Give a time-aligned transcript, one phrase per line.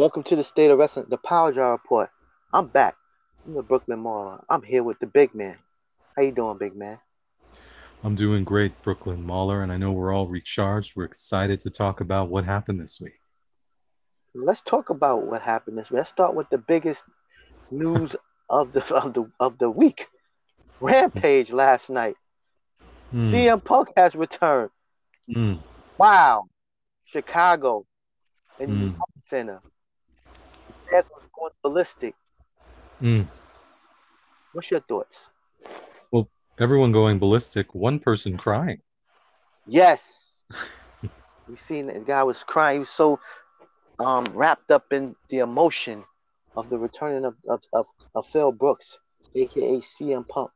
[0.00, 2.08] Welcome to the State of Wrestling, the Power Jar Report.
[2.54, 2.96] I'm back.
[3.44, 4.42] I'm the Brooklyn Mauler.
[4.48, 5.58] I'm here with the big man.
[6.16, 6.98] How you doing, big man?
[8.02, 10.94] I'm doing great, Brooklyn Mauler, and I know we're all recharged.
[10.96, 13.20] We're excited to talk about what happened this week.
[14.34, 15.98] Let's talk about what happened this week.
[15.98, 17.02] Let's start with the biggest
[17.70, 18.16] news
[18.48, 20.06] of the of the of the week.
[20.80, 22.16] Rampage last night.
[23.12, 23.30] Mm.
[23.30, 24.70] CM Punk has returned.
[25.28, 25.58] Mm.
[25.98, 26.46] Wow.
[27.04, 27.84] Chicago
[28.58, 28.96] and Mm.
[29.26, 29.60] Center.
[30.92, 31.04] Was
[31.36, 32.14] going ballistic.
[33.00, 33.26] Mm.
[34.52, 35.28] What's your thoughts?
[36.10, 38.80] Well, everyone going ballistic, one person crying.
[39.66, 40.42] Yes.
[41.48, 42.76] we seen that guy was crying.
[42.76, 43.20] He was so
[43.98, 46.04] um, wrapped up in the emotion
[46.56, 48.98] of the returning of, of, of, of Phil Brooks,
[49.34, 50.50] aka CM Punk.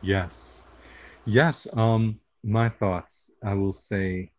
[0.00, 0.68] Yes.
[1.24, 4.32] Yes, um my thoughts, I will say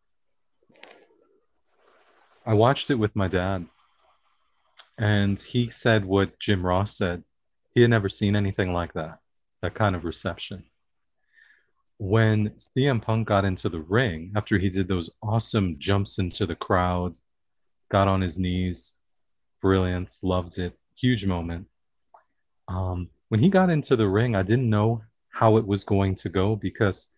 [2.45, 3.65] I watched it with my dad
[4.97, 7.23] and he said what Jim Ross said.
[7.73, 9.19] He had never seen anything like that.
[9.61, 10.65] That kind of reception.
[11.97, 16.55] When CM Punk got into the ring after he did those awesome jumps into the
[16.55, 17.13] crowd,
[17.89, 18.99] got on his knees,
[19.61, 21.67] brilliant, loved it, huge moment.
[22.67, 26.29] Um, when he got into the ring, I didn't know how it was going to
[26.29, 27.15] go because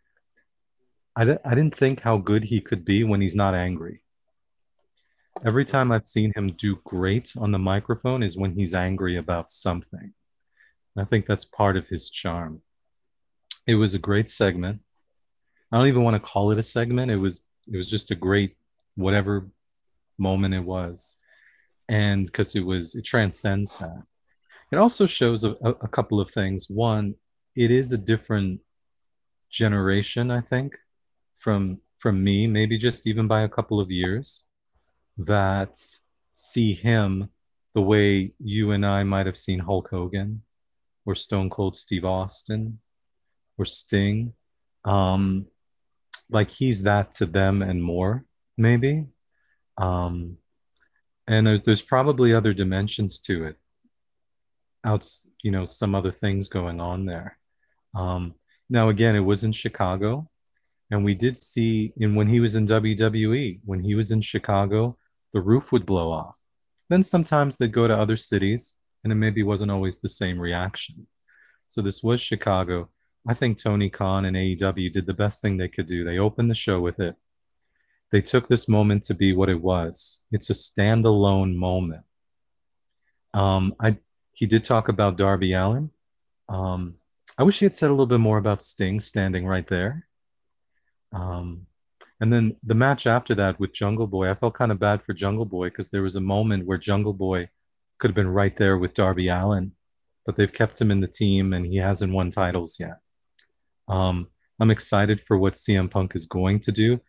[1.16, 4.02] I, I didn't think how good he could be when he's not angry.
[5.44, 9.50] Every time I've seen him do great on the microphone is when he's angry about
[9.50, 10.14] something.
[10.98, 12.62] I think that's part of his charm.
[13.68, 14.80] It was a great segment.
[15.72, 17.12] I don't even want to call it a segment.
[17.12, 18.56] It was it was just a great
[18.96, 19.50] whatever
[20.18, 21.20] moment it was.
[21.90, 24.04] And because it was it transcends that.
[24.72, 26.70] It also shows a, a, couple of things.
[26.70, 27.16] One,
[27.56, 28.62] it is a different
[29.50, 30.78] generation, I think,
[31.38, 34.48] from from me, maybe just even by a couple of years,
[35.18, 35.78] that
[36.34, 37.30] see him
[37.74, 40.42] the way you and I might have seen Hulk Hogan
[41.06, 42.80] or Stone Cold Steve Austin
[43.58, 44.34] or Sting.
[44.84, 45.48] Um,
[46.30, 48.26] like he's that to them and more,
[48.58, 49.06] maybe.
[49.78, 50.38] Um,
[51.28, 53.58] and there's, there's probably other dimensions to it.
[54.86, 55.08] Out,
[55.42, 57.38] you know, some other things going on there.
[57.96, 58.36] Um,
[58.70, 60.30] now, again, it was in Chicago,
[60.92, 64.98] and we did see in when he was in WWE, when he was in Chicago,
[65.36, 66.46] the roof would blow off.
[66.90, 71.06] Then sometimes they'd go to other cities, and it maybe wasn't always the same reaction.
[71.68, 72.90] So this was Chicago.
[73.28, 76.06] I think Tony Khan and AEW did the best thing they could do.
[76.06, 77.18] They opened the show with it.
[78.12, 80.26] They took this moment to be what it was.
[80.32, 82.06] It's a standalone moment.
[83.34, 83.98] Um, I
[84.32, 85.90] he did talk about Darby Allin.
[86.48, 86.96] Um,
[87.38, 90.08] I wish he had said a little bit more about Sting standing right there.
[91.12, 91.68] Um,
[92.22, 95.14] and then the match after that with Jungle Boy, I felt kind of bad for
[95.14, 97.50] Jungle Boy because there was a moment where Jungle Boy
[98.00, 99.74] could have been right there with Darby Allin,
[100.26, 103.00] but they've kept him in the team and he hasn't won titles yet.
[103.88, 104.28] Um,
[104.60, 107.02] I'm excited for what CM Punk is going to do.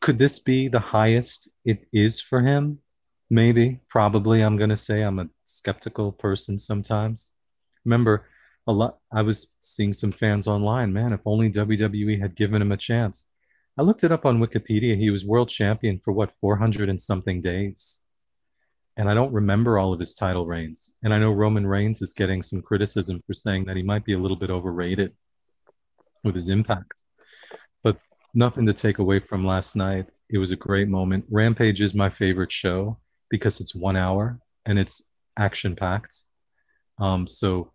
[0.00, 2.80] Could this be the highest it is for him?
[3.30, 4.42] Maybe, probably.
[4.42, 7.36] I'm going to say I'm a skeptical person sometimes.
[7.84, 8.26] Remember,
[8.66, 8.98] a lot.
[9.12, 10.92] I was seeing some fans online.
[10.92, 13.30] Man, if only WWE had given him a chance.
[13.78, 14.96] I looked it up on Wikipedia.
[14.96, 18.04] He was world champion for what 400 and something days,
[18.96, 20.94] and I don't remember all of his title reigns.
[21.02, 24.12] And I know Roman Reigns is getting some criticism for saying that he might be
[24.12, 25.12] a little bit overrated
[26.24, 27.04] with his impact.
[27.82, 27.96] But
[28.34, 30.06] nothing to take away from last night.
[30.28, 31.24] It was a great moment.
[31.30, 32.98] Rampage is my favorite show
[33.30, 36.16] because it's one hour and it's action packed.
[36.98, 37.72] Um, so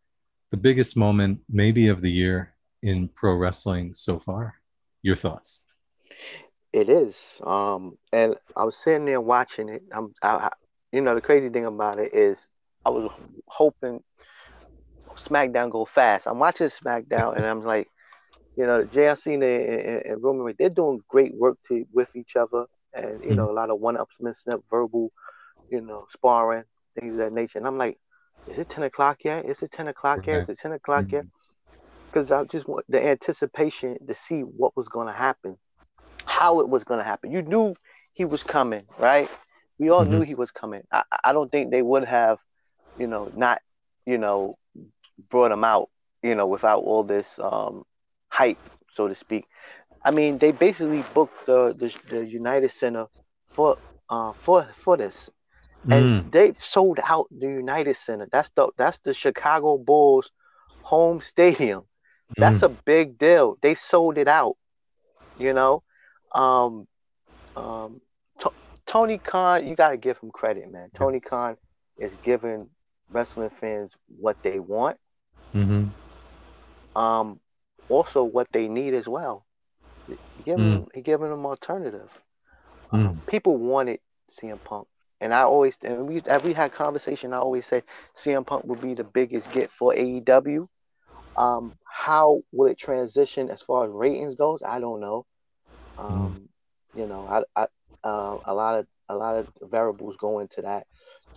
[0.52, 4.56] the biggest moment maybe of the year in pro wrestling so far.
[5.02, 5.68] Your thoughts?
[6.76, 7.42] It is.
[7.46, 9.84] Um, and I was sitting there watching it.
[9.94, 10.52] I'm, I, I-
[10.94, 12.48] you know, the crazy thing about it is,
[12.86, 13.12] I was
[13.48, 14.02] hoping
[15.20, 16.28] SmackDown go fast.
[16.28, 17.88] I'm watching SmackDown, and I'm like,
[18.58, 22.10] you know, JR Cena and, and, and Roman Reigns, they're doing great work to with
[22.16, 25.12] each other, and you know, a lot of one-upsmanship, verbal,
[25.70, 26.66] you know, sparring,
[27.00, 27.60] things of that nature.
[27.60, 27.98] And I'm like,
[28.48, 29.46] is it 10 o'clock yet?
[29.46, 30.42] Is it 10 o'clock yet?
[30.42, 31.26] Is it 10 o'clock yet?
[32.12, 35.58] Because I just want the anticipation to see what was going to happen,
[36.26, 37.32] how it was going to happen.
[37.32, 37.76] You knew
[38.14, 39.30] he was coming, right?
[39.80, 40.22] We all knew Mhm.
[40.22, 40.84] he was coming.
[40.92, 42.40] I, I don't think they would have,
[42.98, 43.62] you know, not,
[44.06, 44.56] you know,
[45.30, 45.90] brought him out,
[46.24, 47.84] you know, without all this um,
[48.30, 48.60] hype,
[48.94, 49.46] so to speak.
[50.04, 53.08] I mean, they basically booked the the, the United Center
[53.48, 53.78] for
[54.10, 55.30] uh for for this,
[55.90, 56.32] and Mm.
[56.32, 58.28] they've sold out the United Center.
[58.32, 60.32] That's the that's the Chicago Bulls
[60.82, 61.84] home stadium.
[62.40, 63.58] That's a big deal.
[63.62, 64.56] They sold it out.
[65.38, 65.84] You know,
[66.34, 66.88] um,
[67.56, 68.02] um,
[68.42, 68.50] T-
[68.88, 70.90] Tony Khan, you gotta give him credit, man.
[70.96, 71.22] Tony Yes.
[71.22, 71.58] Khan
[71.98, 72.70] is giving
[73.10, 74.98] wrestling fans what they want,
[75.54, 75.86] hmm
[76.96, 77.40] um,
[77.88, 79.46] also what they need as well.
[80.08, 82.10] He giving he giving them alternative.
[82.92, 84.00] Um, people wanted
[84.32, 84.88] CM Punk,
[85.22, 87.34] and I always and we we had conversation.
[87.34, 87.84] I always say
[88.16, 90.68] CM Punk would be the biggest get for AEW.
[91.38, 94.62] Um, how will it transition as far as ratings goes?
[94.66, 95.26] I don't know.
[95.98, 96.50] Um,
[96.94, 97.68] You know, I, I
[98.04, 100.88] uh, a lot of a lot of variables go into that.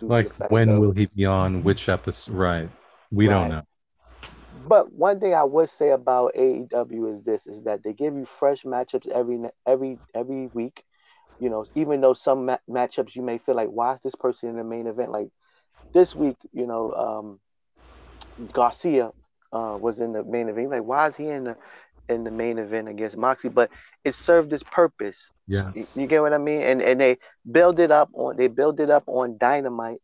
[0.01, 2.35] Like when of- will he be on which episode?
[2.35, 2.69] Right.
[3.11, 3.45] We Right.
[3.45, 3.63] don't know.
[4.51, 8.25] But one thing I would say about AEW is this: is that they give you
[8.25, 10.83] fresh matchups every every every week.
[11.39, 14.49] You know, even though some ma- matchups you may feel like, why is this person
[14.49, 15.11] in the main event?
[15.11, 15.29] Like
[15.93, 17.39] this week, you know, um,
[18.51, 19.11] Garcia
[19.51, 20.69] uh, was in the main event.
[20.71, 21.57] Like, why is he in the
[22.09, 23.49] in the main event against Moxie?
[23.49, 23.71] But
[24.05, 25.29] it served its purpose.
[25.73, 25.95] You, Yes.
[25.95, 26.61] you get what I mean?
[26.61, 27.17] And and they
[27.49, 30.01] build it up on they build it up on Dynamite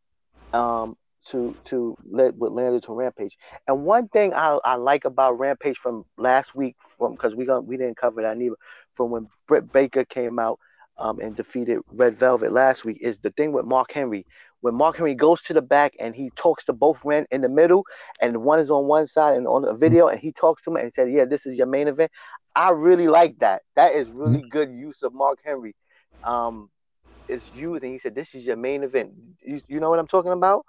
[0.53, 0.95] um
[1.27, 3.37] to to let what landed to Rampage.
[3.67, 7.65] And one thing I, I like about Rampage from last week from because we got
[7.65, 8.55] we didn't cover that neither
[8.93, 10.59] from when Britt Baker came out
[10.97, 14.25] um and defeated Red Velvet last week is the thing with Mark Henry.
[14.65, 17.49] When Mark Henry goes to the back and he talks to both men in the
[17.49, 17.85] middle,
[18.21, 20.77] and one is on one side and on the video, and he talks to him
[20.77, 22.11] and said, "Yeah, this is your main event."
[22.55, 23.63] I really like that.
[23.75, 25.75] That is really good use of Mark Henry.
[26.23, 26.69] Um,
[27.27, 29.11] it's used, and he said, "This is your main event."
[29.43, 30.65] You, you know what I'm talking about?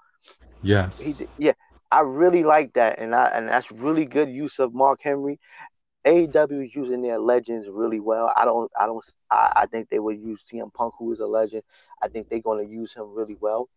[0.98, 1.14] He, Yes.
[1.14, 1.52] did- yeah,
[1.90, 5.38] I really like that, and I and that's really good use of Mark Henry.
[6.04, 8.32] AEW is using their legends really well.
[8.36, 11.26] I don't, I don't, I, I think they will use CM Punk, who is a
[11.26, 11.62] legend.
[12.02, 13.68] I think they're going to use him really well.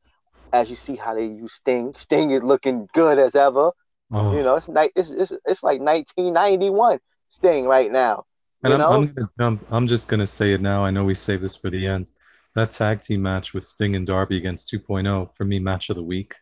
[0.52, 3.72] As you see how they use Sting, Sting is looking good as ever.
[4.12, 4.36] Oh.
[4.36, 7.00] You know, it's like it's, it's it's like 1991
[7.30, 8.26] Sting right now.
[8.64, 9.66] And I'm, I'm gonna jump.
[9.72, 10.84] I'm just gonna say it now.
[10.84, 12.12] I know we save this for the end.
[12.56, 16.04] That tag team match with Sting and Darby against 2.0 for me, match of the
[16.04, 16.34] week.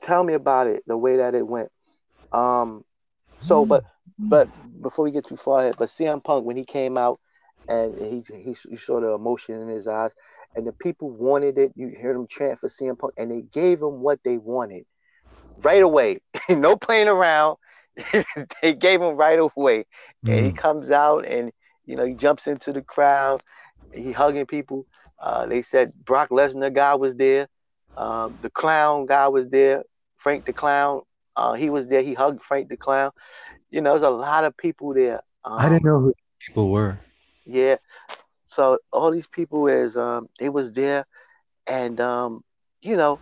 [0.00, 1.70] tell me about it, the way that it went.
[2.32, 2.84] Um,
[3.42, 3.84] so, but
[4.18, 4.48] but
[4.80, 7.20] before we get too far ahead, but CM Punk when he came out
[7.68, 10.12] and he he you saw the emotion in his eyes,
[10.54, 11.72] and the people wanted it.
[11.76, 14.84] You heard them chant for CM Punk, and they gave him what they wanted
[15.62, 16.20] right away.
[16.48, 17.56] no playing around.
[18.62, 19.84] they gave him right away,
[20.30, 20.56] and he Mm.
[20.56, 21.52] comes out and
[21.84, 23.42] you know he jumps into the crowd.
[23.92, 24.86] He hugging people.
[25.20, 27.48] Uh, they said Brock Lesnar guy was there.
[27.96, 29.82] Um, the clown guy was there.
[30.18, 31.02] Frank the clown.
[31.36, 32.02] Uh, he was there.
[32.02, 33.10] He hugged Frank the clown.
[33.70, 35.20] You know, there's a lot of people there.
[35.44, 36.14] Um, I didn't know who
[36.46, 37.00] people were.
[37.44, 37.76] yeah.
[38.54, 41.04] So all these people is um they was there
[41.66, 42.42] and um
[42.82, 43.20] you know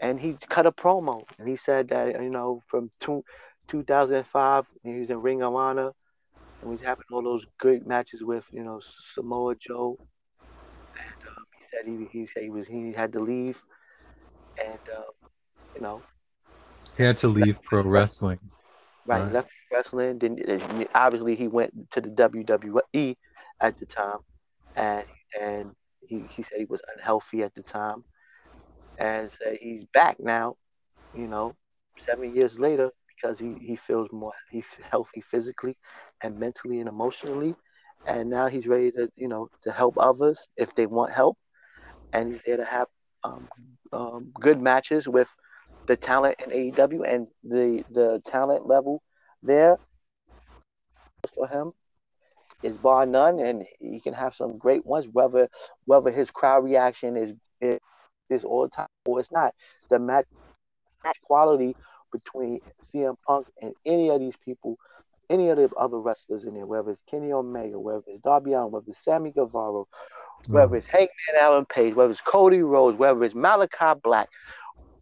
[0.00, 3.22] and he cut a promo and he said that you know from two,
[3.68, 5.92] 2005 he was in Ring of Honor
[6.60, 8.80] and was having all those great matches with you know
[9.14, 9.98] Samoa Joe
[10.96, 13.60] and um, he said he, he said he was he had to leave
[14.64, 15.02] and uh,
[15.74, 16.04] you know
[16.96, 18.40] He had to leave pro wrestling.
[19.06, 19.30] Right, Right.
[19.30, 20.18] left wrestling.
[20.18, 23.16] Then then obviously he went to the WWE
[23.60, 24.18] at the time,
[24.76, 25.04] and
[25.40, 28.04] and he, he said he was unhealthy at the time,
[28.98, 30.56] and said he's back now,
[31.12, 31.56] you know,
[31.98, 35.76] seven years later because he, he feels more he's healthy physically
[36.22, 37.56] and mentally and emotionally,
[38.06, 41.36] and now he's ready to you know to help others if they want help,
[42.12, 42.88] and he's there to have
[43.24, 43.48] um,
[43.92, 45.28] um, good matches with
[45.86, 49.02] the talent in AEW and the the talent level
[49.42, 49.78] there
[51.34, 51.72] for him
[52.62, 55.06] is bar none, and he can have some great ones.
[55.10, 55.48] Whether
[55.84, 57.78] whether his crowd reaction is is,
[58.30, 59.54] is all time or it's not,
[59.90, 60.26] the match,
[61.04, 61.76] match quality
[62.12, 64.76] between CM Punk and any of these people,
[65.30, 68.72] any of the other wrestlers in there, whether it's Kenny Omega, whether it's Darby Allin,
[68.72, 69.84] whether it's Sammy Guevara,
[70.48, 74.28] whether it's Hangman Allen Page, whether it's Cody Rhodes, whether it's Malachi Black,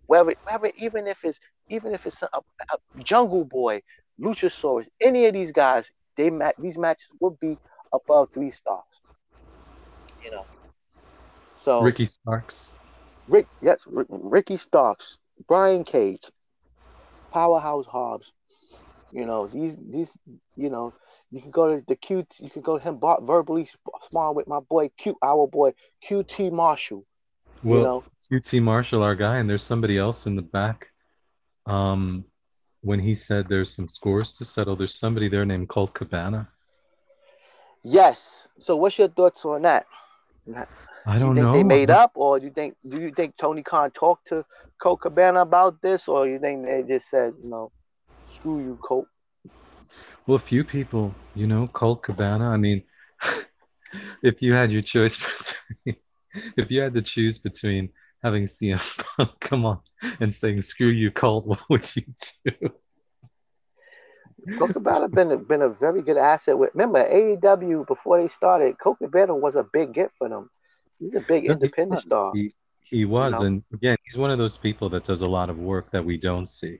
[0.06, 3.82] whether, whether even if it's even if it's a, a Jungle Boy,
[4.20, 7.56] Luchasaurus, any of these guys, they ma- these matches will be
[7.92, 8.84] above three stars.
[10.24, 10.46] You know.
[11.64, 12.76] So Ricky Starks.
[13.28, 15.18] Rick, yes, Rick, Ricky Starks,
[15.48, 16.22] Brian Cage,
[17.32, 18.30] Powerhouse Hobbs.
[19.12, 20.16] You know these these.
[20.56, 20.92] You know
[21.30, 22.24] you can go to the Q.
[22.38, 23.68] You can go to him verbally
[24.04, 25.72] sparring with my boy Q, our boy
[26.08, 27.04] QT Marshall.
[27.62, 30.88] Well, you know, QT Marshall, our guy, and there's somebody else in the back.
[31.66, 32.24] Um,
[32.86, 36.48] when he said there's some scores to settle, there's somebody there named Colt Cabana.
[37.82, 38.48] yes.
[38.58, 39.86] So what's your thoughts on that?
[41.06, 41.52] I Do you don't think know.
[41.52, 44.44] they made up, or do you think do you think Tony Khan talked to
[44.80, 47.72] Colt Cabana about this, or you think they just said, you know,
[48.26, 49.08] screw you, Colt?
[50.26, 52.48] Well, a few people, you know, Colt Cabana.
[52.50, 52.82] I mean,
[54.22, 55.54] if you had your choice,
[56.56, 57.90] if you had to choose between
[58.26, 58.82] having CM
[59.16, 59.80] Punk come on
[60.18, 62.02] and saying "screw you, Colt," what would you
[62.44, 62.70] do?
[64.58, 66.58] Colt Cabana been a, been a very good asset.
[66.58, 70.50] With remember AEW before they started, Colt Cabana was a big get for them.
[70.98, 72.32] He's a big independent he star.
[72.34, 73.46] He, he was, you know?
[73.46, 76.16] and again, he's one of those people that does a lot of work that we
[76.16, 76.78] don't see.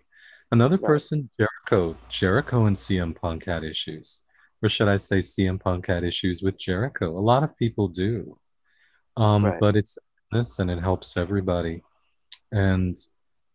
[0.52, 0.86] Another right.
[0.86, 1.96] person, Jericho.
[2.08, 4.24] Jericho and CM Punk had issues,
[4.62, 7.18] or should I say, CM Punk had issues with Jericho.
[7.18, 8.38] A lot of people do,
[9.16, 9.60] um, right.
[9.60, 9.98] but it's
[10.36, 11.82] this and it helps everybody.
[12.52, 12.96] And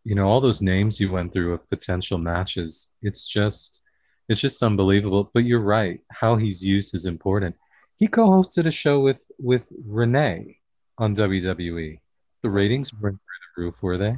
[0.03, 3.83] you know, all those names you went through of potential matches, it's just
[4.27, 5.29] it's just unbelievable.
[5.33, 5.99] But you're right.
[6.11, 7.55] How he's used is important.
[7.97, 10.57] He co-hosted a show with with Renee
[10.97, 11.99] on WWE.
[12.41, 13.19] The ratings weren't
[13.55, 14.17] through the roof, were they?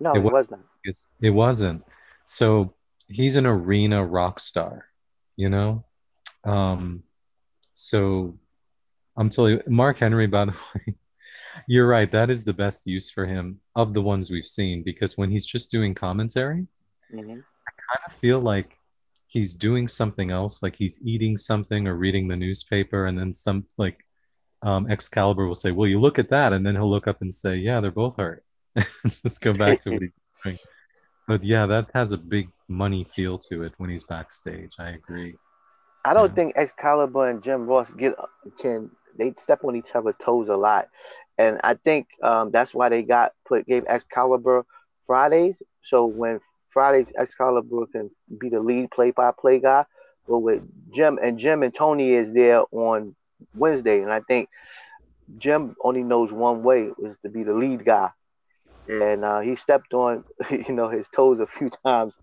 [0.00, 0.62] No, it, it wasn't.
[1.20, 1.84] It wasn't.
[2.24, 2.74] So
[3.08, 4.86] he's an arena rock star,
[5.36, 5.84] you know.
[6.44, 7.02] Um,
[7.74, 8.38] so
[9.16, 10.26] I'm telling you, Mark Henry.
[10.26, 10.94] By the way,
[11.66, 12.10] you're right.
[12.10, 15.46] That is the best use for him of the ones we've seen because when he's
[15.46, 16.66] just doing commentary,
[17.12, 17.30] mm-hmm.
[17.30, 18.74] I kind of feel like
[19.26, 23.66] he's doing something else, like he's eating something or reading the newspaper, and then some
[23.76, 24.04] like
[24.62, 27.32] um, Excalibur will say, "Well, you look at that," and then he'll look up and
[27.32, 28.44] say, "Yeah, they're both hurt."
[29.04, 30.10] Just go back to what he's
[30.44, 30.58] doing.
[31.28, 34.74] But yeah, that has a big money feel to it when he's backstage.
[34.78, 35.34] I agree.
[36.04, 36.34] I don't yeah.
[36.34, 38.14] think Excalibur and Jim Ross get
[38.58, 40.88] can they step on each other's toes a lot,
[41.38, 44.64] and I think um, that's why they got put gave Excalibur
[45.06, 45.62] Fridays.
[45.82, 46.40] So when
[46.70, 49.84] Fridays Excalibur can be the lead play by play guy.
[50.28, 53.16] But with Jim and Jim and Tony is there on
[53.54, 54.00] Wednesday.
[54.02, 54.48] And I think
[55.38, 58.10] Jim only knows one way was to be the lead guy.
[59.00, 62.14] And uh, he stepped on, you know, his toes a few times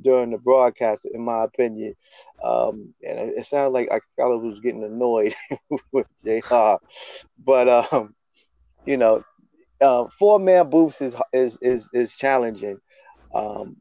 [0.00, 1.94] during the broadcast, in my opinion.
[2.42, 5.34] Um, and it, it sounded like Excalibur was getting annoyed
[5.92, 6.76] with JR.
[7.44, 8.14] But um,
[8.86, 9.22] you know,
[9.80, 12.78] uh, four man booths is is is is challenging.
[13.34, 13.76] Um,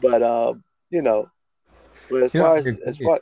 [0.00, 0.54] but uh,
[0.90, 1.28] you know,
[2.10, 3.20] but as you far know, as, as far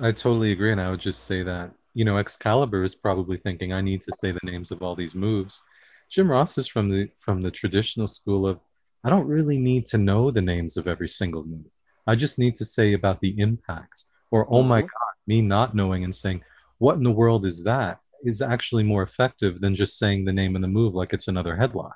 [0.00, 3.36] I, I totally agree, and I would just say that you know Excalibur is probably
[3.38, 5.64] thinking I need to say the names of all these moves.
[6.10, 8.60] Jim Ross is from the from the traditional school of
[9.04, 11.66] I don't really need to know the names of every single move.
[12.06, 14.04] I just need to say about the impact.
[14.30, 14.68] Or oh mm-hmm.
[14.68, 16.42] my god, me not knowing and saying
[16.78, 20.56] what in the world is that is actually more effective than just saying the name
[20.56, 21.94] of the move like it's another headlock.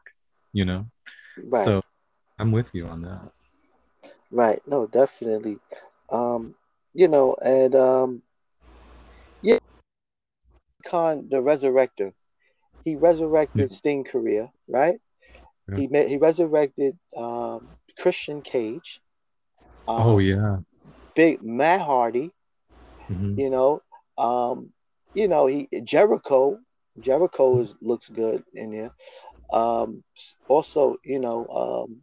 [0.52, 0.87] You know,
[1.37, 1.64] right.
[1.64, 1.83] so
[2.38, 3.31] I'm with you on that.
[4.31, 4.61] Right.
[4.67, 5.59] No, definitely.
[6.11, 6.55] Um,
[6.95, 8.23] you know, and um,
[9.43, 9.59] yeah,
[10.87, 12.12] Khan the Resurrector.
[12.85, 13.71] He resurrected.
[13.71, 14.99] Sting career, right?
[15.69, 15.76] Yeah.
[15.76, 19.00] He met, he resurrected um, Christian Cage.
[19.87, 20.59] Um, oh yeah.
[21.14, 22.33] Big Matt Hardy.
[23.09, 23.38] Mm-hmm.
[23.38, 23.83] You know,
[24.19, 24.73] um,
[25.14, 26.59] you know he Jericho.
[27.00, 28.90] Jericho is looks good in there.
[29.52, 30.02] Um,
[30.49, 32.02] also, you know, um,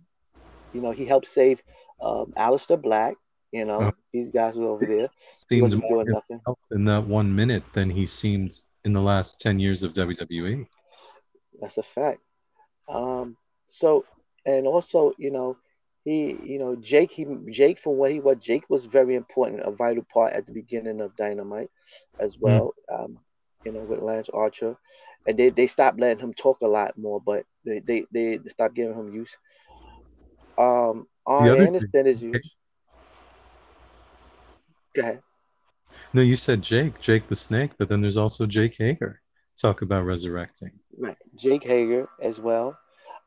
[0.74, 1.62] you know he helped save
[2.02, 3.16] um, Aleister Black.
[3.52, 5.06] You know, uh, these guys were over there.
[5.34, 6.40] Seemed more nothing.
[6.72, 8.52] in that one minute than he seemed
[8.86, 10.66] in the last ten years of WWE.
[11.60, 12.22] That's a fact.
[12.88, 13.38] Um,
[13.68, 14.06] so,
[14.46, 15.58] and also, you know,
[16.06, 19.72] he, you know, Jake, he, Jake, from what he was, Jake was very important, a
[19.72, 21.70] vital part at the beginning of Dynamite,
[22.20, 22.42] as hmm.
[22.42, 22.74] well.
[22.90, 23.04] Mm.
[23.04, 23.20] Um,
[23.66, 24.78] you know, with Lance Archer,
[25.28, 28.74] and they, they stopped letting him talk a lot more, but they they, they stopped
[28.74, 29.36] giving him use.
[30.58, 32.52] Um, Arn Anderson is used.
[34.96, 35.22] Go ahead.
[36.14, 39.22] No, you said Jake, Jake the Snake, but then there's also Jake Hager.
[39.62, 40.72] Talk about resurrecting.
[40.98, 42.78] Right, Jake Hager as well.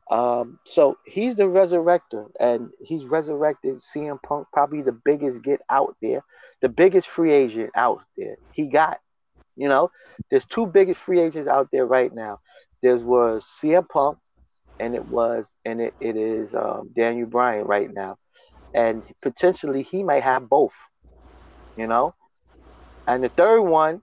[0.09, 5.95] Um, so he's the resurrector, and he's resurrected CM Punk, probably the biggest get out
[6.01, 6.23] there,
[6.61, 8.35] the biggest free agent out there.
[8.51, 8.99] He got,
[9.55, 9.91] you know,
[10.29, 12.39] there's two biggest free agents out there right now.
[12.81, 14.17] There was CM Punk,
[14.79, 18.17] and it was and it, it is um, Daniel Bryan right now,
[18.73, 20.75] and potentially he might have both,
[21.77, 22.13] you know,
[23.07, 24.01] and the third one,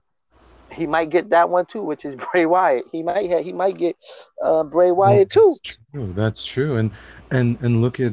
[0.72, 2.84] he might get that one too, which is Bray Wyatt.
[2.92, 3.96] He might have, he might get
[4.42, 5.74] uh, Bray Wyatt well, too.
[5.92, 6.12] True.
[6.14, 6.90] That's true, and
[7.30, 8.12] and and look at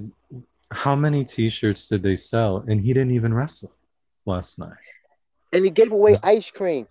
[0.71, 3.71] how many T-shirts did they sell, and he didn't even wrestle
[4.25, 4.73] last night.
[5.53, 6.87] And he gave away ice cream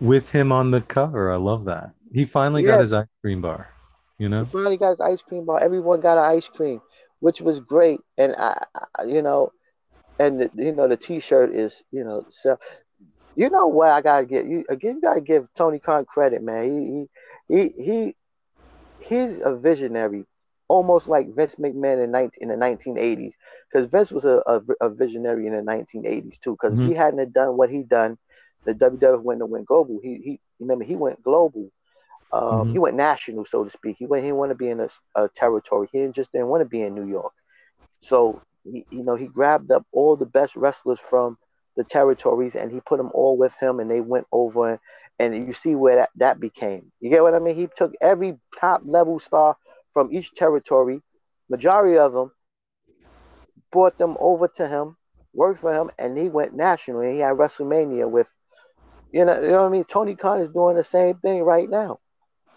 [0.00, 1.32] with him on the cover.
[1.32, 1.90] I love that.
[2.12, 2.72] He finally yeah.
[2.72, 3.68] got his ice cream bar.
[4.18, 5.60] You know, he finally got his ice cream bar.
[5.60, 6.80] Everyone got an ice cream,
[7.20, 8.00] which was great.
[8.16, 8.64] And I,
[8.98, 9.50] I you know,
[10.18, 12.56] and the, you know the T-shirt is, you know, so
[13.36, 14.96] you know what I gotta get you again.
[14.96, 16.64] You gotta give Tony Khan credit, man.
[16.64, 17.08] He
[17.48, 18.16] he he he
[19.00, 20.24] he's a visionary,
[20.68, 23.34] almost like Vince McMahon in 19, in the 1980s.
[23.70, 26.52] Because Vince was a, a, a, visionary in the 1980s too.
[26.52, 26.82] Because mm-hmm.
[26.82, 28.18] if he hadn't done what he done,
[28.64, 30.00] the WWF wouldn't have went global.
[30.02, 31.70] He he remember he went global
[32.32, 32.72] Um, mm-hmm.
[32.72, 33.96] He went national, so to speak.
[33.98, 34.22] He went.
[34.22, 35.88] He didn't want to be in a, a territory.
[35.92, 37.32] He just didn't want to be in New York.
[38.00, 41.38] So he, you know, he grabbed up all the best wrestlers from
[41.76, 44.80] the territories and he put them all with him, and they went over.
[45.18, 46.90] And you see where that, that became.
[47.00, 47.54] You get what I mean?
[47.54, 49.56] He took every top level star
[49.90, 51.02] from each territory,
[51.48, 52.32] majority of them,
[53.70, 54.96] brought them over to him,
[55.32, 57.00] worked for him, and he went national.
[57.00, 58.28] And he had WrestleMania with,
[59.12, 59.84] you know, you know what I mean.
[59.84, 62.00] Tony Khan is doing the same thing right now.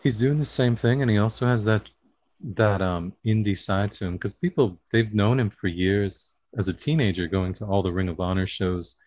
[0.02, 1.90] He's doing the same thing, and he also has that
[2.54, 6.74] that um indie side to him because people they've known him for years as a
[6.74, 9.00] teenager, going to all the Ring of Honor shows,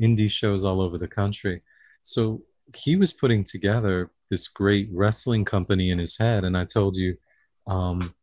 [0.00, 1.62] indie shows all over the country.
[2.02, 2.42] So
[2.74, 7.16] he was putting together this great wrestling company in his head, and I told you
[7.66, 8.14] um,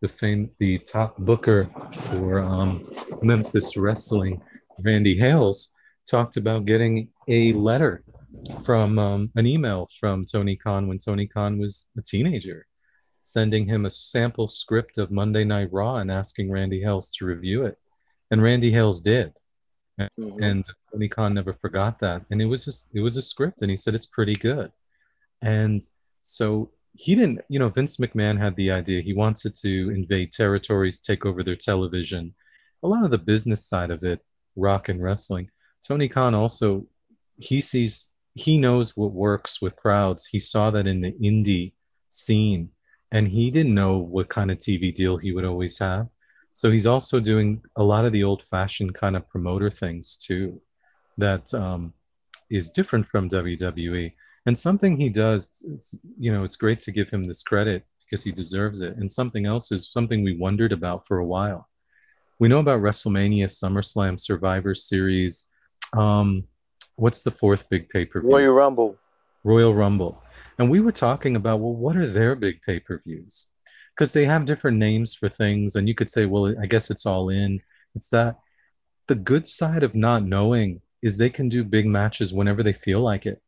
[0.00, 2.90] the fame, the top booker for um,
[3.22, 4.40] Memphis Wrestling,
[4.78, 5.74] Randy Hales,
[6.10, 8.02] talked about getting a letter
[8.64, 12.66] from um, an email from Tony Khan when Tony Khan was a teenager,
[13.20, 17.64] sending him a sample script of Monday Night Raw and asking Randy Hales to review
[17.66, 17.76] it.
[18.30, 19.32] And Randy Hales did.
[20.18, 20.42] Mm-hmm.
[20.42, 22.22] And Tony Khan never forgot that.
[22.30, 24.70] And it was just it was a script and he said it's pretty good.
[25.42, 25.82] And
[26.22, 29.00] so he didn't, you know, Vince McMahon had the idea.
[29.00, 32.34] He wanted to invade territories, take over their television.
[32.82, 34.20] A lot of the business side of it,
[34.56, 35.50] rock and wrestling.
[35.86, 36.86] Tony Khan also,
[37.38, 40.26] he sees, he knows what works with crowds.
[40.26, 41.72] He saw that in the indie
[42.10, 42.70] scene,
[43.12, 46.08] and he didn't know what kind of TV deal he would always have.
[46.60, 50.60] So he's also doing a lot of the old fashioned kind of promoter things too,
[51.16, 51.94] that um,
[52.50, 54.12] is different from WWE
[54.44, 55.64] and something he does
[56.18, 58.94] you know it's great to give him this credit because he deserves it.
[58.98, 61.66] And something else is something we wondered about for a while.
[62.38, 65.50] We know about wrestlemania summerslam survivor series.
[65.96, 66.44] Um,
[66.96, 68.30] what's the fourth big pay-per-view?
[68.30, 68.98] Royal rumble.
[69.44, 70.22] Royal rumble.
[70.58, 73.48] And we were talking about well what are their big pay-per-views
[73.94, 77.06] because they have different names for things and you could say well i guess it's
[77.06, 77.60] all in
[77.94, 78.38] it's that
[79.06, 83.00] the good side of not knowing is they can do big matches whenever they feel
[83.00, 83.40] like it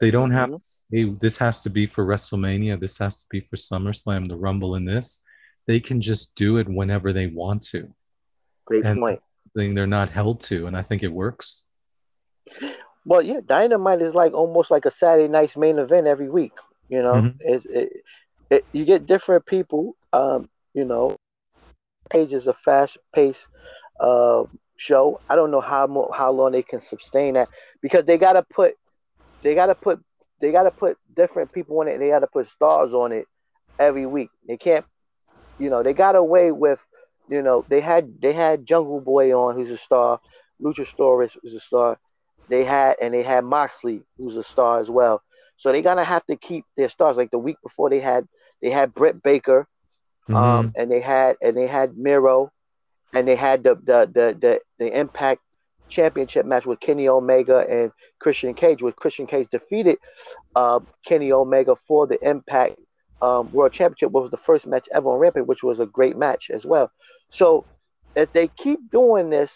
[0.00, 1.04] they don't have mm-hmm.
[1.04, 4.36] to say this has to be for WrestleMania, this has to be for SummerSlam, the
[4.36, 5.24] Rumble, and this.
[5.66, 7.92] They can just do it whenever they want to.
[8.64, 9.20] Great and point.
[9.54, 11.68] They're not held to, and I think it works.
[13.04, 16.52] Well, yeah, Dynamite is like almost like a Saturday night's main event every week.
[16.88, 17.36] You know, mm-hmm.
[17.40, 17.92] it, it,
[18.50, 19.96] it, you get different people.
[20.12, 21.16] Um, you know,
[22.10, 23.46] Page is a fast paced
[24.00, 24.44] uh,
[24.76, 25.20] show.
[25.28, 27.48] I don't know how mo- how long they can sustain that
[27.82, 28.74] because they got to put
[29.42, 30.00] they gotta put
[30.40, 31.98] they gotta put different people on it.
[31.98, 33.26] They gotta put stars on it
[33.78, 34.30] every week.
[34.46, 34.84] They can't,
[35.58, 36.80] you know, they got away with,
[37.28, 40.20] you know, they had they had Jungle Boy on, who's a star.
[40.62, 41.98] Luchasaurus was a star.
[42.48, 45.22] They had and they had Moxley, who's a star as well.
[45.56, 47.16] So they gotta have to keep their stars.
[47.16, 48.26] Like the week before, they had
[48.62, 49.66] they had Britt Baker,
[50.28, 50.36] mm-hmm.
[50.36, 52.52] um, and they had and they had Miro,
[53.12, 55.40] and they had the the the the, the Impact
[55.88, 59.98] championship match with Kenny Omega and Christian Cage, where Christian Cage defeated
[60.54, 62.76] uh, Kenny Omega for the Impact
[63.20, 66.16] um, World Championship, which was the first match ever on Rampage, which was a great
[66.16, 66.90] match as well.
[67.30, 67.64] So
[68.14, 69.52] if they keep doing this,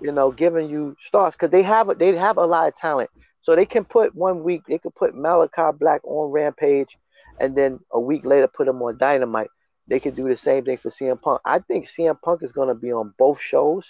[0.00, 3.10] you know, giving you stars, because they have they have a lot of talent,
[3.42, 6.96] so they can put one week they could put Malachi Black on Rampage,
[7.40, 9.50] and then a week later put him on Dynamite.
[9.88, 11.40] They could do the same thing for CM Punk.
[11.44, 13.84] I think CM Punk is going to be on both shows.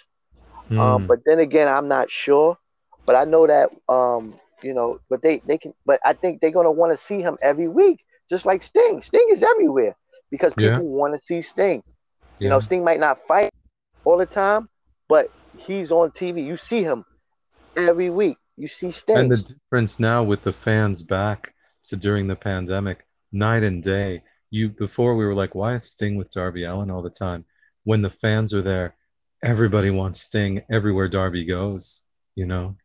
[0.69, 0.79] Mm.
[0.79, 1.07] Um, hmm.
[1.07, 2.57] but then again, I'm not sure.
[3.05, 5.73] But I know that um, you know, but they they can.
[5.85, 9.01] But I think they're gonna want to see him every week, just like Sting.
[9.01, 9.95] Sting is everywhere
[10.29, 10.79] because people yeah.
[10.79, 11.83] want to see Sting.
[12.39, 13.51] You know, Sting might not fight
[14.03, 14.69] all the time,
[15.07, 16.45] but he's on TV.
[16.45, 17.05] You see him
[17.75, 18.37] every week.
[18.57, 19.17] You see Sting.
[19.17, 21.53] And the difference now with the fans back
[21.85, 24.23] to during the pandemic, night and day.
[24.49, 27.45] You before we were like, why is Sting with Darby Allin all the time?
[27.83, 28.95] When the fans are there,
[29.43, 32.75] everybody wants Sting everywhere Darby goes, you know?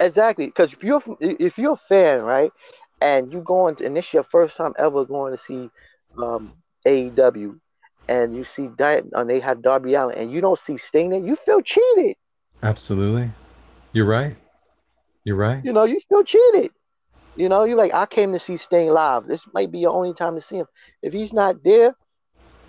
[0.00, 0.46] Exactly.
[0.46, 2.52] Because if you're if you're a fan, right,
[3.00, 5.70] and you going to and this your first time ever going to see
[6.22, 6.52] um,
[6.86, 7.58] AEW
[8.08, 11.20] and you see that and they have Darby Allin, and you don't see Sting there,
[11.20, 12.16] you feel cheated.
[12.62, 13.30] Absolutely.
[13.92, 14.36] You're right.
[15.24, 15.64] You're right.
[15.64, 16.70] You know, you feel cheated.
[17.38, 19.28] You know, you're like, I came to see Sting live.
[19.28, 20.66] This might be your only time to see him.
[21.02, 21.94] If he's not there,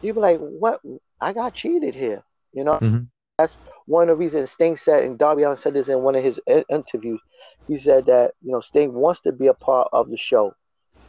[0.04, 0.80] you'd be like, What
[1.20, 2.24] I got cheated here.
[2.54, 3.06] You know, mm-hmm.
[3.40, 3.56] that's
[3.88, 6.40] one of the reasons Sting said, and Darby Allin said this in one of his
[6.70, 7.20] interviews.
[7.68, 10.54] He said that you know Sting wants to be a part of the show.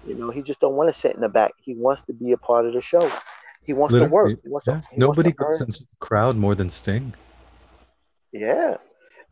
[0.06, 1.52] You know, he just don't want to sit in the back.
[1.60, 3.12] He wants to be a part of the show.
[3.62, 4.38] He wants Literally, to work.
[4.44, 4.80] Wants yeah.
[4.80, 7.12] to, Nobody goes into the crowd more than Sting.
[8.32, 8.78] Yeah,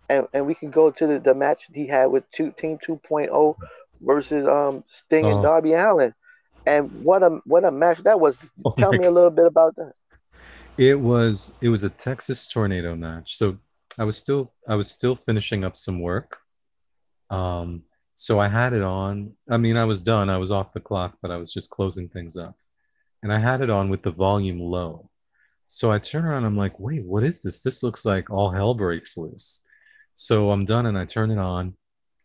[0.09, 3.57] and, and we can go to the, the match he had with two, Team 2.0
[4.01, 5.43] versus um Sting and Oh.
[5.43, 6.15] Darby Allin.
[6.67, 8.39] And what a what a match that was.
[8.65, 9.93] Oh Tell me a little bit about that.
[10.77, 13.35] It was it was a Texas tornado match.
[13.35, 13.57] So
[13.99, 16.39] I was still I was still finishing up some work.
[17.31, 17.83] Um,
[18.15, 19.33] so I had it on.
[19.51, 20.29] I mean, I was done.
[20.31, 22.57] I was off the clock, but I was just closing things up.
[23.23, 25.11] And I had it on with the volume low.
[25.67, 27.63] So I turn around, I'm like, wait, what is this?
[27.63, 29.67] This looks like all hell breaks loose.
[30.15, 31.75] So I'm done and I turn it on,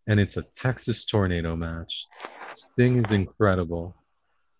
[0.08, 2.08] and it's a Texas tornado match.
[2.54, 3.96] Sting is incredible.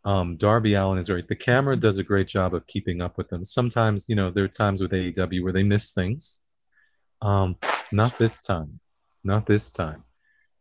[0.06, 1.28] Um, Darby Allin is great.
[1.28, 3.46] The camera does a great job of keeping up with them.
[3.46, 6.44] Sometimes, you know, there are times with AEW where they miss things.
[7.22, 7.56] Um,
[7.92, 8.80] not this time.
[9.24, 10.04] Not this time.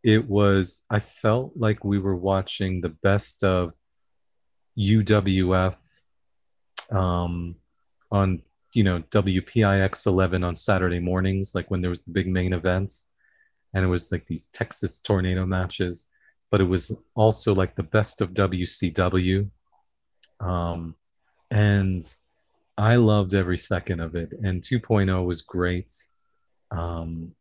[0.03, 3.73] It was, I felt like we were watching the best of
[4.77, 5.75] UWF
[6.91, 7.55] um,
[8.11, 8.41] on,
[8.73, 13.12] you know, WPIX 11 on Saturday mornings, like when there was the big main events.
[13.73, 16.11] And it was like these Texas tornado matches
[16.53, 19.49] but it was also like the best of WCW.
[20.39, 20.93] Um,
[21.49, 22.03] and
[22.77, 24.33] I loved every second of it.
[24.43, 25.91] And 2.0 was great.
[26.69, 27.31] Um,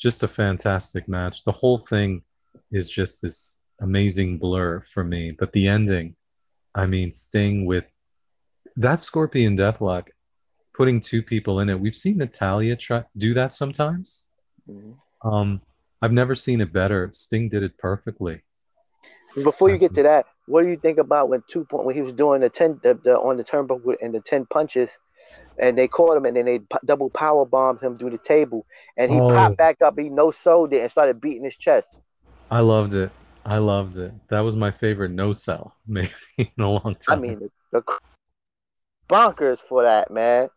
[0.00, 1.44] just a fantastic match.
[1.44, 2.22] The whole thing
[2.70, 5.32] is just this amazing blur for me.
[5.38, 6.16] But the ending,
[6.74, 7.86] I mean, Sting with
[8.76, 10.08] that Scorpion Deathlock,
[10.72, 11.78] putting two people in it.
[11.78, 14.28] We've seen Natalya try do that sometimes.
[14.66, 14.94] Mhm.
[15.24, 15.60] Um,
[16.00, 17.08] I've never seen it better.
[17.12, 18.42] Sting did it perfectly.
[19.42, 22.02] Before you get to that, what do you think about when two point when he
[22.02, 24.90] was doing the ten the, the, on the turnbuckle and the ten punches,
[25.58, 28.66] and they caught him and then they p- double power bombed him through the table,
[28.96, 29.28] and he Oh.
[29.28, 29.98] popped back up.
[29.98, 32.00] He no sold it and started beating his chest.
[32.50, 33.10] I loved it.
[33.46, 34.12] I loved it.
[34.28, 37.00] That was my favorite no sell, maybe in a long time.
[37.08, 37.38] I mean,
[37.70, 37.98] the, the
[39.08, 40.50] bonkers for that man.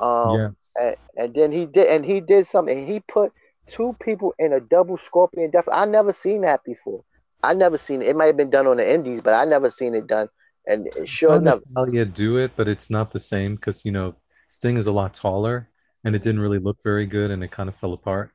[0.00, 0.76] Um, yes.
[0.80, 2.86] and, and then he did, and he did something.
[2.86, 3.32] He put
[3.70, 5.68] two people in a double scorpion death.
[5.72, 7.04] I never seen that before.
[7.42, 8.08] I never seen it.
[8.08, 10.28] It might have been done on the Indies, but I never seen it done.
[10.66, 14.14] And sure Saw enough, Natalya do it, but it's not the same because you know
[14.48, 15.68] Sting is a lot taller,
[16.04, 18.30] and it didn't really look very good, and it kind of fell apart.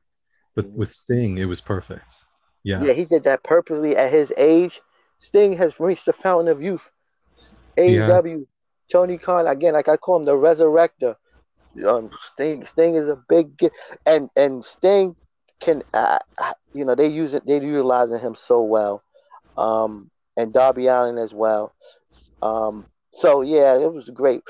[0.54, 2.24] But with Sting, it was perfect.
[2.64, 2.82] Yes.
[2.84, 4.80] yeah, he did that purposely at his age.
[5.18, 6.90] Sting has reached the fountain of youth.
[7.78, 8.44] AEW,
[8.90, 11.14] Tony Khan again, like I call him the resurrector.
[11.86, 13.70] Um, Sting, Sting is a big,
[14.04, 15.14] and and Sting
[15.60, 19.02] can, uh, uh, you know, they use it, they're utilizing him so well,
[19.56, 21.74] um, and Darby Allin as well.
[22.42, 24.42] Um, so yeah, it was great.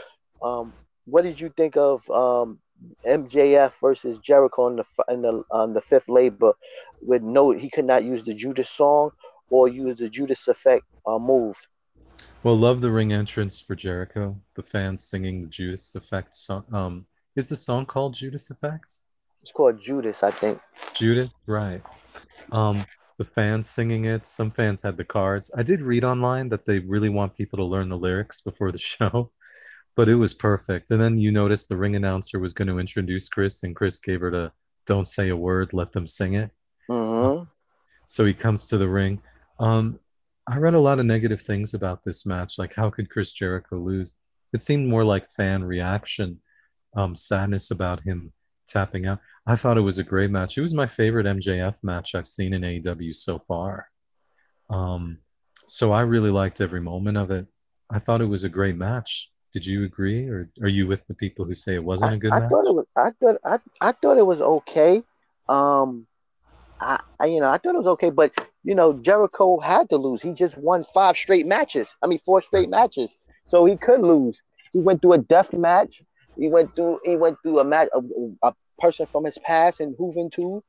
[0.43, 0.73] Um,
[1.05, 2.59] what did you think of um,
[3.07, 6.53] MJF versus Jericho in the in the on the fifth labor
[7.01, 9.11] with no he could not use the Judas song
[9.51, 11.57] or use the Judas effect uh, move.
[12.43, 14.37] Well, love the ring entrance for Jericho.
[14.55, 16.65] The fans singing the Judas Effect song.
[16.73, 19.01] Um, is the song called Judas Effect?
[19.47, 20.61] It's called Judas, I think.
[20.97, 21.81] Judas, right?
[22.51, 22.85] Um,
[23.17, 24.27] the fans singing it.
[24.27, 25.55] Some fans had the cards.
[25.57, 28.79] I did read online that they really want people to learn the lyrics before the
[28.93, 29.31] show,
[29.95, 30.91] but it was perfect.
[30.91, 34.21] And then you notice the ring announcer was going to introduce Chris, and Chris gave
[34.21, 34.51] her to
[34.85, 36.51] "Don't say a word, let them sing it."
[36.89, 37.45] hmm
[38.07, 39.23] So he comes to the ring.
[39.61, 40.01] Um,
[40.49, 43.79] I read a lot of negative things about this match, like how could Chris Jericho
[43.79, 44.19] lose?
[44.53, 46.41] It seemed more like fan reaction,
[46.97, 48.33] um, sadness about him
[48.67, 49.21] tapping out.
[49.47, 50.59] I thought it was a great match.
[50.59, 53.89] It was my favorite MJF match I've seen in AEW so far.
[54.71, 55.19] Um,
[55.67, 57.47] so I really liked every moment of it.
[57.91, 59.31] I thought it was a great match.
[59.53, 62.33] Did you agree, or are you with the people who say it wasn't a good
[62.33, 62.51] I match?
[62.51, 62.87] thought it was.
[62.97, 63.37] I thought.
[63.45, 65.03] I, I thought it was okay.
[65.49, 66.07] Um,
[66.81, 68.33] I, I you know I thought it was okay, but
[68.65, 70.21] you know Jericho had to lose.
[70.21, 71.89] He just won five straight matches.
[72.03, 74.39] I mean four straight matches, so he could lose.
[74.73, 76.03] He went through a death match.
[76.37, 77.01] He went through.
[77.05, 77.89] He went through a match.
[77.95, 78.01] A,
[78.49, 80.63] a person from his past in Juventud.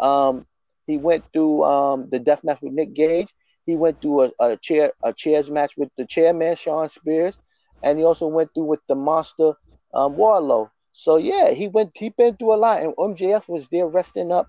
[0.00, 0.46] Um,
[0.86, 3.32] he went through um the death match with Nick Gage.
[3.66, 7.38] He went through a, a chair a chairs match with the chairman Shawn Spears,
[7.82, 9.52] and he also went through with the monster
[9.94, 10.70] um, Wardlow.
[10.92, 11.92] So yeah, he went.
[11.94, 14.48] He been through a lot, and MJF was there resting up.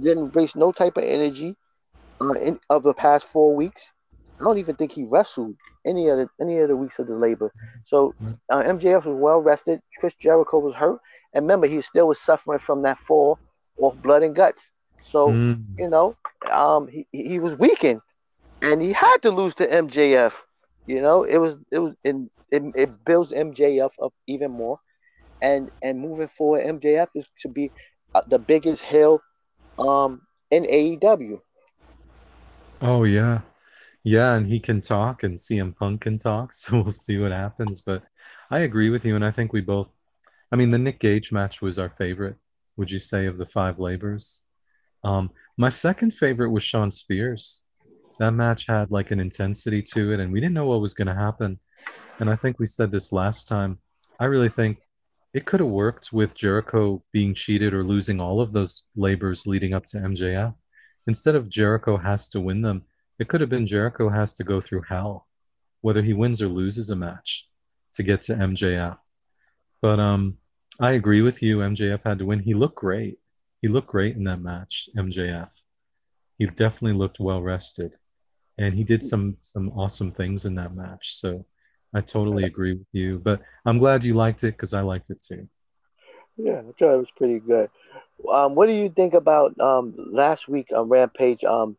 [0.00, 1.56] Didn't waste no type of energy
[2.20, 3.92] uh, in, of the past four weeks.
[4.40, 7.14] I don't even think he wrestled any of the any of the weeks of the
[7.16, 7.52] labor.
[7.84, 8.14] So
[8.52, 9.80] uh, MJF was well rested.
[9.98, 11.00] Chris Jericho was hurt,
[11.34, 13.38] and remember he still was suffering from that fall
[13.80, 14.70] off blood and guts.
[15.02, 15.78] So Mm.
[15.78, 16.16] you know,
[16.50, 18.00] um, he he was weakened,
[18.62, 20.34] and he had to lose to MJF.
[20.86, 24.78] You know, it was it was in it, it builds MJF up even more,
[25.40, 27.72] and and moving forward, MJF is to be
[28.14, 29.20] uh, the biggest heel,
[29.78, 31.40] um, in AEW.
[32.82, 33.40] Oh yeah.
[34.04, 37.82] Yeah, and he can talk and CM Punk can talk, so we'll see what happens.
[37.82, 38.02] But
[38.50, 39.90] I agree with you, and I think we both
[40.52, 42.36] I mean the Nick Gage match was our favorite
[42.80, 44.46] would you say, of the five labors?
[45.04, 47.66] Um, my second favorite was Shawn Spears.
[48.18, 51.08] That match had like an intensity to it, and we didn't know what was going
[51.08, 51.58] to happen.
[52.18, 53.78] And I think we said this last time.
[54.18, 54.78] I really think
[55.34, 59.74] it could have worked with Jericho being cheated or losing all of those labors leading
[59.74, 60.54] up to MJF.
[61.06, 62.82] Instead of Jericho has to win them,
[63.20, 65.28] it could have been Jericho has to go through hell,
[65.82, 67.46] whether he wins or loses a match
[67.92, 68.96] to get to MJF.
[69.82, 70.38] But um,
[70.80, 71.58] I agree with you.
[71.58, 72.40] MJF had to win.
[72.40, 73.18] He looked great.
[73.60, 75.50] He looked great in that match, MJF.
[76.38, 77.92] He definitely looked well rested,
[78.56, 81.12] and he did some some awesome things in that match.
[81.12, 81.44] So
[81.94, 83.18] I totally agree with you.
[83.18, 85.46] But I'm glad you liked it because I liked it too.
[86.38, 87.68] Yeah, I thought it was pretty good.
[88.32, 91.44] Um, what do you think about um, last week on Rampage?
[91.44, 91.76] Um,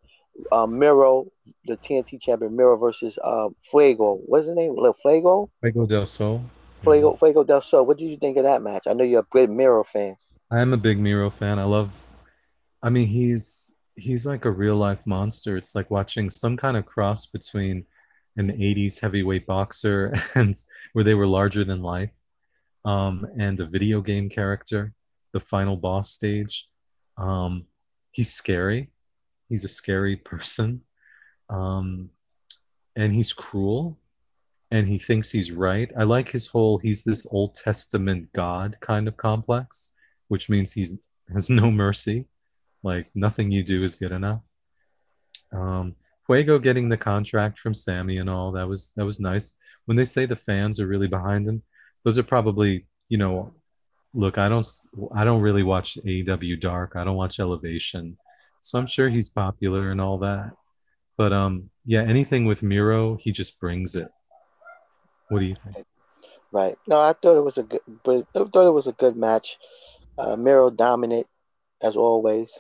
[0.52, 1.28] um, Miro,
[1.66, 4.20] the TNT champion, Miro versus um, Fuego.
[4.26, 4.76] What's his name?
[5.02, 5.50] Fuego?
[5.60, 6.44] Fuego del Sol.
[6.84, 7.86] Fuego, Fuego del Sol.
[7.86, 8.84] What did you think of that match?
[8.88, 10.16] I know you're a big Miro fan.
[10.52, 11.60] I am a big Miro fan.
[11.60, 12.02] I love.
[12.84, 15.58] I mean, he's he's like a real life monster.
[15.58, 17.86] It's like watching some kind of cross between
[18.38, 20.54] an 80s heavyweight boxer and
[20.94, 22.12] where they were larger than life
[22.86, 24.94] um, and a video game character
[25.34, 26.68] the final boss stage
[27.18, 27.66] um,
[28.12, 28.90] he's scary
[29.52, 30.82] he's a scary person.
[31.50, 32.10] Um,
[32.96, 34.00] and he's cruel
[34.72, 35.92] and he thinks he's right.
[35.98, 39.96] I like his whole he's this old testament god kind of complex
[40.32, 40.98] which means he's
[41.34, 42.26] has no mercy.
[42.84, 44.42] Like nothing you do is good enough.
[45.52, 49.58] Um, Fuego getting the contract from Sammy and all that was that was nice.
[49.86, 51.64] When they say the fans are really behind him,
[52.06, 53.54] those are probably you know,
[54.14, 54.66] look, I don't
[55.14, 56.96] I don't really watch AEW Dark.
[56.96, 58.18] I don't watch Elevation,
[58.62, 60.52] so I'm sure he's popular and all that.
[61.18, 64.10] But um, yeah, anything with Miro, he just brings it.
[65.30, 65.86] What do you think?
[66.52, 66.78] Right.
[66.88, 69.58] No, I thought it was a good, but I thought it was a good match.
[70.18, 71.28] Uh, Miro dominant
[71.82, 72.58] as always.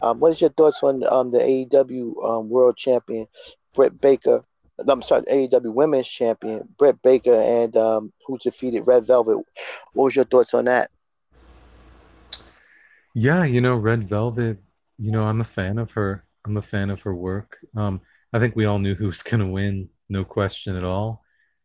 [0.00, 3.26] Um, what is your thoughts on um, the AEW um, World Champion
[3.74, 4.44] Britt Baker?
[4.86, 9.38] I'm sorry, AEW Women's Champion Britt Baker, and um, who defeated Red Velvet.
[9.92, 10.90] What was your thoughts on that?
[13.14, 14.58] Yeah, you know, Red Velvet.
[14.98, 16.24] You know, I'm a fan of her.
[16.44, 17.58] I'm a fan of her work.
[17.76, 18.00] Um,
[18.32, 21.24] I think we all knew who was going to win, no question at all.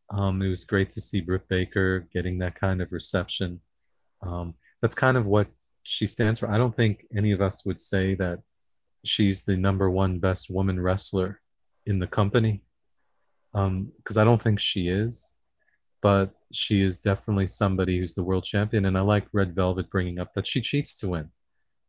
[0.09, 3.59] Um, it was great to see Britt Baker getting that kind of reception.
[4.21, 5.47] Um, that's kind of what
[5.83, 6.51] she stands for.
[6.51, 8.39] I don't think any of us would say that
[9.05, 11.41] she's the number one best woman wrestler
[11.85, 12.61] in the company
[13.51, 15.37] because um, I don't think she is,
[16.01, 18.85] but she is definitely somebody who's the world champion.
[18.85, 21.29] And I like Red Velvet bringing up that she cheats to win,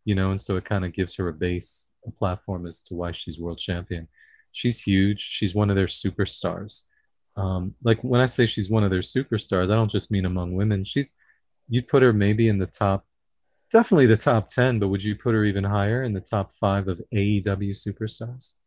[0.05, 2.95] you know, and so it kind of gives her a base, a platform as to
[2.95, 4.09] why she's world champion.
[4.53, 5.21] She's huge.
[5.21, 6.89] She's one of their superstars.
[7.37, 10.55] Um, like when I say she's one of their superstars, I don't just mean among
[10.55, 10.85] women.
[10.85, 11.17] She's
[11.69, 13.05] you'd put her maybe in the top
[13.75, 16.87] definitely the top 10, but would you put her even higher in the top five
[16.87, 18.59] of AEW superstars?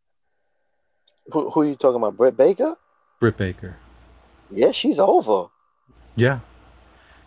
[1.32, 2.17] Who, who are you talking about?
[2.17, 2.76] Britt Baker?
[3.21, 3.78] Britt Baker.
[4.52, 5.47] Yeah, she's over.
[6.17, 6.39] Yeah.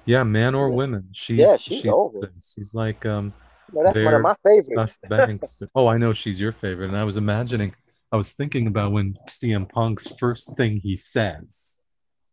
[0.05, 1.09] Yeah, man or women.
[1.12, 2.31] She's, yeah, she's, she's over.
[2.42, 3.33] She's like um
[3.73, 5.63] that's one of my favorites.
[5.75, 6.89] oh, I know she's your favorite.
[6.89, 7.75] And I was imagining,
[8.13, 11.81] I was thinking about when CM Punk's first thing he says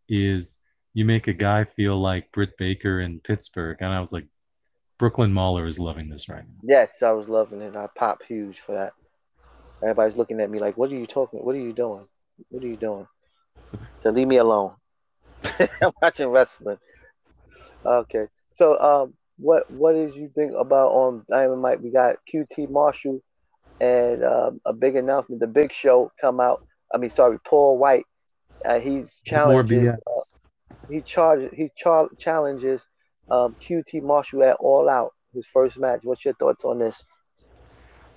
[0.09, 0.61] is,
[0.93, 3.77] you make a guy feel like Britt Baker in Pittsburgh.
[3.81, 4.25] And I was like,
[4.97, 6.59] Brooklyn Mauler is loving this right now.
[6.63, 7.75] Yes, I was loving it.
[7.75, 8.93] I pop huge for that.
[9.83, 11.39] Everybody's looking at me like, "What are you talking?
[11.39, 12.01] What are you doing?
[12.49, 13.07] What are you doing?"
[14.03, 14.75] So leave me alone.
[15.81, 16.77] I'm watching wrestling.
[17.85, 21.81] Okay, so um, what what did you think about on Dynamite?
[21.81, 23.21] We got QT Marshall
[23.79, 25.39] and um, a big announcement.
[25.39, 26.65] The Big Show come out.
[26.93, 28.05] I mean, sorry, Paul White.
[28.65, 29.89] Uh, he's challenges.
[29.89, 31.51] Uh, he charges.
[31.53, 32.81] He char- challenges
[33.29, 35.99] um, QT Marshall at All Out, his first match.
[36.03, 37.03] What's your thoughts on this?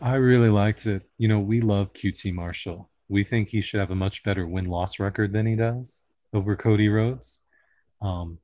[0.00, 1.02] I really liked it.
[1.18, 2.88] You know, we love QT Marshall.
[3.08, 6.56] We think he should have a much better win loss record than he does over
[6.56, 7.46] Cody Rhodes.
[8.00, 8.38] Um,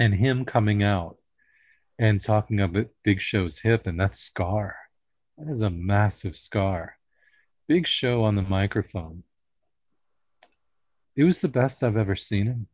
[0.00, 1.18] and him coming out
[1.98, 4.76] and talking about Big Show's hip and that scar.
[5.36, 6.96] That is a massive scar.
[7.66, 9.24] Big Show on the microphone.
[11.16, 12.66] It was the best I've ever seen him.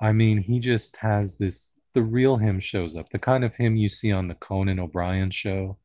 [0.00, 3.76] I mean, he just has this the real him shows up, the kind of him
[3.76, 5.76] you see on the Conan O'Brien show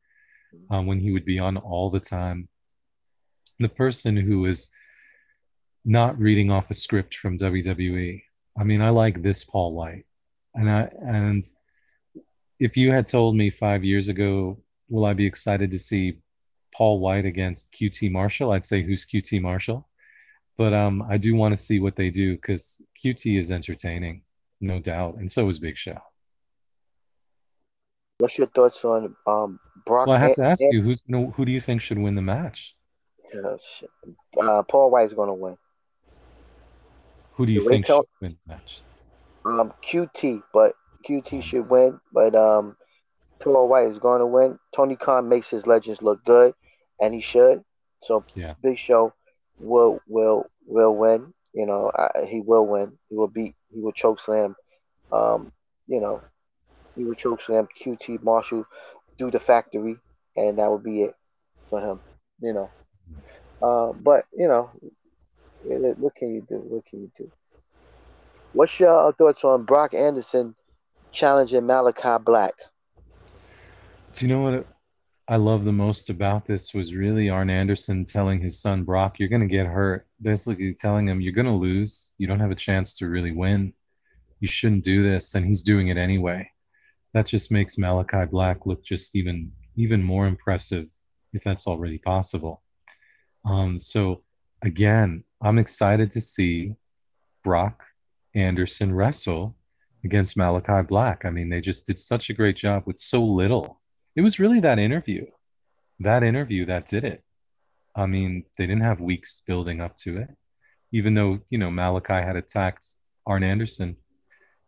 [0.70, 2.48] um, when he would be on all the time.
[3.58, 4.72] The person who is
[5.84, 8.22] not reading off a script from WWE.
[8.58, 10.06] I mean, I like this Paul White,
[10.54, 11.44] and I and
[12.58, 16.18] if you had told me five years ago, will I be excited to see
[16.74, 18.52] Paul White against QT Marshall?
[18.52, 19.88] I'd say who's QT Marshall,
[20.56, 24.22] but um, I do want to see what they do because QT is entertaining
[24.60, 25.16] no doubt.
[25.16, 25.98] And so is Big Show.
[28.18, 30.08] What's your thoughts on um, Brock?
[30.08, 32.22] Well, I have to ask you, who's gonna, who do you think should win the
[32.22, 32.74] match?
[33.32, 35.56] Uh, Paul White is going to win.
[37.34, 38.82] Who do you the think should win the match?
[39.44, 40.74] Um, QT, but
[41.08, 42.00] QT should win.
[42.12, 42.76] But um,
[43.40, 44.58] Paul White is going to win.
[44.74, 46.54] Tony Khan makes his legends look good,
[47.00, 47.62] and he should.
[48.02, 48.54] So yeah.
[48.62, 49.12] Big Show
[49.58, 51.32] will will will win.
[51.54, 52.92] You know, I, he will win.
[53.08, 53.54] He will beat.
[53.72, 54.54] He will choke slam.
[55.10, 55.52] Um,
[55.86, 56.20] you know,
[56.94, 58.66] he will choke slam QT Marshall
[59.16, 59.96] do the factory,
[60.36, 61.14] and that would be it
[61.70, 62.00] for him.
[62.40, 62.70] You know,
[63.62, 64.70] uh, but you know,
[65.62, 66.56] what can you do?
[66.56, 67.30] What can you do?
[68.52, 70.54] What's your thoughts on Brock Anderson
[71.12, 72.52] challenging Malachi Black?
[74.12, 74.66] Do you know what
[75.28, 79.28] I love the most about this was really Arn Anderson telling his son Brock, "You're
[79.28, 82.14] going to get hurt." Basically, telling him, "You're going to lose.
[82.16, 83.74] You don't have a chance to really win.
[84.40, 86.50] You shouldn't do this," and he's doing it anyway.
[87.12, 90.86] That just makes Malachi Black look just even even more impressive,
[91.34, 92.62] if that's already possible.
[93.44, 94.22] Um, so
[94.62, 96.74] again, I'm excited to see
[97.44, 97.84] Brock
[98.34, 99.57] Anderson wrestle
[100.04, 101.24] against Malachi Black.
[101.24, 103.80] I mean, they just did such a great job with so little.
[104.16, 105.26] It was really that interview,
[106.00, 107.22] that interview that did it.
[107.94, 110.30] I mean, they didn't have weeks building up to it,
[110.92, 112.86] even though, you know, Malachi had attacked
[113.26, 113.96] Arn Anderson.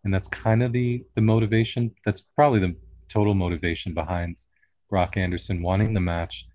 [0.04, 1.94] And that's kind of the, the motivation.
[2.04, 2.76] That's probably the
[3.08, 4.38] total motivation behind
[4.88, 6.46] Brock Anderson wanting the match.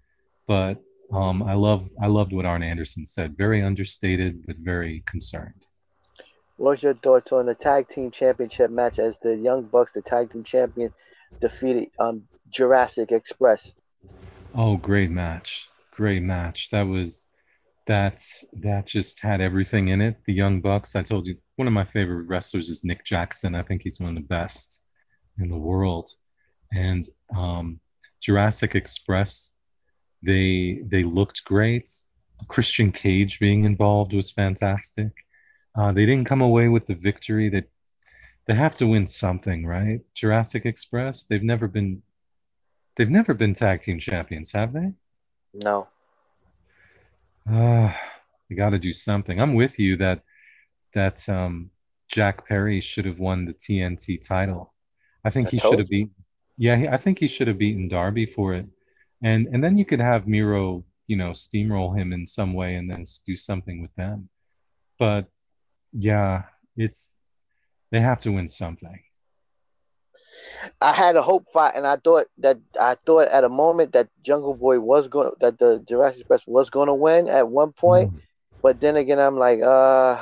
[0.47, 0.81] But
[1.13, 3.37] um, I love I loved what Arn Anderson said.
[3.37, 5.65] Very understated, but very concerned.
[6.57, 10.31] What's your thoughts on the tag team championship match as the Young Bucks, the tag
[10.31, 10.93] team champion,
[11.41, 13.73] defeated um, Jurassic Express?
[14.53, 15.69] Oh, great match!
[15.91, 16.69] Great match.
[16.69, 17.29] That was
[17.87, 18.21] that
[18.53, 20.17] that just had everything in it.
[20.25, 20.95] The Young Bucks.
[20.95, 23.55] I told you one of my favorite wrestlers is Nick Jackson.
[23.55, 24.85] I think he's one of the best
[25.37, 26.09] in the world.
[26.71, 27.03] And
[27.35, 27.79] um,
[28.21, 29.57] Jurassic Express
[30.25, 31.89] they they looked great.
[32.47, 35.11] Christian Cage being involved was fantastic.
[35.75, 37.49] Uh, they didn't come away with the victory.
[37.49, 37.63] They,
[38.47, 40.01] they have to win something, right?
[40.13, 41.25] Jurassic Express.
[41.25, 42.01] They've never been.
[42.95, 44.93] They've never been tag team champions, have they?
[45.53, 45.89] No.
[47.49, 47.91] Uh,
[48.49, 49.41] they got to do something.
[49.41, 50.21] I'm with you that
[50.93, 51.71] that um,
[52.07, 54.73] Jack Perry should have won the TNT title.
[55.25, 56.13] I think I he should have beaten.
[56.57, 58.67] Yeah, I think he should have beaten Darby for it
[59.25, 62.89] and and then you could have Miro, you know, steamroll him in some way and
[62.89, 64.29] then do something with them.
[64.99, 65.27] But
[65.97, 66.43] yeah,
[66.75, 67.17] it's
[67.91, 68.99] they have to win something.
[70.81, 74.09] I had a hope fight, and I thought that I thought at a moment that
[74.23, 78.11] Jungle Boy was going that the Jurassic Express was going to win at one point,
[78.11, 78.21] mm.
[78.61, 80.21] but then again, I'm like, uh,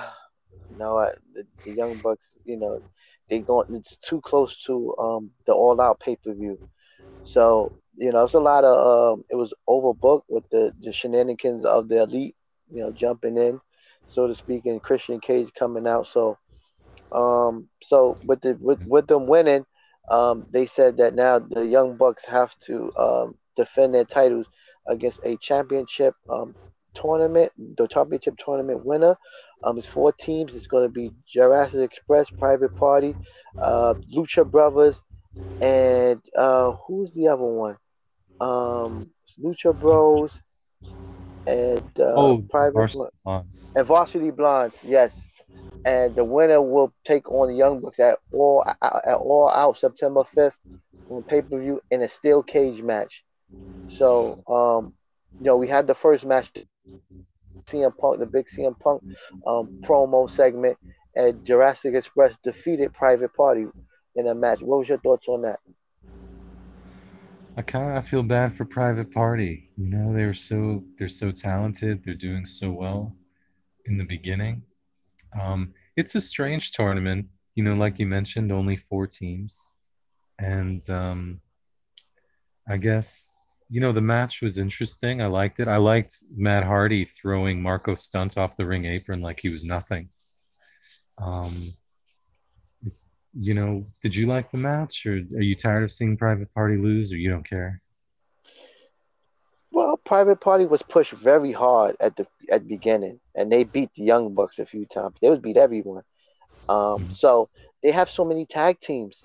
[0.77, 2.81] no, I, the, the Young Bucks, you know,
[3.29, 6.59] they going it's too close to um the All Out pay per view,
[7.23, 11.65] so you know, it's a lot of um, it was overbooked with the, the shenanigans
[11.65, 12.35] of the elite,
[12.71, 13.59] you know, jumping in,
[14.07, 16.07] so to speak, and Christian Cage coming out.
[16.07, 16.37] So,
[17.11, 19.65] um, so with the with, with them winning,
[20.09, 24.47] um, they said that now the Young Bucks have to um, defend their titles
[24.87, 26.55] against a championship um,
[26.95, 29.15] tournament, the championship tournament winner.
[29.63, 30.55] Um, it's four teams.
[30.55, 33.15] It's going to be Jurassic Express, Private Party,
[33.61, 35.01] uh, Lucha Brothers,
[35.61, 37.77] and uh, who's the other one?
[38.39, 39.09] um,
[39.43, 40.39] Lucha Bros,
[41.47, 43.73] and uh, oh, Private Varsity Blondes.
[43.75, 44.77] and Varsity Blondes.
[44.83, 45.15] Yes,
[45.85, 50.23] and the winner will take on the Young Bucks at all at all out September
[50.33, 50.55] fifth
[51.09, 53.23] on pay per view in a steel cage match.
[53.89, 54.93] So, um,
[55.39, 56.49] you know, we had the first match,
[57.67, 59.03] CM Punk, the big CM Punk
[59.45, 60.77] um, promo segment,
[61.15, 63.65] and Jurassic Express defeated Private Party
[64.15, 64.61] in a match.
[64.61, 65.59] What was your thoughts on that?
[67.55, 69.69] I kind of feel bad for Private Party.
[69.77, 72.03] You know, they're so they're so talented.
[72.03, 73.15] They're doing so well
[73.85, 74.63] in the beginning.
[75.39, 77.27] Um, it's a strange tournament.
[77.53, 79.75] You know, like you mentioned, only four teams,
[80.39, 81.41] and um,
[82.67, 83.37] I guess
[83.69, 85.21] you know the match was interesting.
[85.21, 85.67] I liked it.
[85.67, 90.09] I liked Matt Hardy throwing Marko Stunt off the ring apron like he was nothing.
[91.19, 91.55] Um,
[93.35, 96.77] you know, did you like the match, or are you tired of seeing Private Party
[96.77, 97.81] lose, or you don't care?
[99.71, 103.89] Well, Private Party was pushed very hard at the at the beginning, and they beat
[103.95, 105.15] the Young Bucks a few times.
[105.21, 106.03] They would beat everyone.
[106.69, 107.03] Um, mm-hmm.
[107.03, 107.47] so
[107.81, 109.23] they have so many tag teams.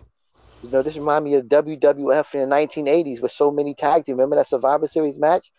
[0.62, 4.16] You know, this reminds me of WWF in the 1980s with so many tag teams.
[4.16, 5.50] Remember that Survivor Series match?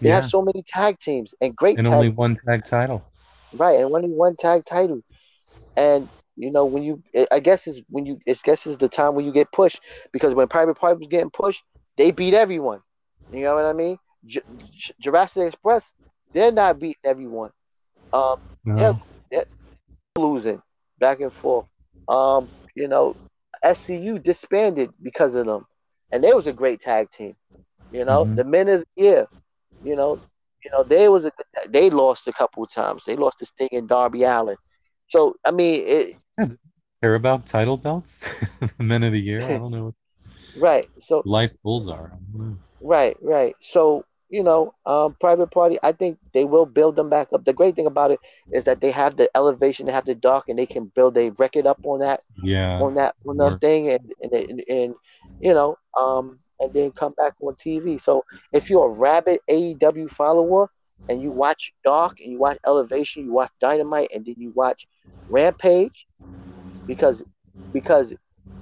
[0.00, 0.16] They yeah.
[0.16, 1.78] have so many tag teams and great.
[1.78, 3.04] And only one tag title.
[3.58, 5.00] Right, and only one tag title.
[5.76, 9.14] And You know, when you, I guess is when you, I guess is the time
[9.14, 9.80] when you get pushed
[10.12, 11.62] because when Private Party was getting pushed,
[11.96, 12.80] they beat everyone.
[13.32, 13.98] You know what I mean?
[14.26, 15.92] J- J- Jurassic Express,
[16.34, 17.50] they're not beating everyone.
[18.12, 18.76] Um, no.
[18.76, 20.60] they're, they're losing
[20.98, 21.66] back and forth.
[22.08, 23.16] Um, you know,
[23.64, 25.66] SCU disbanded because of them,
[26.12, 27.34] and they was a great tag team.
[27.90, 28.36] You know, mm-hmm.
[28.36, 29.26] the men of the year.
[29.82, 30.20] You know,
[30.64, 31.32] you know they was a
[31.68, 33.04] they lost a couple of times.
[33.04, 34.56] They lost to Sting and Darby Allin.
[35.08, 36.16] So I mean, it,
[37.02, 38.44] care about title belts,
[38.78, 39.42] men of the year.
[39.42, 39.94] I don't know.
[40.58, 40.88] right.
[41.00, 42.12] So life bulls are.
[42.80, 43.16] Right.
[43.22, 43.54] Right.
[43.60, 45.78] So you know, um, private party.
[45.82, 47.44] I think they will build them back up.
[47.44, 48.18] The great thing about it
[48.52, 51.30] is that they have the elevation, they have the dock, and they can build a
[51.30, 52.24] record up on that.
[52.42, 52.80] Yeah.
[52.80, 54.94] On that on that thing, and and, and and
[55.40, 58.00] you know, um, and then come back on TV.
[58.00, 60.70] So if you're a rabid AEW follower
[61.08, 64.86] and you watch Dark and you watch Elevation, you watch Dynamite, and then you watch
[65.28, 66.06] Rampage,
[66.86, 67.22] because
[67.72, 68.12] because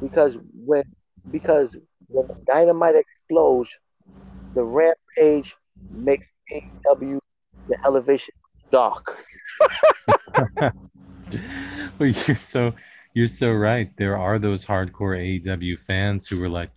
[0.00, 0.84] because when
[1.30, 1.76] because
[2.08, 3.70] when Dynamite explodes
[4.54, 5.54] the rampage
[5.90, 7.18] makes AEW
[7.68, 8.34] the elevation
[8.70, 9.16] dark.
[10.60, 10.72] well,
[12.00, 12.72] you're so
[13.14, 13.90] you're so right.
[13.96, 16.70] There are those hardcore AEW fans who were like,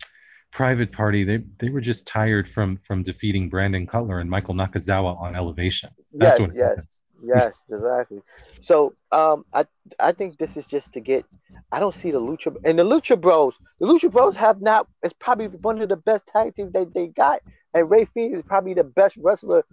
[0.57, 1.23] Private Party.
[1.23, 5.91] They they were just tired from from defeating Brandon Cutler and Michael Nakazawa on Elevation.
[6.13, 8.21] That's yes, yes, yes, exactly.
[8.63, 9.65] So um, I
[9.99, 11.25] I think this is just to get.
[11.71, 13.53] I don't see the Lucha and the Lucha Bros.
[13.79, 14.87] The Lucha Bros have not.
[15.03, 17.41] It's probably one of the best tag teams they, they got
[17.77, 19.63] and Rey Fenix is probably the best wrestler,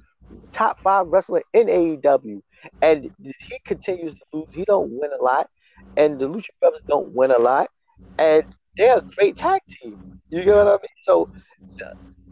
[0.53, 2.43] top five wrestler in AEW.
[2.83, 4.49] And he continues to lose.
[4.53, 5.49] He don't win a lot.
[5.97, 7.71] And the Lucha Brothers don't win a lot.
[8.19, 8.45] And
[8.77, 10.21] they're a great tag team.
[10.31, 10.79] You get what I mean?
[11.03, 11.31] So,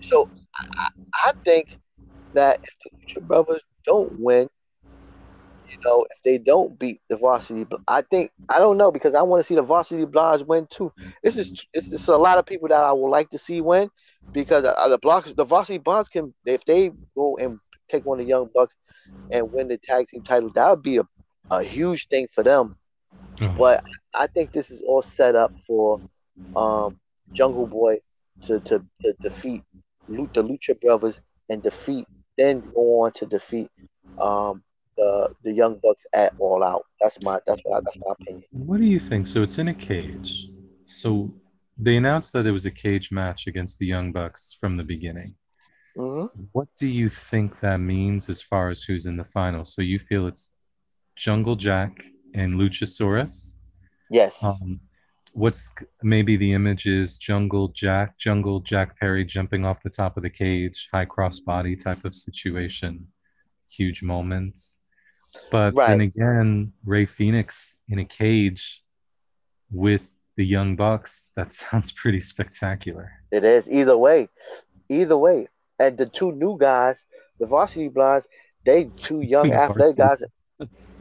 [0.01, 0.29] so
[0.77, 1.79] I, I think
[2.35, 4.49] that if the Lucha Brothers don't win,
[5.71, 9.23] you know, if they don't beat the varsity, I think I don't know because I
[9.23, 10.93] want to see the varsity blondes win too.
[11.23, 13.91] This is is a lot of people that I would like to see win,
[14.33, 18.27] because uh, the blocks, the varsity bonds can, if they go and take one of
[18.27, 18.75] the young bucks
[19.31, 21.05] and win the tag team title, that would be a,
[21.51, 22.77] a huge thing for them.
[23.37, 23.57] Mm-hmm.
[23.57, 23.85] But
[24.15, 26.01] I think this is all set up for
[26.57, 26.99] um,
[27.33, 28.01] Jungle Boy
[28.47, 29.63] to, to, to defeat
[30.09, 33.69] the Lucha Brothers and defeat, then go on to defeat
[34.21, 34.63] um,
[34.97, 36.85] the the Young Bucks at All Out.
[37.01, 38.45] That's my that's what I, that's my opinion.
[38.51, 39.27] What do you think?
[39.27, 40.49] So it's in a cage.
[40.85, 41.33] So
[41.79, 45.35] they announced that it was a cage match against the Young Bucks from the beginning.
[45.97, 46.43] Mm-hmm.
[46.53, 49.65] What do you think that means as far as who's in the final?
[49.65, 50.57] So you feel it's
[51.17, 53.59] Jungle Jack and Luchasaurus?
[54.11, 54.43] Yes.
[54.43, 54.81] Um,
[55.33, 60.23] what's maybe the image is Jungle Jack, Jungle Jack Perry jumping off the top of
[60.23, 63.07] the cage, high cross body type of situation,
[63.71, 64.81] huge moments.
[65.51, 65.89] But right.
[65.89, 68.83] then again, Rey Fenix in a cage
[69.71, 73.11] with the Young Bucks, that sounds pretty spectacular.
[73.31, 73.69] It is.
[73.69, 74.29] Either way.
[74.89, 75.49] Either way.
[75.79, 77.03] And the two new guys,
[77.41, 78.27] the varsity blondes,
[78.65, 80.95] they two young athletic guys.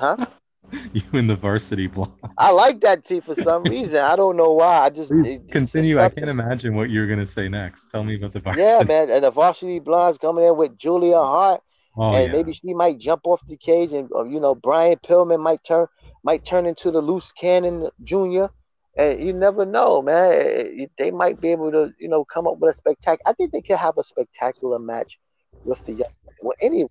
[0.00, 0.26] huh?
[0.92, 2.14] You and the varsity blondes.
[2.36, 3.98] I like that team for some reason.
[3.98, 4.84] I don't know why.
[4.84, 5.98] I just it, continue.
[5.98, 7.90] I can't imagine what you're gonna say next.
[7.90, 8.64] Tell me about the varsity.
[8.64, 9.10] Yeah, man.
[9.10, 11.62] And the varsity blondes coming in with Julia Hart.
[11.96, 12.32] Oh, and yeah.
[12.32, 15.86] maybe she might jump off the cage, and you know Brian Pillman might turn
[16.22, 18.50] might turn into the loose cannon junior.
[18.96, 20.88] And you never know, man.
[20.98, 23.30] They might be able to, you know, come up with a spectacular.
[23.30, 25.18] I think they could have a spectacular match
[25.64, 26.10] with the young.
[26.42, 26.88] well, anyone.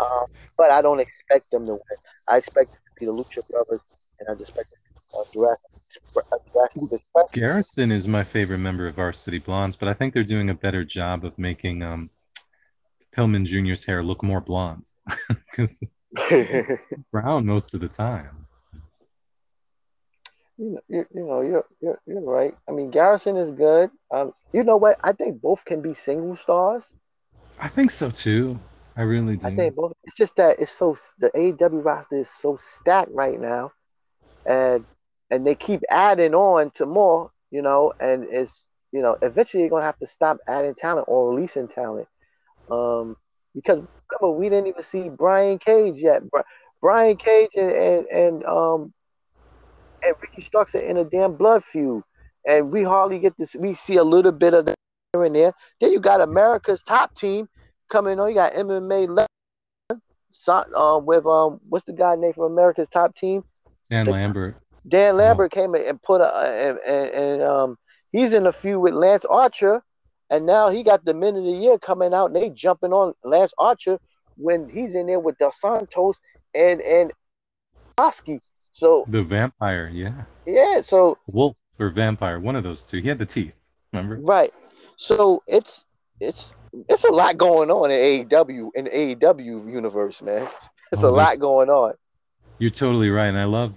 [0.00, 0.26] Um,
[0.56, 1.80] but I don't expect them to win.
[2.30, 3.80] I expect the Lucha Brothers,
[4.20, 4.68] and I expect
[5.14, 5.62] uh, Jurassic,
[7.32, 10.84] Garrison is my favorite member of Varsity Blondes, but I think they're doing a better
[10.84, 12.10] job of making um,
[13.16, 14.84] Pillman Jr.'s hair look more blonde.
[17.12, 18.46] brown most of the time
[20.58, 22.54] you know, you, you know, you're, you're you're right.
[22.68, 23.90] I mean, Garrison is good.
[24.10, 24.98] Um, you know what?
[25.04, 26.82] I think both can be single stars.
[27.60, 28.58] I think so too.
[28.96, 29.46] I really do.
[29.46, 29.92] I think both.
[30.04, 33.72] It's just that it's so the AEW roster is so stacked right now,
[34.46, 34.84] and
[35.30, 37.30] and they keep adding on to more.
[37.50, 41.30] You know, and it's you know eventually you're gonna have to stop adding talent or
[41.34, 42.08] releasing talent,
[42.70, 43.16] um,
[43.54, 46.22] because remember we didn't even see Brian Cage yet.
[46.80, 48.92] Brian Cage and and, and um
[50.02, 52.02] and Ricky Starks are in a damn blood feud,
[52.46, 53.54] and we hardly get this.
[53.54, 54.76] We see a little bit of that
[55.12, 55.52] here and there.
[55.80, 57.48] Then you got America's top team
[57.88, 58.28] coming on.
[58.28, 59.26] You got MMA
[60.48, 63.44] uh, with um, what's the guy name from America's top team?
[63.90, 64.56] Dan the, Lambert.
[64.86, 65.16] Dan.
[65.16, 65.54] Lambert oh.
[65.54, 67.78] came in and put a and, and, and um,
[68.12, 69.82] he's in a feud with Lance Archer,
[70.30, 73.14] and now he got the men of the year coming out, and they jumping on
[73.24, 73.98] Lance Archer
[74.36, 76.18] when he's in there with Dos Santos
[76.54, 77.12] and and
[77.98, 78.40] Oski.
[78.72, 80.24] So The vampire, yeah.
[80.46, 83.00] yeah, so Wolf or vampire, one of those two.
[83.00, 84.18] He had the teeth, remember?
[84.22, 84.52] right.
[84.96, 85.84] So it's
[86.20, 86.54] it's
[86.88, 90.48] it's a lot going on in AEW in the AEW universe, man.
[90.92, 91.94] It's Oh, a lot going on.
[92.58, 93.28] You're totally right.
[93.28, 93.74] And I love,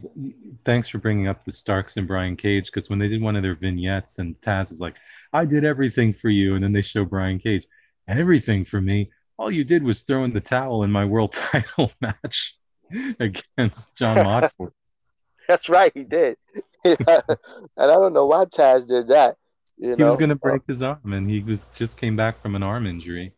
[0.63, 3.43] thanks for bringing up the Starks and Brian Cage because when they did one of
[3.43, 4.95] their vignettes and Taz is like,
[5.33, 6.55] I did everything for you.
[6.55, 7.65] And then they show Brian Cage,
[8.07, 9.11] everything for me.
[9.37, 12.55] All you did was throw in the towel in my world title match
[13.19, 14.67] against Jon Moxley.
[15.47, 16.37] That's right, he did.
[16.85, 19.35] and I don't know why Taz did that.
[19.79, 22.41] You he was going to Uh, break his arm and he was just came back
[22.41, 23.33] from an arm injury.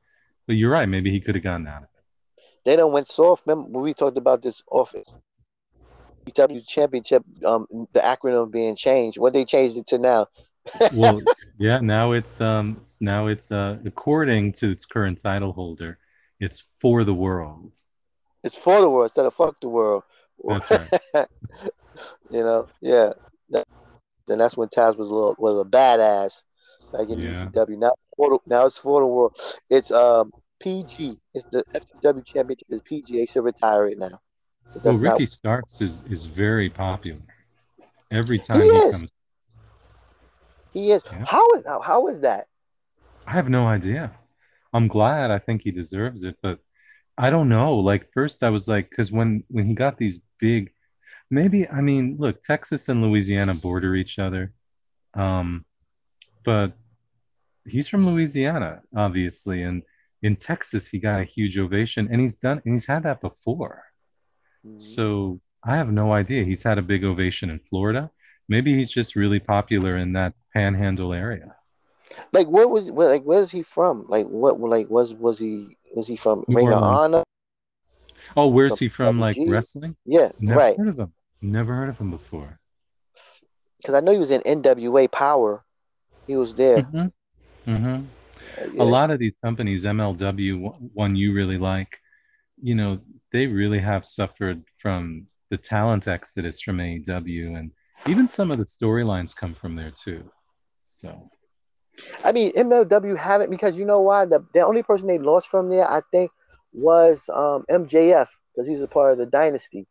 [0.48, 0.88] But you're right.
[0.88, 2.04] Maybe he could have gotten out of it.
[2.66, 3.46] they don't went soft.
[3.48, 4.94] Remember we talked about this off
[6.28, 9.18] AEW championship, um, the acronym being changed.
[9.18, 10.28] What they changed it to now?
[10.90, 11.22] Well,
[11.58, 16.00] yeah, now it's um now it's uh according to its current title holder,
[16.40, 17.78] it's for the world.
[18.44, 20.04] It's for the world instead of fuck the world.
[20.48, 20.90] That's right.
[22.30, 23.14] you know, yeah.
[23.50, 23.68] That,
[24.32, 26.42] and that's when Taz was a little was a badass
[26.92, 27.46] back in Yeah.
[27.46, 27.78] ECW.
[27.78, 27.94] Now,
[28.46, 29.38] now it's for the world.
[29.70, 31.18] It's um PG.
[31.34, 33.18] It's the FTW championship is PG.
[33.18, 34.20] They should retire it now.
[34.84, 37.20] Well, not- Ricky Starks is is very popular.
[38.12, 39.06] Every time He he, comes,
[40.74, 41.02] he is.
[41.06, 41.26] Yeah.
[41.26, 42.48] How is how, how is that?
[43.28, 44.12] I have no idea.
[44.74, 45.32] I'm glad.
[45.32, 46.60] I think he deserves it, but
[47.18, 47.76] I don't know.
[47.76, 50.72] Like first, I was like, because when when he got these big,
[51.32, 54.54] maybe I mean, look, Texas and Louisiana border each other,
[55.16, 55.66] um,
[56.44, 56.74] but
[57.66, 59.82] he's from Louisiana, obviously, and
[60.22, 63.86] in Texas he got a huge ovation, and he's done, and he's had that before.
[64.76, 66.44] So I have no idea.
[66.44, 68.12] He's had a big ovation in Florida.
[68.48, 71.56] Maybe he's just really popular in that panhandle area.
[72.32, 74.06] Like where was where, like where's he from?
[74.08, 77.24] Like what like was was he was he from Ring of Honor?
[78.36, 79.20] Oh, where's he from?
[79.20, 79.96] Like wrestling?
[80.06, 80.78] Yeah, Never right.
[80.78, 81.14] heard of him.
[81.42, 82.60] Never heard of him before.
[83.78, 85.64] Because I know he was in NWA Power.
[86.28, 86.82] He was there.
[86.94, 87.08] hmm
[87.66, 87.86] hmm
[88.60, 88.84] Uh, yeah.
[88.84, 91.98] A lot of these companies, MLW, one- one you really like,
[92.62, 93.00] you know,
[93.32, 97.72] they really have suffered from the talent exodus from AEW, and
[98.08, 100.24] even some of the storylines come from there too.
[100.84, 101.30] So,
[102.24, 104.26] I mean, MLW haven't because you know why?
[104.26, 106.32] The the only person they lost from there, I think,
[106.74, 109.88] was um, MJF because he was a part of the dynasty.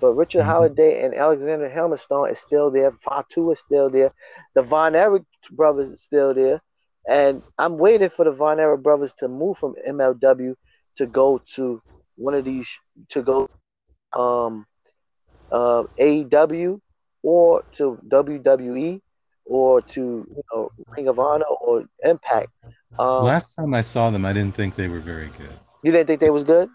[0.00, 0.46] But Richard Mhm.
[0.52, 2.92] Holliday and Alexander Hammerstone is still there.
[3.04, 4.12] Fatu is still there.
[4.54, 6.60] The Von Erich brothers is still there.
[7.08, 10.54] And I'm waiting for the Von Erich brothers to move from MLW
[10.98, 11.80] to go to
[12.16, 12.68] one of these
[13.10, 13.48] to go
[14.12, 14.66] um
[15.52, 16.80] uh, AEW
[17.22, 19.00] or to WWE
[19.46, 20.00] or to
[20.36, 22.50] you know Ring of Honor or Impact.
[22.98, 25.58] Um, last time I saw them, I didn't think they were very good.
[25.82, 26.68] you didn't think they was good?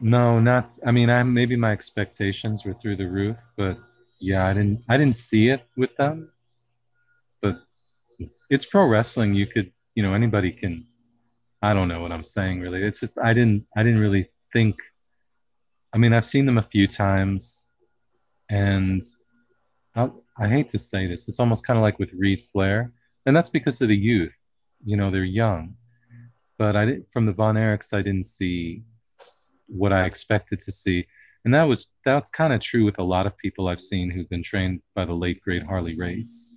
[0.00, 0.70] No, not.
[0.86, 3.78] I mean, I maybe my expectations were through the roof, but
[4.18, 4.82] yeah, I didn't.
[4.88, 6.30] I didn't see it with them.
[7.42, 7.60] But
[8.48, 9.34] it's pro wrestling.
[9.34, 10.86] You could, you know, anybody can.
[11.62, 12.82] I don't know what I'm saying really.
[12.82, 13.66] It's just I didn't.
[13.76, 14.76] I didn't really think.
[15.92, 17.70] I mean, I've seen them a few times,
[18.48, 19.02] and
[19.94, 21.28] I, I hate to say this.
[21.28, 22.92] It's almost kind of like with Reid Flair,
[23.26, 24.34] and that's because of the youth.
[24.82, 25.74] You know, they're young.
[26.56, 27.12] But I didn't.
[27.12, 28.84] From the Von Erichs, I didn't see
[29.70, 31.06] what I expected to see.
[31.44, 34.28] And that was that's kind of true with a lot of people I've seen who've
[34.28, 36.54] been trained by the late great Harley Race.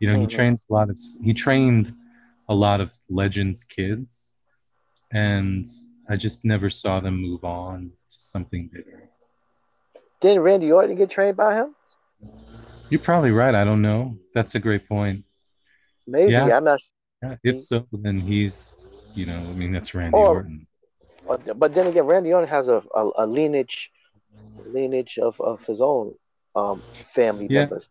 [0.00, 0.30] You know, he Mhm.
[0.30, 1.92] trains a lot of he trained
[2.48, 4.34] a lot of legends kids
[5.12, 5.66] and
[6.08, 9.08] I just never saw them move on to something bigger.
[10.20, 11.74] Didn't Randy Orton get trained by him?
[12.90, 13.54] You're probably right.
[13.54, 14.16] I don't know.
[14.34, 15.24] That's a great point.
[16.06, 16.56] Maybe Yeah.
[16.56, 16.80] I'm not.
[17.22, 18.76] Yeah, if so, then he's,
[19.14, 20.66] you know, I mean, that's Randy Or- Orton.
[21.28, 23.90] But but then again, Randy Orton has a, a, a lineage
[24.64, 26.14] lineage of, of his own
[26.56, 27.60] um, family Yeah.
[27.60, 27.88] members.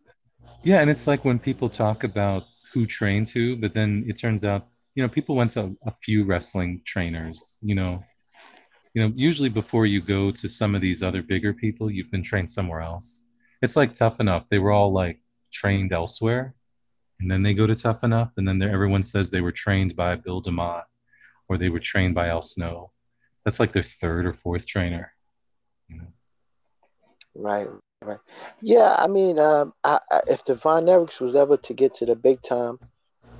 [0.64, 4.44] Yeah, and it's like when people talk about who trains who, but then it turns
[4.44, 8.02] out, you know, people went to a few wrestling trainers, you know.
[8.94, 12.22] You know, usually before you go to some of these other bigger people, you've been
[12.22, 13.26] trained somewhere else.
[13.62, 14.46] It's like Tough Enough.
[14.50, 15.20] They were all like
[15.52, 16.54] trained elsewhere,
[17.20, 20.16] and then they go to Tough Enough, and then everyone says they were trained by
[20.16, 20.84] Bill DeMott
[21.48, 22.90] or they were trained by Al Snow.
[23.48, 25.10] That's like their third or fourth trainer.
[25.88, 26.06] You know?
[27.34, 27.66] Right,
[28.04, 28.18] right.
[28.60, 32.04] Yeah, I mean, um, I, I, if Devon Von Erichs was ever to get to
[32.04, 32.78] the big time,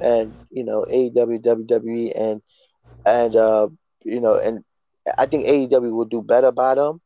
[0.00, 2.40] and you know AEW, WWE, and
[3.04, 3.68] and uh,
[4.02, 4.64] you know, and
[5.18, 7.02] I think AEW will do better by them,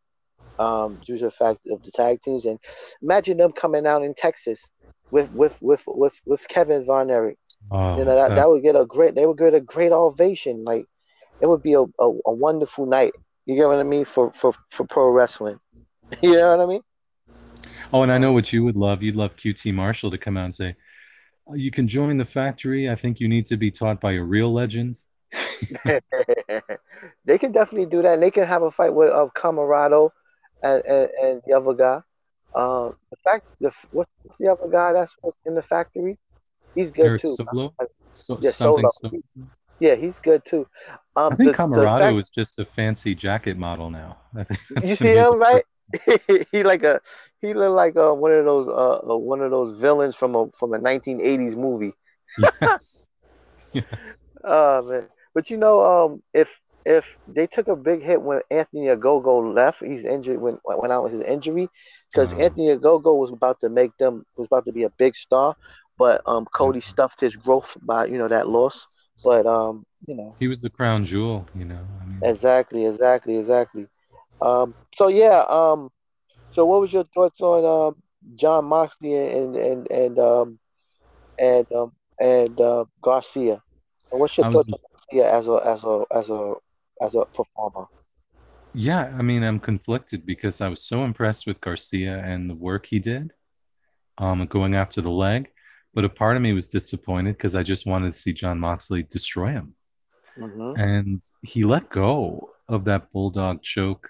[0.60, 2.44] um, due to the fact of the tag teams.
[2.44, 2.60] And
[3.02, 4.70] imagine them coming out in Texas
[5.10, 7.36] with with with with, with Kevin Von Erich.
[7.72, 9.16] Oh, You know that, that- that would get a great.
[9.16, 10.62] They would get a great ovation.
[10.62, 10.86] Like
[11.42, 13.12] it would be a, a, a wonderful night
[13.44, 15.58] You get what I mean for for for pro wrestling.
[16.22, 16.82] you know what I mean?
[17.92, 19.02] Oh, and I know what you would love.
[19.02, 20.76] You'd love QT Marshall to come out and say,
[21.46, 22.88] oh, "You can join the factory.
[22.88, 24.94] I think you need to be taught by a real legend."
[27.24, 28.14] they can definitely do that.
[28.14, 30.10] And they can have a fight with uh, Comoroto
[30.62, 32.00] and, and, and the other guy.
[32.54, 35.14] Um, the fact, the what's the other guy that's
[35.46, 36.18] in the factory?
[36.74, 37.34] He's good Eric too.
[37.34, 37.74] Solo?
[38.12, 38.88] So, Yeah, something.
[38.90, 39.12] Solo.
[39.34, 39.48] So,
[39.82, 40.66] Yeah, he's good too.
[41.16, 44.18] Um, I think the- the Comoroto fact- is just a fancy jacket model now.
[44.36, 45.64] I think that's you see him right?
[46.52, 47.00] he like a
[47.42, 50.46] he look like uh, one of those uh uh, one of those villains from a
[50.58, 51.92] from a 1980s movie.
[52.38, 53.08] Yes.
[53.72, 54.22] yes.
[54.44, 56.48] Oh man, but you know, um, if
[56.84, 61.04] if they took a big hit when Anthony Ogogo left, he's injured when when out
[61.04, 61.68] with his injury,
[62.12, 62.38] because Oh.
[62.38, 65.54] Anthony Ogogo was about to make them was about to be a big star,
[65.98, 66.82] but um, Cody Mhm.
[66.82, 69.08] stuffed his growth by you know that loss.
[69.24, 71.86] But um, you know, He was the crown jewel, you know.
[72.00, 73.86] I mean, exactly, exactly, exactly.
[74.40, 75.90] Um, so yeah, um,
[76.50, 77.96] so what was your thoughts on um
[78.34, 80.58] Jon Moxley and and and um
[81.38, 83.62] and um and uh, Garcia?
[84.10, 86.54] And what's your was- thoughts on Garcia as a as a as a
[87.02, 87.86] as a performer?
[88.74, 92.86] yeah, I mean, I'm conflicted because I was so impressed with Garcia and the work
[92.86, 93.32] he did,
[94.18, 95.51] um, going after the leg.
[95.94, 99.02] But a part of me was disappointed because I just wanted to see Jon Moxley
[99.02, 99.74] destroy him.
[100.36, 104.08] hmm And he let go of that bulldog choke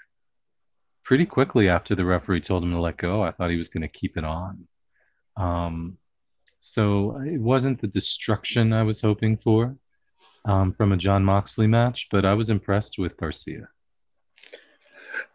[1.04, 3.22] pretty quickly after the referee told him to let go.
[3.22, 4.68] I thought he was going to keep it on.
[5.36, 5.98] Um,
[6.60, 9.76] so it wasn't the destruction I was hoping for
[10.44, 13.68] um, from a John Moxley match, but I was impressed with Garcia.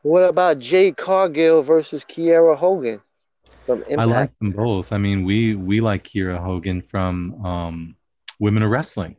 [0.02, 3.02] What about Jade Cargill versus Kiera Hogan
[3.68, 4.00] from Impact?
[4.00, 4.92] I like them both.
[4.92, 7.96] I mean, we we like Kiera Hogan from um,
[8.40, 9.18] Women of Wrestling.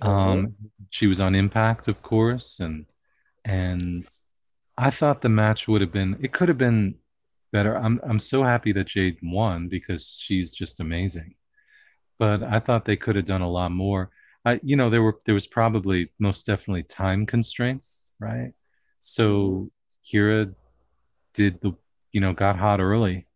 [0.00, 0.54] Um,
[0.90, 2.86] she was on Impact, of course, and
[3.44, 4.06] and
[4.78, 6.18] I thought the match would have been.
[6.22, 6.96] It could have been
[7.52, 7.76] better.
[7.76, 11.34] I'm I'm so happy that Jade won because she's just amazing.
[12.18, 14.10] But I thought they could have done a lot more.
[14.44, 18.52] I, you know, there were there was probably most definitely time constraints, right?
[19.00, 19.70] So
[20.04, 20.54] Kiera
[21.34, 21.74] did the
[22.12, 23.26] you know got hot early,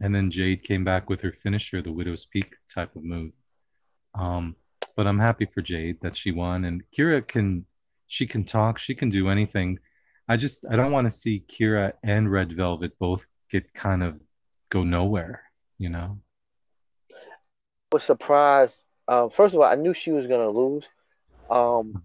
[0.00, 3.32] and then Jade came back with her finisher, the Widow's Peak type of move.
[4.14, 4.56] Um,
[4.96, 7.64] but I'm happy for Jade that she won, and Kiera can
[8.06, 9.78] she can talk, she can do anything.
[10.28, 14.20] I just I don't want to see Kiera and Red Velvet both get kind of
[14.70, 15.42] go nowhere,
[15.78, 16.18] you know.
[17.12, 17.14] I
[17.92, 18.84] was surprised.
[19.08, 20.84] Um, first of all, I knew she was gonna lose.
[21.48, 22.04] Um,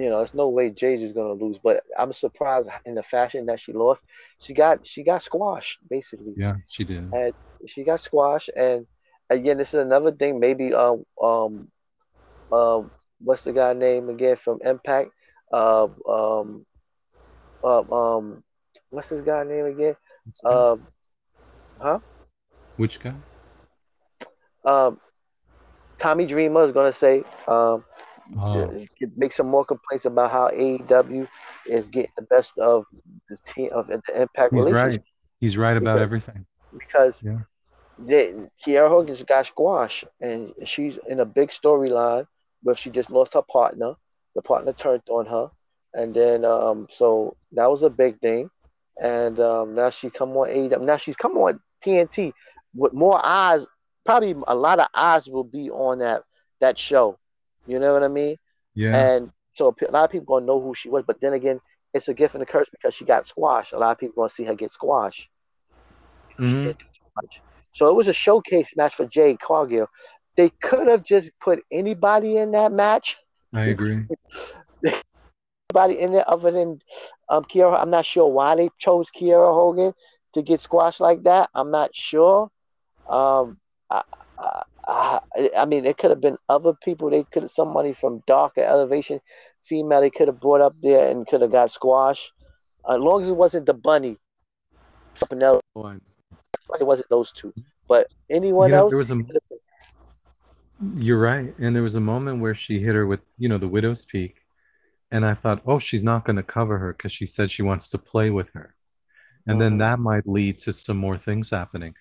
[0.00, 3.46] you know, there's no way Jade is gonna lose, but I'm surprised in the fashion
[3.46, 4.02] that she lost.
[4.40, 6.38] She got she got squashed basically.
[6.38, 7.12] Yeah, she did.
[7.12, 7.32] And
[7.68, 8.86] she got squashed, and
[9.30, 10.40] again, this is another thing.
[10.40, 11.68] Maybe um um
[12.52, 12.90] um
[13.20, 15.10] what's the guy name again from Impact?
[15.52, 16.66] Uh, um
[17.64, 18.44] um um
[18.90, 19.96] what's his guy name again?
[20.44, 20.86] Um,
[21.80, 22.00] huh?
[22.76, 23.14] Which guy?
[24.64, 25.00] Um,
[25.98, 27.84] Tommy Dreamer is gonna say um.
[28.34, 31.26] To make some more complaints about how AEW
[31.66, 32.84] is getting the best of
[33.28, 35.04] the team of the Impact he's relationship right.
[35.40, 36.46] He's right about Because- everything.
[36.78, 37.38] because Yeah.
[37.98, 42.26] they, Kiera Hogan's got squashed and she's in a big storyline
[42.62, 43.94] where she just lost her partner.
[44.34, 45.50] The partner turned on her,
[45.94, 48.48] and then um, so that was a big thing.
[49.00, 50.82] And um, now she come on AEW.
[50.82, 52.32] Now she's come on TNT
[52.74, 53.66] with more eyes.
[54.06, 56.22] Probably a lot of eyes will be on that
[56.60, 57.18] that show.
[57.66, 58.36] You know what I mean?
[58.74, 58.92] Yeah.
[58.92, 61.60] And so a lot of people gonna know who she was, but then again,
[61.94, 63.72] it's a gift and a curse because she got squashed.
[63.72, 65.28] A lot of people gonna see her get squashed.
[66.42, 66.62] She Mhm.
[66.62, 67.42] didn't do too much.
[67.72, 69.88] So it was a showcase match for Jade Cargill.
[70.36, 73.16] They could have just put anybody in that match,
[73.52, 74.08] I agree.
[75.70, 76.78] anybody in there other than
[77.28, 77.80] um Kiera.
[77.80, 79.92] I'm not sure why they chose Kiera Hogan
[80.34, 81.50] to get squashed like that.
[81.54, 82.50] I'm not sure.
[83.08, 83.58] Um,
[83.90, 84.02] I,
[84.38, 87.10] I, I, I mean, it could have been other people.
[87.10, 89.20] They could have somebody from Darker Elevation,
[89.64, 90.00] female.
[90.00, 92.32] They could have brought up there and could have got squashed.
[92.88, 94.16] as long as it wasn't the bunny,
[95.14, 95.40] something.
[95.42, 95.60] It
[96.82, 97.52] wasn't those two,
[97.88, 98.90] but anyone You know, else.
[98.90, 101.58] there was a- it could have been- You're right.
[101.58, 104.40] And there was a moment where she hit her with, you know, the widow's peak.
[105.10, 107.90] And I thought, oh, she's not going to cover her because she said she wants
[107.90, 108.74] to play with her.
[109.46, 109.78] And then Mhm.
[109.80, 111.94] that might lead to some more things happening.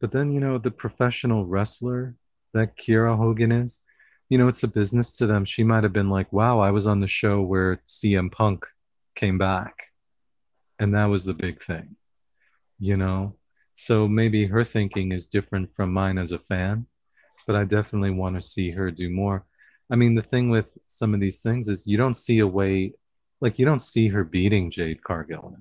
[0.00, 2.14] But then, you know, the professional wrestler
[2.56, 3.86] that Kiera Hogan is,
[4.28, 5.44] you know, it's a business to them.
[5.44, 8.66] She might have been like, wow, I was on the show where CM Punk
[9.14, 9.92] came back.
[10.78, 11.96] And that was the big thing,
[12.78, 13.34] you know?
[13.74, 16.86] So maybe her thinking is different from mine as a fan
[17.46, 19.44] but I definitely want to see her do more.
[19.90, 22.92] I mean, the thing with some of these things is you don't see a way
[23.40, 25.56] like you don't see her beating Jade Cargill,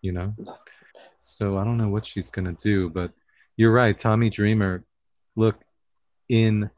[0.00, 0.34] you know.
[1.18, 3.12] So I don't know what she's gonna do, but
[3.56, 4.84] you're right, Tommy Dreamer.
[5.36, 5.56] Look,
[6.28, 6.70] in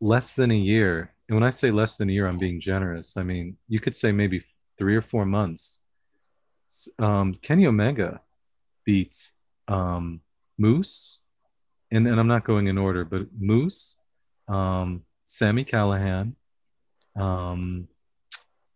[0.00, 3.16] less than a year, and when I say less than a year, I'm being generous.
[3.16, 4.44] I mean you could say maybe
[4.78, 5.84] three or four months.
[6.98, 8.20] Um, Kenny Omega
[8.84, 9.14] beat
[9.68, 10.20] um,
[10.58, 11.24] Moose,
[11.90, 14.00] and, and I'm not going in order, but Moose,
[14.48, 16.34] um, Sami Callihan,
[17.16, 17.88] um,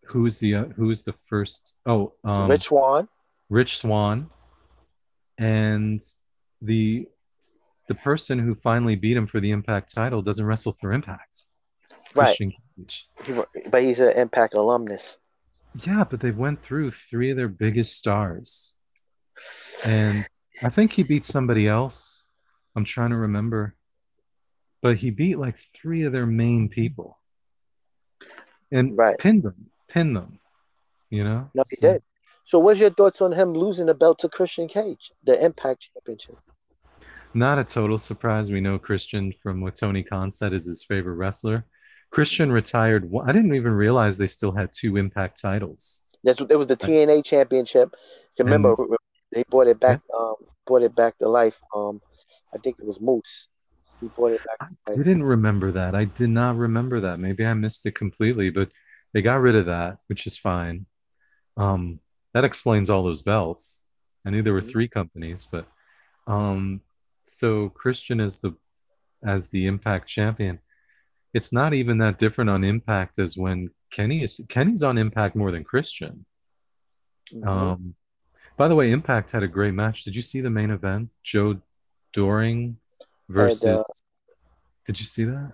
[0.04, 1.78] who's the uh, who's the first?
[1.86, 3.08] Oh, um, Rich Swann.
[3.48, 4.30] Rich Swann,
[5.38, 6.00] and
[6.62, 7.06] the
[7.88, 11.44] the person who finally beat him for the Impact title doesn't wrestle for Impact.
[12.14, 12.36] Right.
[12.36, 12.56] He,
[13.70, 15.18] but he's an Impact alumnus.
[15.82, 18.76] Yeah, but they went through three of their biggest stars.
[19.84, 20.26] And
[20.62, 22.28] I think he beat somebody else.
[22.76, 23.74] I'm trying to remember.
[24.80, 27.18] But he beat like three of their main people.
[28.70, 29.18] And right.
[29.18, 29.70] pinned them.
[29.88, 30.38] Pinned them.
[31.10, 31.50] You know?
[31.54, 32.02] No, he so, did.
[32.44, 36.38] So what's your thoughts on him losing the belt to Christian Cage, the Impact Championship?
[37.34, 38.52] Not a total surprise.
[38.52, 41.64] We know Christian from what Tony Khan said is his favorite wrestler.
[42.10, 43.10] Christian retired.
[43.26, 46.06] I didn't even realize they still had two Impact titles.
[46.22, 47.94] That's it was the TNA Championship.
[48.38, 48.96] Remember, and,
[49.32, 50.00] they brought it back.
[50.08, 50.16] Yeah.
[50.18, 51.56] Um, brought it back to life.
[51.74, 52.00] Um,
[52.54, 53.48] I think it was Moose.
[54.00, 54.70] He brought it back.
[54.88, 55.94] I didn't remember that.
[55.94, 57.18] I did not remember that.
[57.18, 58.70] Maybe I missed it completely, but
[59.12, 60.86] they got rid of that, which is fine.
[61.56, 62.00] Um,
[62.32, 63.84] that explains all those belts.
[64.24, 64.68] I knew there were mm-hmm.
[64.68, 65.66] three companies, but
[66.26, 66.80] um,
[67.24, 68.54] so Christian is the
[69.26, 70.60] as the Impact champion
[71.34, 75.50] it's not even that different on Impact as when Kenny is Kenny's on Impact more
[75.50, 76.24] than Christian.
[77.34, 77.48] Mm-hmm.
[77.48, 77.94] Um,
[78.56, 80.04] by the way, Impact had a great match.
[80.04, 81.10] Did you see the main event?
[81.24, 81.60] Joe
[82.12, 82.76] Doering
[83.28, 83.64] versus.
[83.64, 83.82] And, uh,
[84.86, 85.52] did you see that?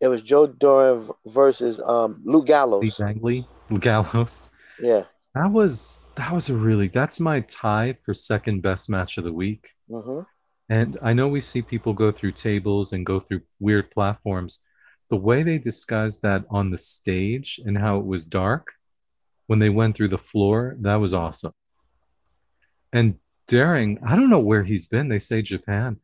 [0.00, 2.98] It was Joe Doering versus um, Luke Gallows.
[3.20, 4.54] Lee Luke Gallows.
[4.80, 5.04] Yeah.
[5.34, 9.32] That was that was a really that's my tie for second best match of the
[9.32, 9.70] week.
[9.90, 10.20] Mm-hmm.
[10.70, 14.64] And I know we see people go through tables and go through weird platforms
[15.10, 18.72] the way they disguised that on the stage and how it was dark
[19.48, 21.52] when they went through the floor, that was awesome.
[22.92, 23.16] And
[23.48, 25.08] Doering, I don't know where he's been.
[25.08, 25.98] They say Japan.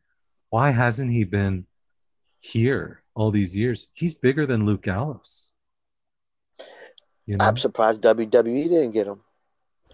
[0.49, 1.65] Why hasn't he been
[2.41, 3.91] here all these years?
[3.93, 5.53] He's bigger than Luke Gallows.
[7.25, 7.45] You know?
[7.45, 9.21] I'm surprised WWE didn't get him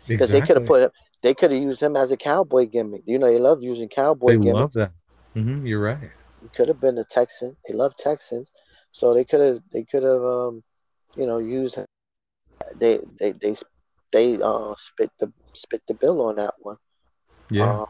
[0.07, 0.39] because exactly.
[0.39, 0.91] they could have put him.
[1.23, 3.03] They could have used him as a cowboy gimmick.
[3.05, 4.33] You know, they loved using cowboy.
[4.33, 4.59] They gimmicks.
[4.59, 4.91] love that.
[5.35, 6.11] Mm-hmm, you're right.
[6.41, 7.57] He could have been a Texan.
[7.67, 8.51] They love Texans.
[8.91, 10.63] So they could have they could have um,
[11.15, 11.77] you know used
[12.79, 13.55] they they they
[14.11, 16.77] they uh spit the spit the bill on that one.
[17.49, 17.81] Yeah.
[17.81, 17.85] Uh,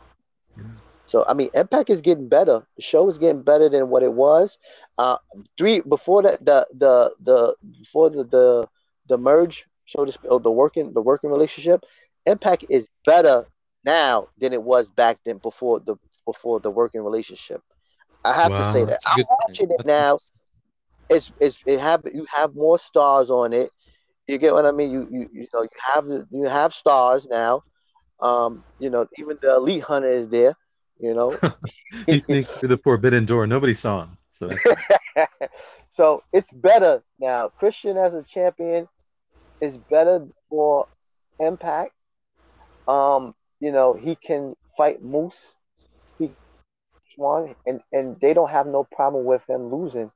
[0.57, 0.63] yeah.
[1.05, 2.65] So I mean, Impact is getting better.
[2.75, 4.57] The show is getting better than what it was.
[4.97, 5.17] Uh,
[5.57, 8.69] three before that the the the before the the,
[9.07, 11.85] the merge, so to speak, or the working the working relationship.
[12.25, 13.45] Impact is better
[13.85, 15.95] now than it was back then before the
[16.25, 17.61] before the working relationship.
[18.23, 18.99] I have wow, to say that.
[19.05, 20.15] I'm watching it now
[21.09, 23.69] it's it's it have you have more stars on it.
[24.27, 24.91] You get what I mean?
[24.91, 27.63] You you you know you have you have stars now.
[28.19, 30.55] Um, you know, even the elite hunter is there.
[30.99, 31.37] You know,
[32.07, 33.45] he sneaked through the forbidden door.
[33.47, 34.17] Nobody saw him.
[34.29, 34.51] So,
[35.91, 37.49] so it's better now.
[37.49, 38.87] Christian as a champion
[39.61, 40.87] is better for
[41.39, 41.91] Impact.
[42.87, 45.55] Um, you know, he can fight Moose.
[46.17, 46.35] He
[47.15, 50.11] Swann, and and they don't have no problem with him losing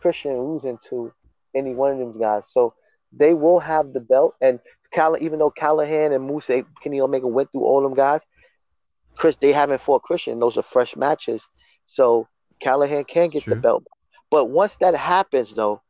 [0.00, 1.12] Christian losing to
[1.54, 2.44] any one of them guys.
[2.50, 2.74] So
[3.12, 4.34] they will have the belt.
[4.40, 4.60] And
[4.94, 6.50] Call- even though Callihan and Moose,
[6.82, 8.20] Kenny Omega went through all them guys,
[9.16, 10.38] Chris, they haven't fought Christian.
[10.38, 11.46] Those are fresh matches.
[11.86, 12.28] So
[12.62, 13.48] Callihan can That's get true.
[13.48, 13.84] the belt.
[14.30, 15.82] But once that happens, though,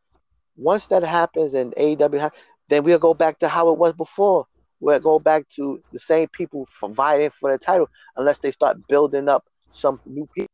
[0.56, 2.30] once that happens and AEW,
[2.68, 4.46] then we'll go back to how it was before.
[4.82, 9.28] We'll go back to the same people fighting for the title unless they start building
[9.28, 10.48] up some new people.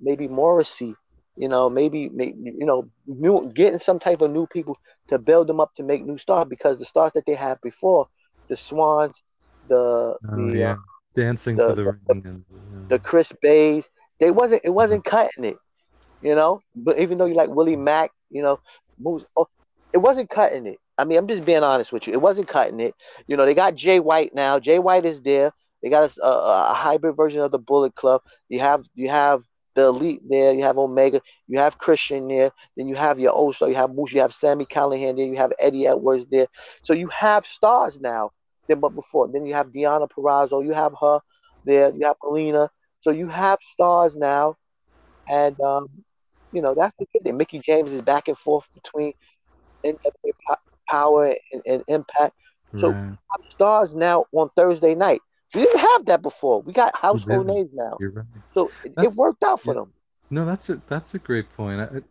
[0.00, 0.94] Maybe Morrissey
[1.36, 5.48] you know, maybe, maybe you know, new, getting some type of new people to build
[5.48, 8.06] them up to make new stars because the stars that they had before,
[8.48, 9.20] the Swanns,
[9.68, 10.76] the, oh, the yeah.
[11.14, 12.44] Dancing the, to the, the ring,
[12.88, 13.84] the Chris Beys,
[14.18, 15.56] they wasn't it wasn't cutting it,
[16.20, 16.60] you know.
[16.74, 18.58] But even though you like Willie Mack, you know,
[18.98, 19.46] moves, oh,
[19.92, 20.78] it wasn't cutting it.
[20.98, 22.12] I mean, I'm just being honest with you.
[22.12, 22.94] It wasn't cutting it.
[23.26, 24.58] You know, they got Jay White now.
[24.58, 25.52] Jay White is there.
[25.82, 28.22] They got a, a, a hybrid version of the Bullet Club.
[28.48, 29.42] You have you have
[29.74, 30.52] the elite there.
[30.52, 31.20] You have Omega.
[31.48, 32.50] You have Christian there.
[32.76, 33.68] Then you have your Oso.
[33.68, 34.12] You have Moose.
[34.12, 35.26] You have Sami Callihan there.
[35.26, 36.46] You have Eddie Edwards there.
[36.82, 38.30] So you have stars now
[38.68, 39.28] than but before.
[39.32, 40.64] Then you have Deonna Purrazzo.
[40.64, 41.20] You have her
[41.64, 41.90] there.
[41.94, 42.70] You have Melina.
[43.00, 44.56] So you have stars now,
[45.28, 45.88] and um,
[46.52, 47.36] you know that's the good thing.
[47.36, 49.12] Mickie James is back and forth between
[49.84, 50.56] NWA
[50.88, 52.34] Power and, and Impact.
[52.80, 53.16] So Right.
[53.50, 55.20] stars now on Thursday night.
[55.54, 56.62] We didn't have that before.
[56.62, 57.54] We got household didn't.
[57.54, 57.96] names now.
[58.00, 58.26] You're right.
[58.54, 59.80] So it, it worked out for yeah.
[59.80, 59.92] them.
[60.30, 61.80] No, that's a that's a great point.
[61.80, 62.04] I, it-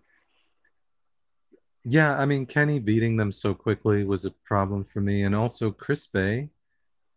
[1.85, 5.69] yeah, I mean Kenny beating them so quickly was a problem for me, and also
[5.71, 6.49] Chris Bey.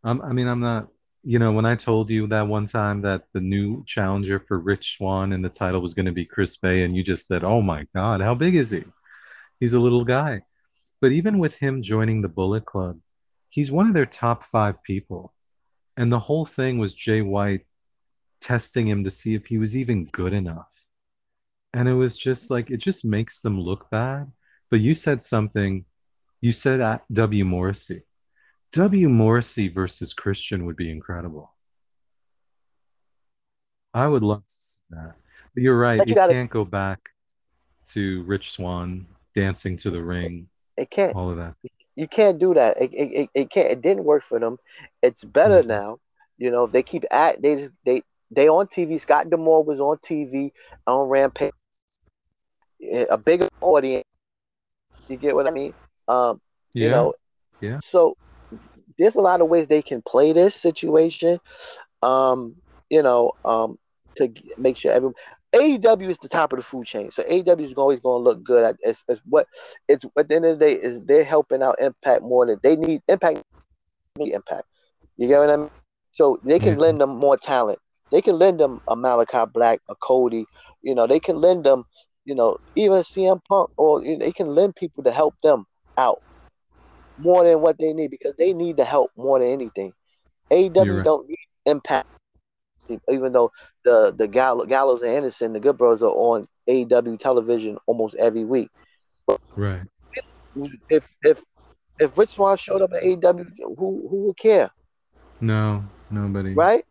[0.02, 0.88] Um, I mean, I'm not.
[1.22, 4.96] You know, when I told you that one time that the new challenger for Rich
[4.96, 7.62] Swann in the title was going to be Chris Bey, and you just said, "Oh
[7.62, 8.84] my God, how big is he?"
[9.60, 10.42] He's a little guy.
[11.00, 12.98] But even with him joining the Bullet Club,
[13.50, 15.34] he's one of their top five people,
[15.96, 17.66] and the whole thing was Jay White
[18.40, 20.86] testing him to see if he was even good enough.
[21.74, 24.30] And it was just like, it just makes them look bad.
[24.70, 25.84] But you said something,
[26.40, 27.44] you said at W.
[27.44, 28.02] Morrissey.
[28.72, 29.08] W.
[29.08, 31.54] Morrissey versus Christian would be incredible.
[33.94, 35.14] I would love to see that.
[35.54, 37.10] But you're right, But you you gotta- can't go back
[37.86, 41.14] to Rich Swann dancing to the ring, It can't.
[41.16, 41.54] all of that.
[41.94, 42.80] You can't do that.
[42.80, 43.70] It, it, it, it can't.
[43.70, 44.58] It didn't work for them.
[45.02, 45.66] It's better Mhm.
[45.66, 45.98] now.
[46.38, 48.98] You know, they keep at they just- they they on TV.
[48.98, 50.52] Scott D'Amore was on TV
[50.86, 51.52] on Rampage.
[53.10, 54.04] A bigger audience.
[55.08, 55.72] You get what I mean?
[56.08, 56.40] Um,
[56.74, 56.84] Yeah.
[56.84, 57.14] you know
[57.60, 57.78] Yeah.
[57.80, 58.16] so
[58.98, 61.38] there's a lot of ways they can play this situation
[62.02, 62.54] um
[62.90, 63.78] you know um
[64.16, 65.14] to make sure everyone
[65.56, 68.44] AEW is the top of the food chain, so AEW is always going to look
[68.44, 68.62] good.
[68.62, 69.46] At, it's, it's what
[69.88, 72.76] it's at the end of the day is they're helping out Impact more than they
[72.76, 73.00] need.
[73.08, 73.42] Impact
[74.18, 74.64] need Impact.
[75.16, 75.70] You get what I mean?
[76.12, 77.78] So they can lend them more talent.
[78.10, 80.46] They can lend them a Malachi Black, a Cody.
[80.82, 81.84] You know, they can lend them.
[82.26, 85.64] You know, even CM Punk, or you know, they can lend people to help them
[85.96, 86.20] out
[87.18, 89.92] more than what they need because they need the help more than anything.
[90.50, 91.04] AEW right.
[91.04, 92.08] don't need Impact,
[93.08, 93.52] even though
[93.86, 98.44] the the Gall- Gallows and Anderson, the Good Brothers, are on AEW television almost every
[98.44, 98.68] week.
[99.56, 99.82] Right.
[100.90, 101.40] If if
[101.98, 103.46] if Rich Swann showed up at AEW,
[103.78, 104.70] who who would care,
[105.40, 106.52] No, nobody.
[106.54, 106.84] right?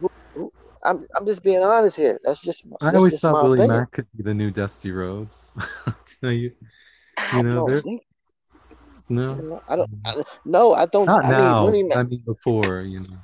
[0.00, 2.18] Who- who- I'm I'm just being honest here.
[2.24, 3.78] That's just I that's always just thought Willie opinion.
[3.80, 5.54] Mack could be the new Dusty Rhodes.
[6.22, 6.50] no, you,
[7.34, 8.02] you know, think-
[9.08, 9.90] no, I don't.
[10.04, 11.06] I, no, I don't.
[11.06, 11.62] not I now.
[11.62, 13.16] mean, Willie Mack- I mean, before, you know.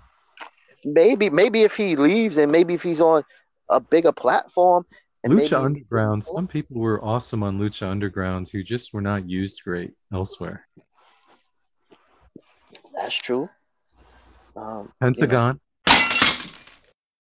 [0.86, 3.24] Maybe maybe if he leaves and maybe if he's on
[3.68, 4.86] a bigger platform
[5.24, 6.24] and maybe Lucha Underground.
[6.24, 10.66] Some people were awesome on Lucha Underground who just were not used great elsewhere.
[12.94, 13.48] that's true.
[14.56, 15.60] Um, Pentagon.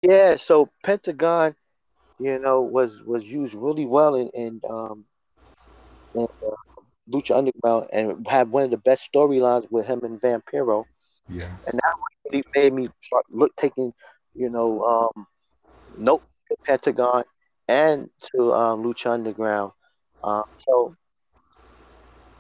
[0.04, 1.56] yeah, so Pentagon,
[2.20, 5.06] you know, was was used really well in in um
[6.14, 6.52] in uh,
[7.10, 10.84] Lucha Underground and had one of the best storylines with him and Vampiro.
[11.30, 11.50] Yes.
[11.72, 11.80] And
[12.26, 13.94] Really made me start look taking,
[14.34, 15.28] you know, um,
[15.98, 16.24] note
[16.66, 17.24] Pentagon
[17.68, 19.72] and to um, Lucha Underground.
[20.24, 20.96] Um, so,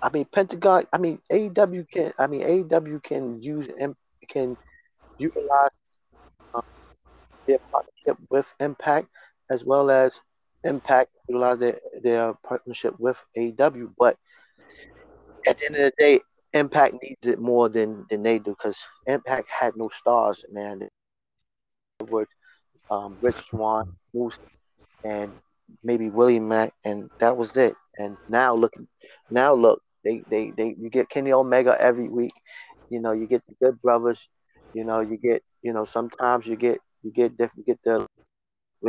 [0.01, 0.85] I mean, Pentagon.
[0.93, 2.13] I mean, AEW can.
[2.19, 3.67] I mean, AEW can use
[4.29, 4.57] can
[5.17, 5.69] utilize
[6.53, 6.61] um,
[7.47, 9.07] their partnership with Impact
[9.49, 10.19] as well as
[10.63, 13.93] Impact utilize their, their partnership with AEW.
[13.97, 14.17] But
[15.47, 16.21] at the end of the day,
[16.53, 18.77] Impact needs it more than, than they do because
[19.07, 20.83] Impact had no stars, man.
[20.83, 22.27] It was
[22.89, 24.37] um, Rich Swann, Moose,
[25.03, 25.33] and
[25.83, 27.75] maybe Willie Mack, and that was it.
[27.97, 28.73] And now look,
[29.29, 32.33] now look, they, they, they you get Kenny Omega every week.
[32.89, 34.19] You know, you get the Good Brothers.
[34.73, 38.07] You know, you get you know sometimes you get you get different you get the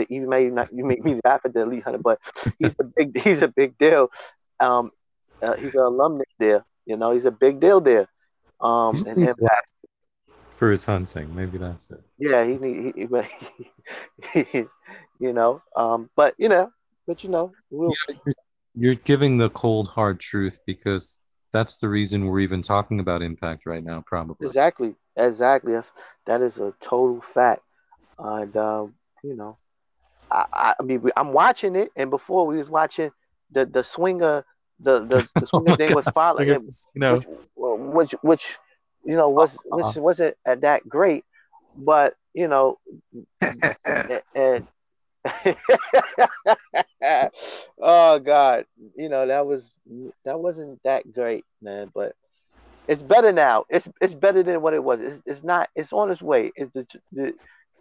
[0.08, 2.18] you may not you make me laugh at the Elite Hunter, but
[2.58, 4.08] he's a big he's a big deal.
[4.60, 4.90] Um,
[5.42, 6.64] uh, he's an alumnus there.
[6.86, 8.08] You know, he's a big deal there.
[8.60, 9.72] Um, He just and needs Impact.
[10.54, 11.34] For his hunting.
[11.34, 12.00] Maybe that's it.
[12.18, 13.06] Yeah, he need he,
[14.32, 14.64] he, he,
[15.18, 16.70] you know, um, but you know,
[17.06, 18.34] but you know, we'll, know, you're-
[18.76, 21.20] You're giving the cold, hard truth because
[21.52, 24.46] that's the reason we're even talking about impact right now, probably.
[24.46, 25.72] exactly, exactly.
[25.72, 25.92] That's
[26.26, 27.62] that is a total fact,
[28.18, 29.58] and um, you know,
[30.30, 33.10] I, I, I mean, I'm watching it, and before we was watching
[33.52, 34.44] the the swinger,
[34.80, 37.22] the the, the Oh thing was following him, you know,
[37.56, 38.56] which, which which
[39.04, 39.88] you know was uh-huh.
[39.88, 41.24] which wasn't at that great,
[41.76, 42.78] but you know,
[43.40, 44.66] and, and
[47.80, 49.78] oh god you know that was
[50.26, 52.14] that wasn't that great man but
[52.88, 53.64] it's better now.
[53.68, 55.00] It's it's better than what it was.
[55.00, 56.52] It's, it's not it's on its way.
[56.56, 57.32] It's the the,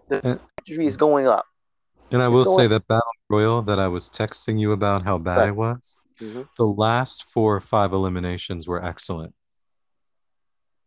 [0.10, 1.46] the trajectory is going up.
[2.12, 5.38] And I will say that Battle Royal that I was texting you about how bad
[5.38, 5.50] Right.
[5.50, 6.47] it was, Mhm.
[6.57, 9.34] the last four or five eliminations were excellent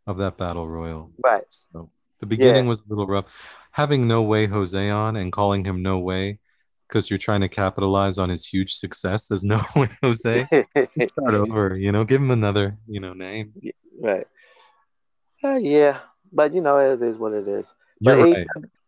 [0.07, 1.11] of that Battle Royal.
[1.24, 2.68] right So the beginning Yeah.
[2.68, 3.57] was a little rough.
[3.72, 6.39] Having No Way Jose on and calling him No Way
[6.89, 10.45] because you're trying to capitalize on his huge success as No Way Jose.
[11.09, 13.53] Start over, you know, give him another, you know, name.
[14.01, 14.27] right
[15.45, 16.01] Uh, yeah,
[16.33, 17.72] but you know it is what it is.
[18.01, 18.47] But, AEW, right.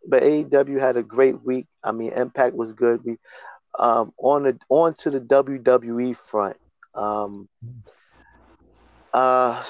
[0.09, 1.67] but AEW had a great week.
[1.83, 3.05] I mean, Impact was good.
[3.05, 3.19] We
[3.79, 6.57] um on the on to the WWE front.
[6.95, 7.49] Um,
[9.13, 9.63] uh,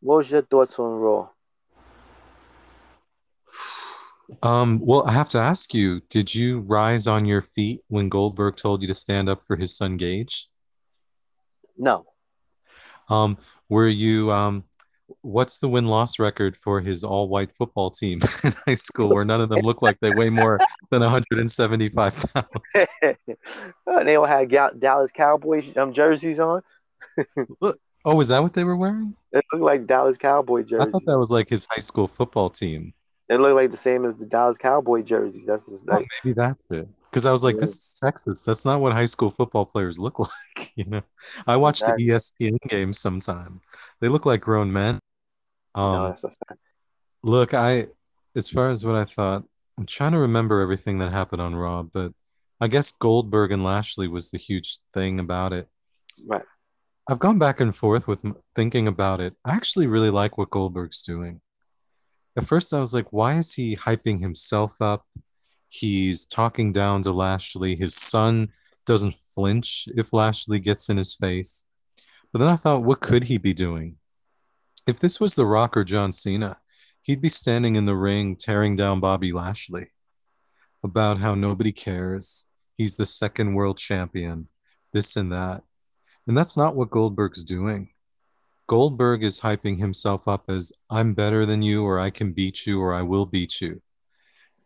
[0.00, 1.28] what was your thoughts on Raw?
[4.42, 8.56] Um, well, I have to ask you, did you rise on your feet when Goldberg
[8.56, 10.48] told you to stand up for his son Gage?
[11.76, 12.06] No,
[13.08, 13.36] Um,
[13.68, 14.64] were you um
[15.22, 19.48] what's the win-loss record for his all-white football team in high school where none of
[19.48, 22.46] them look like they weigh more than 175 pounds?
[23.88, 26.60] Uh, they all had Dallas Cowboys um, jerseys on.
[28.04, 29.14] Oh, is that what they were wearing?
[29.32, 30.88] It looked like Dallas Cowboy jerseys.
[30.88, 32.92] I thought that was like his high school football team.
[33.28, 35.46] It looked like the same as the Dallas Cowboy jerseys.
[35.46, 36.88] That's just Oh, maybe that's it.
[37.16, 38.42] Because I was like, this is Texas.
[38.42, 40.72] That's not what high school football players look like.
[40.76, 41.02] You know,
[41.46, 43.62] I watch the E ESPN games sometime.
[44.02, 44.98] They look like grown men.
[45.74, 46.60] Um, fact.
[47.22, 47.86] look, I,
[48.34, 49.44] as far as what I thought,
[49.78, 52.12] I'm trying to remember everything that happened on Raw, but
[52.60, 55.68] I guess Goldberg and Lashley was the huge thing about it.
[56.26, 56.44] Right.
[57.08, 58.22] I've gone back and forth with
[58.54, 59.32] thinking about it.
[59.42, 61.40] I actually really like what Goldberg's doing.
[62.36, 65.06] At first, I was like, why is he hyping himself up?
[65.78, 67.76] He's talking down to Lashley.
[67.76, 68.48] His son
[68.86, 71.66] doesn't flinch if Lashley gets in his face.
[72.32, 73.96] But then I thought, what could he be doing?
[74.86, 76.56] If this was The Rock or John Cena,
[77.02, 79.88] he'd be standing in the ring tearing down Bobby Lashley
[80.82, 82.50] about how nobody cares.
[82.78, 84.48] He's the second world champion,
[84.92, 85.62] this and that.
[86.26, 87.90] And that's not what Goldberg's doing.
[88.66, 92.80] Goldberg is hyping himself up as I'm better than you, or I can beat you,
[92.80, 93.82] or I will beat you.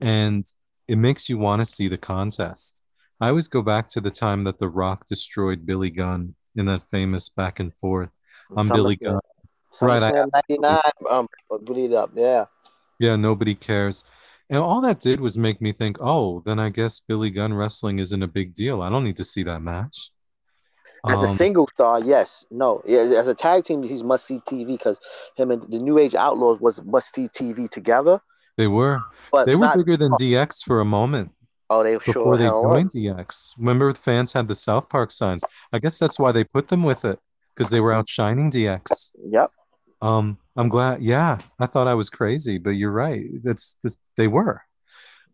[0.00, 0.44] And
[0.90, 2.82] it makes you want to see the contest.
[3.20, 6.82] I always go back to the time that The Rock destroyed Billy Gunn in that
[6.82, 8.10] famous back and forth.
[8.56, 9.20] I'm Billy Gunn.
[9.80, 10.30] Right, I SummerSlam
[10.60, 10.80] '99.
[11.08, 11.28] Um,
[11.62, 12.10] bleed up.
[12.16, 12.46] Yeah.
[12.98, 14.10] Yeah, nobody cares.
[14.48, 18.00] And all that did was make me think, oh, then I guess Billy Gunn wrestling
[18.00, 18.82] isn't a big deal.
[18.82, 20.10] I don't need to see that match.
[21.06, 22.44] As a Um, single star, yes.
[22.50, 22.80] No.
[22.80, 24.98] As a tag team, he's must see TV because
[25.36, 28.20] him and the New Age Outlaws was must see TV together.
[28.60, 29.02] They were
[29.32, 31.32] But they were not, bigger than DX for a moment
[31.70, 32.62] oh, they before sure they were.
[32.62, 33.54] joined DX.
[33.58, 35.42] Remember, the fans had the South Park signs.
[35.72, 37.18] I guess that's why they put them with it
[37.54, 39.12] because they were outshining DX.
[39.24, 39.50] Yep.
[40.02, 41.00] Um, I'm glad.
[41.00, 43.24] Yeah, I thought I was crazy, but you're right.
[43.42, 44.62] That's this, they were.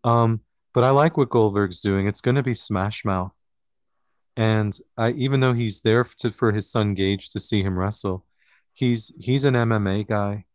[0.03, 0.41] Um,
[0.73, 2.07] but I like what Goldberg's doing.
[2.07, 3.35] It's going to be Smash Mouth,
[4.35, 8.25] and I, even though he's there to, for his son Gage to see him wrestle,
[8.73, 10.45] he's he's an MMA guy,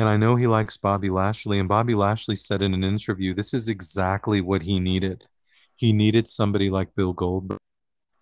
[0.00, 1.58] and I know he likes Bobby Lashley.
[1.58, 5.26] And Bobby Lashley said in an interview, this is exactly what he needed.
[5.76, 7.58] He needed somebody like Bill Goldberg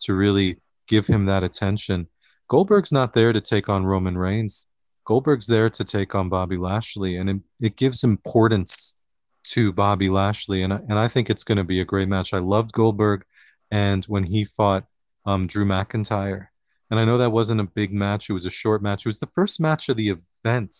[0.01, 0.57] to really
[0.89, 2.09] give him that attention.
[2.49, 4.73] Goldberg's not there to take on Roman Reigns.
[5.05, 9.01] Goldberg's there to take on Bobby Lashley, and it, it gives importance
[9.45, 12.35] to Bobby Lashley, and I, and I think it's going to be a great match.
[12.35, 13.25] I loved Goldberg,
[13.71, 14.85] and when he fought
[15.27, 16.49] um, Drew McIntyre,
[16.91, 19.07] and I know that wasn't a big match; it was a short match.
[19.07, 20.75] It was the first match of the event,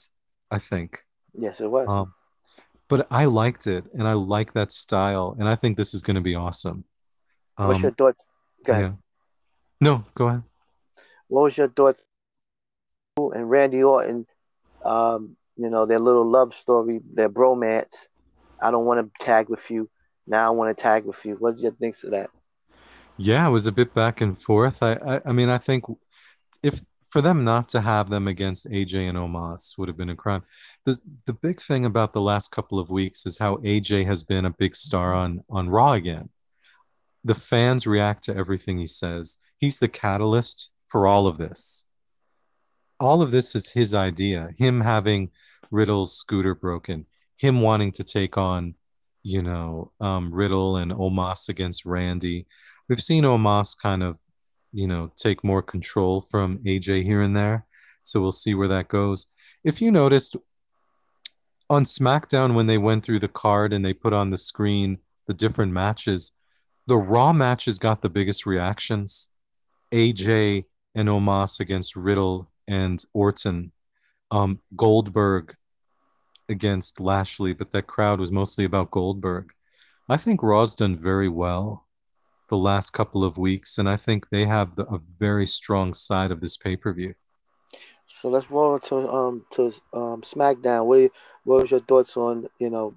[0.51, 0.99] I think.
[1.39, 1.89] Yes, it was.
[1.89, 2.15] Um,
[2.89, 6.15] but I liked it, and I like that style, and I think this is going
[6.17, 6.85] to be awesome.
[7.57, 8.23] What's Um, your thoughts?
[8.65, 8.85] Go ahead.
[8.85, 8.93] yeah.
[9.81, 10.43] No, go ahead.
[11.29, 12.05] What was your thoughts?
[13.19, 14.27] And Randy Orton,
[14.85, 18.07] um, you know, their little love story, their bromance.
[18.63, 19.91] I don't want to tag with you.
[20.27, 21.35] Now I want to tag with you.
[21.35, 22.31] What do you think of that?
[23.17, 24.83] Yeah, it was a bit back and forth.
[24.83, 25.85] I, I, I mean, I think
[26.63, 30.17] if for them not to have them against AJ and Omos would have been a
[30.17, 30.43] crime.
[30.85, 34.45] The the big thing about the last couple of weeks is how AJ has been
[34.45, 36.29] a big star on on Raw again.
[37.25, 39.39] The fans react to everything he says.
[39.59, 41.87] He's the catalyst for all of this.
[43.01, 44.51] All of this is his idea.
[44.59, 45.31] Him having
[45.71, 47.07] Riddle's scooter broken,
[47.37, 48.75] him wanting to take on,
[49.23, 52.47] you know, um, Riddle and Omos against Randy.
[52.89, 54.19] We've seen Omos kind of
[54.73, 57.67] you know, take more control from AJ here and there.
[58.03, 59.27] So we'll see where that goes.
[59.65, 60.37] If you noticed
[61.71, 65.35] on SmackDown when they went through the card and they put on the screen the
[65.35, 66.33] different matches,
[66.87, 69.33] the Raw matches got the biggest reactions.
[69.93, 70.65] AJ
[70.95, 73.73] and Omos against Riddle and Orton,
[74.31, 75.55] um, Goldberg
[76.49, 79.53] against Lashley, but that crowd was mostly about Goldberg.
[80.09, 81.88] I think Raw's done very well
[82.49, 86.31] the last couple of weeks, and I think they have the, a very strong side
[86.31, 87.15] of this pay per view.
[88.07, 90.87] So let's roll to um to um SmackDown.
[90.87, 91.11] What you,
[91.45, 92.95] what was your thoughts on you know?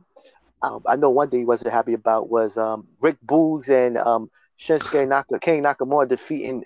[0.63, 4.29] Um, I know one thing he wasn't happy about was um Rick Boogs and um
[4.59, 6.63] Shinsuke Naka, King Nakamura defeating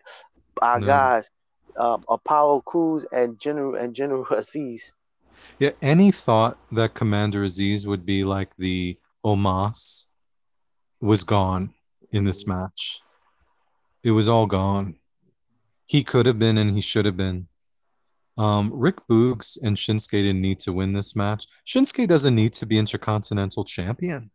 [0.62, 0.88] our No.
[0.88, 1.30] guys
[1.78, 4.92] um Apollo Crews and General and General Azeez.
[5.60, 10.08] Yeah, any thought that Commander Azeez would be like the Omos
[11.02, 11.74] was gone
[12.16, 13.01] in this match.
[14.03, 14.95] It was all gone.
[15.88, 17.47] He could have been and he should have been.
[18.38, 21.45] Um, Rick Boogs and Shinsuke didn't need to win this match.
[21.66, 24.30] Shinsuke doesn't need to be Intercontinental Champion.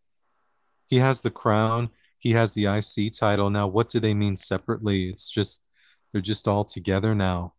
[0.88, 1.90] He has the crown.
[2.18, 3.50] He has the IC title.
[3.50, 5.08] Now, what do they mean separately?
[5.08, 5.68] It's just
[6.12, 7.54] they're just all together now.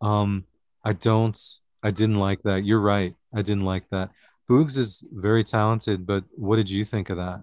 [0.00, 0.44] Um,
[0.84, 1.36] I don't.
[1.82, 2.64] I didn't like that.
[2.64, 3.14] You're right.
[3.34, 4.10] I didn't like that.
[4.50, 7.40] Boogs is very talented, but what did you think of that?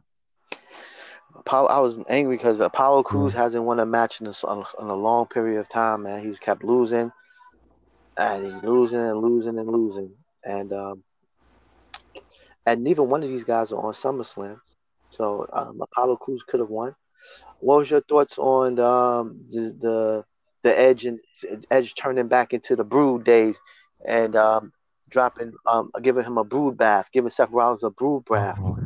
[1.45, 3.37] Apollo, I was angry because Apollo Crews mm.
[3.37, 4.33] hasn't won a match in a,
[4.79, 6.25] in a long period of time, man.
[6.25, 7.11] He's kept losing,
[8.17, 10.11] and he's losing and losing and losing,
[10.43, 11.03] and um,
[12.65, 14.59] and neither one of these guys are on SummerSlam,
[15.11, 16.95] so um, Apollo Crews could have won.
[17.59, 20.25] What was your thoughts on um, the, the
[20.63, 21.19] the Edge and
[21.69, 23.59] Edge turning back into the Brood days,
[24.07, 24.73] and um,
[25.09, 28.57] dropping, um, giving him a Brood bath, giving Seth Rollins a Brood bath?
[28.59, 28.84] Oh,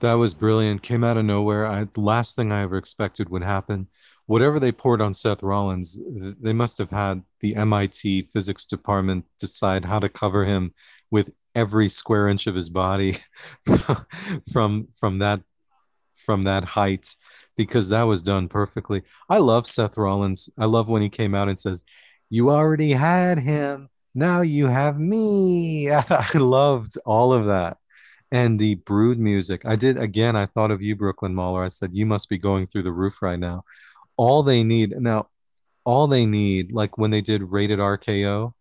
[0.00, 0.82] that was brilliant.
[0.82, 1.66] Came out of nowhere.
[1.66, 3.88] I last thing I ever expected would happen.
[4.26, 6.00] Whatever they poured on Seth Rollins,
[6.40, 10.72] they must have had the MIT physics department decide how to cover him
[11.10, 13.14] with every square inch of his body
[14.52, 15.40] from from that
[16.14, 17.06] from that height
[17.56, 19.02] because that was done perfectly.
[19.28, 20.48] I love Seth Rollins.
[20.58, 21.84] I love when he came out and says,
[22.30, 23.88] "You already had him.
[24.14, 27.78] Now you have me." I loved all of that
[28.32, 29.66] and the brood music.
[29.66, 30.36] I did again.
[30.36, 31.64] I thought of you, Brooklyn Mauler.
[31.64, 33.64] I said you must be going through the roof right now.
[34.16, 35.28] All they need now,
[35.84, 38.52] all they need, like when they did Rated RKO,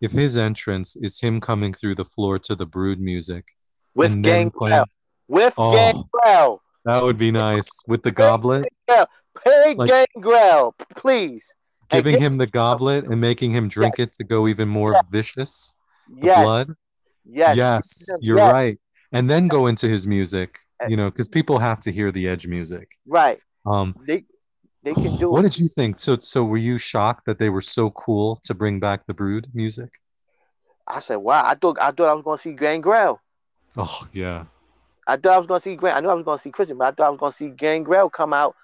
[0.00, 3.48] if his entrance is him coming through the floor to the brood music
[3.94, 4.84] with Gangrel,
[5.26, 8.66] with oh, Gangrel, that would be nice with the goblet.
[9.44, 11.44] Hey, like, Gangrel, please.
[11.90, 14.08] Giving him the goblet and making him drink yes.
[14.08, 15.10] it to go even more yes.
[15.10, 15.74] vicious.
[16.08, 16.42] The yes.
[16.42, 16.74] blood.
[17.24, 17.56] Yes.
[17.56, 18.78] Yes, you're right
[19.12, 22.46] and then go into his music you know because people have to hear the edge
[22.46, 22.96] music.
[23.06, 23.40] Right.
[23.66, 24.24] Um they
[24.82, 25.50] they can do what it.
[25.50, 25.98] did you think?
[25.98, 29.48] So so were you shocked that they were so cool to bring back the brood
[29.54, 29.90] music?
[30.86, 33.20] I said wow i thought i thought i was going to see gangrel
[33.76, 34.44] oh yeah.
[35.06, 36.50] I thought i was going to see grant i knew i was going to see
[36.50, 38.56] christian but i thought i was going to see gangrel come out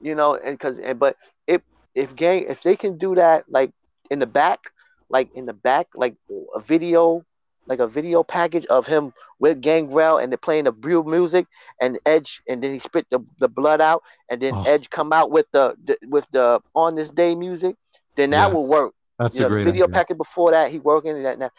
[0.00, 1.16] you know and because and but
[1.48, 1.62] if
[1.94, 3.72] if gang if they can do that like
[4.10, 4.60] in the back
[5.08, 6.14] like in the back like
[6.54, 7.24] a video
[7.66, 11.46] like a video package of him with Gangrel and they're playing the real music
[11.80, 14.64] and Edge and then he spit the, the blood out and then oh.
[14.66, 17.76] Edge come out with the, the, with the on this day music,
[18.14, 18.54] then that yes.
[18.54, 18.94] will work.
[19.18, 19.94] That's you know, a great video idea.
[19.94, 21.50] package before that he working that now.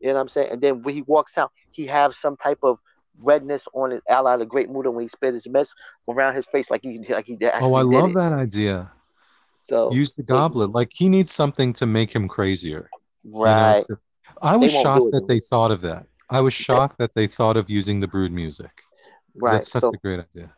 [0.00, 0.50] You know what I'm saying?
[0.52, 2.78] And then when he walks out, he have some type of
[3.20, 5.72] redness on his ally the great Muta when he spit his mess
[6.08, 7.52] around his face like he like he did.
[7.54, 8.92] Oh, I love that idea.
[9.68, 10.70] So use the goblet.
[10.70, 12.88] Like he needs something to make him crazier.
[13.24, 13.74] Right.
[13.74, 13.98] You know, to,
[14.42, 16.06] I was shocked that they thought of that.
[16.30, 18.70] I was shocked that they thought of using the brood music.
[19.34, 19.52] Right.
[19.52, 20.52] That's such so, a great idea.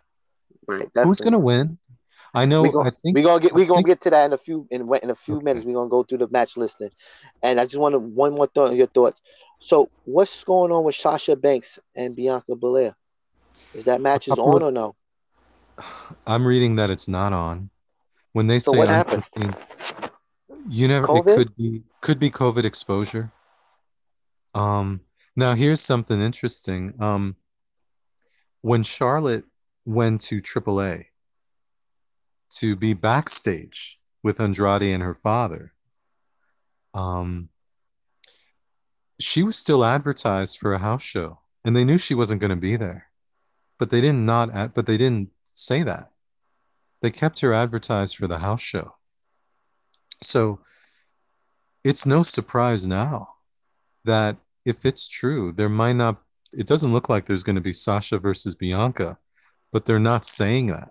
[0.67, 0.89] Right.
[0.95, 1.79] Who's going to win?
[2.33, 2.63] I know.
[2.63, 4.67] We gonna, I think we're gonna get we're gonna get to that in a few
[4.71, 5.45] in in a few okay.
[5.45, 5.67] minutes.
[5.67, 6.91] We're gonna go through the match listing,
[7.43, 9.21] and I just want to one more thought on your thoughts.
[9.59, 12.95] So, what's going on with Sasha Banks and Bianca Belair?
[13.75, 14.95] Is that match is on or no?
[16.27, 17.71] I'm reading that it's not on.
[18.33, 19.55] When they so say unforeseen,
[20.69, 21.09] you never.
[21.09, 21.29] COVID?
[21.29, 23.33] It could be could be COVID exposure.
[24.55, 25.01] Um,
[25.37, 26.95] now here's something interesting.
[27.01, 27.37] Um,
[28.63, 29.45] when Charlotte
[29.85, 31.07] went to AAA
[32.51, 35.73] to be backstage with Andrade and her father,
[36.95, 37.49] um,
[39.19, 42.57] she was still advertised for a house show, and they knew she wasn't going to
[42.57, 43.07] be there,
[43.79, 44.51] but they didn't not.
[44.53, 46.11] Ad- but they didn't say that.
[47.03, 48.97] They kept her advertised for the house show.
[50.23, 50.61] So
[51.83, 53.27] it's no surprise now
[54.05, 56.21] that if it's true, there might not,
[56.53, 59.19] it doesn't look like there's going to be Sasha versus Bianca,
[59.73, 60.91] but they're not saying that.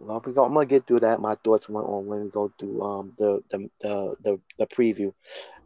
[0.00, 1.20] Well, we gonna get through that.
[1.20, 5.12] My thoughts went on when we go through um the the the the, the preview.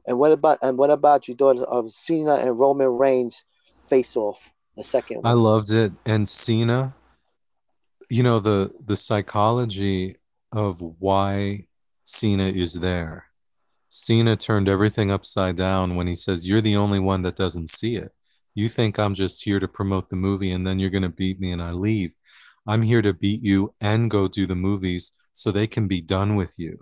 [0.06, 3.44] And what about and what about your thoughts of Cena and Roman Reigns
[3.89, 5.27] face off the second one?
[5.27, 6.94] I loved it, and Cena.
[8.11, 10.16] You know the the psychology
[10.52, 11.66] of why
[12.02, 13.27] Cena is there.
[13.97, 17.95] Cena turned everything upside down when he says, You're the only one that doesn't see
[17.95, 18.12] it.
[18.53, 21.39] You think I'm just here to promote the movie and then you're going to beat
[21.39, 22.11] me and I leave.
[22.66, 26.35] I'm here to beat you and go do the movies so they can be done
[26.35, 26.81] with you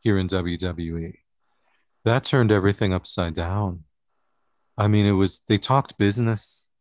[0.00, 1.12] here in WWE.
[2.04, 3.84] That turned everything upside down.
[4.78, 6.72] I mean, it was, they talked business.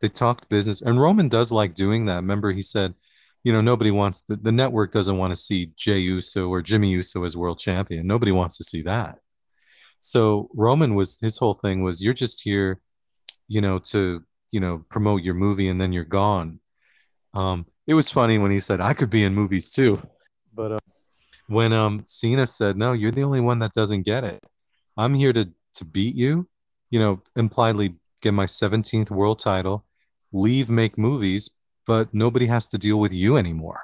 [0.00, 0.82] They talked business.
[0.82, 2.16] And Roman does like doing that.
[2.16, 2.94] Remember, he said,
[3.46, 6.90] you know, nobody wants the, the network doesn't want to see Jey Uso or Jimmy
[6.90, 8.04] Uso as world champion.
[8.04, 9.20] Nobody wants to see that.
[10.00, 12.80] So Roman was his whole thing was you're just here,
[13.46, 16.58] you know, to you know promote your movie and then you're gone.
[17.34, 20.02] Um, it was funny when he said I could be in movies too,
[20.52, 20.78] but uh,
[21.46, 24.44] when um Cena said no, you're the only one that doesn't get it.
[24.96, 26.48] I'm here to to beat you,
[26.90, 29.84] you know, impliedly get my 17th world title,
[30.32, 31.55] leave, make movies,
[31.86, 33.80] but nobody has to deal with you anymore.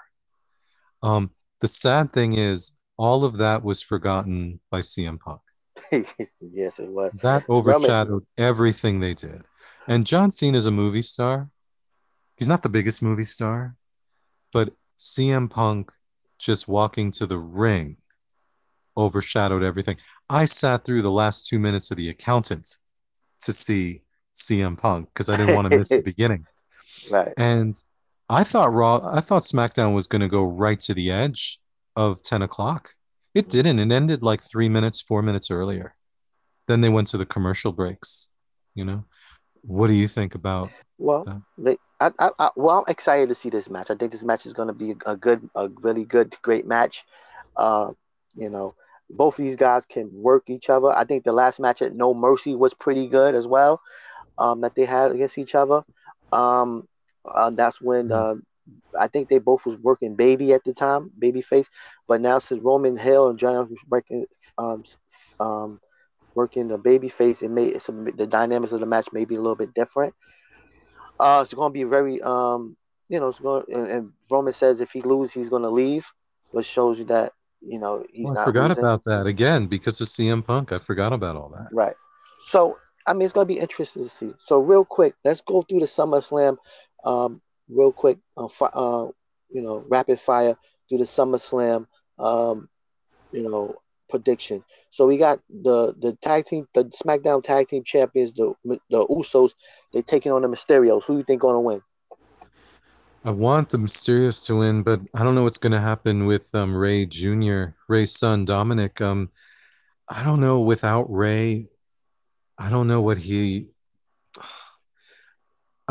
[1.02, 1.30] Um,
[1.60, 5.40] the sad thing is, all of that was forgotten by CM Punk.
[6.40, 7.12] yes, it was.
[7.22, 9.42] That overshadowed everything they did.
[9.88, 11.48] And John Cena is a movie star.
[12.36, 13.76] He's not the biggest movie star,
[14.52, 15.92] but CM Punk
[16.38, 17.96] just walking to the ring
[18.96, 19.96] overshadowed everything.
[20.28, 22.68] I sat through the last two minutes of The Accountant
[23.40, 24.02] to see
[24.34, 26.46] CM Punk because I didn't want to miss the beginning.
[27.10, 27.32] Right.
[27.36, 27.74] And
[28.32, 31.60] I thought Raw, I thought SmackDown was going to go right to the edge
[31.96, 32.94] of 10 o'clock.
[33.34, 33.78] It didn't.
[33.78, 35.94] It ended like three minutes, four minutes earlier.
[36.66, 38.30] Then they went to the commercial breaks.
[38.74, 39.04] You know,
[39.60, 40.70] what do you think about?
[40.96, 41.42] Well, that?
[41.58, 43.90] they, I, I, I, well, I'm excited to see this match.
[43.90, 47.04] I think this match is going to be a good, a really good, great match.
[47.54, 47.92] Uh,
[48.34, 48.74] you know,
[49.10, 50.88] both of these guys can work each other.
[50.88, 53.82] I think the last match at No Mercy was pretty good as well.
[54.38, 55.84] Um, that they had against each other.
[56.32, 56.88] Um,
[57.24, 58.34] uh, that's when uh,
[58.98, 61.66] I think they both was working baby at the time, babyface.
[62.08, 64.26] But now since Roman heel and John working,
[64.58, 64.84] um,
[65.40, 65.80] um,
[66.34, 69.56] working the babyface, it made some the dynamics of the match may be a little
[69.56, 70.14] bit different.
[71.18, 72.76] Uh, it's going to be very, um,
[73.08, 73.64] you know, it's going.
[73.72, 76.06] And, and Roman says if he loses, he's going to leave,
[76.50, 78.82] which shows you that you know well, I forgot losing.
[78.82, 80.72] about that again because of CM Punk.
[80.72, 81.68] I forgot about all that.
[81.72, 81.94] Right.
[82.46, 82.76] So
[83.06, 84.32] I mean, it's going to be interesting to see.
[84.38, 86.56] So real quick, let's go through the SummerSlam
[87.04, 89.06] um, real quick, uh, fi- uh,
[89.50, 90.56] you know, rapid fire
[90.88, 91.86] do the SummerSlam,
[92.18, 92.68] um,
[93.32, 93.76] you know,
[94.10, 94.62] prediction.
[94.90, 99.52] So we got the the tag team, the SmackDown tag team champions, the the Usos.
[99.92, 101.04] They taking on the Mysterios.
[101.04, 101.82] Who you think to win?
[103.24, 106.52] I want the Mysterios to win, but I don't know what's going to happen with
[106.54, 109.00] um, Rey Jr., Ray's son Dominic.
[109.00, 109.30] Um,
[110.08, 110.60] I don't know.
[110.60, 111.66] Without Ray,
[112.58, 113.68] I don't know what he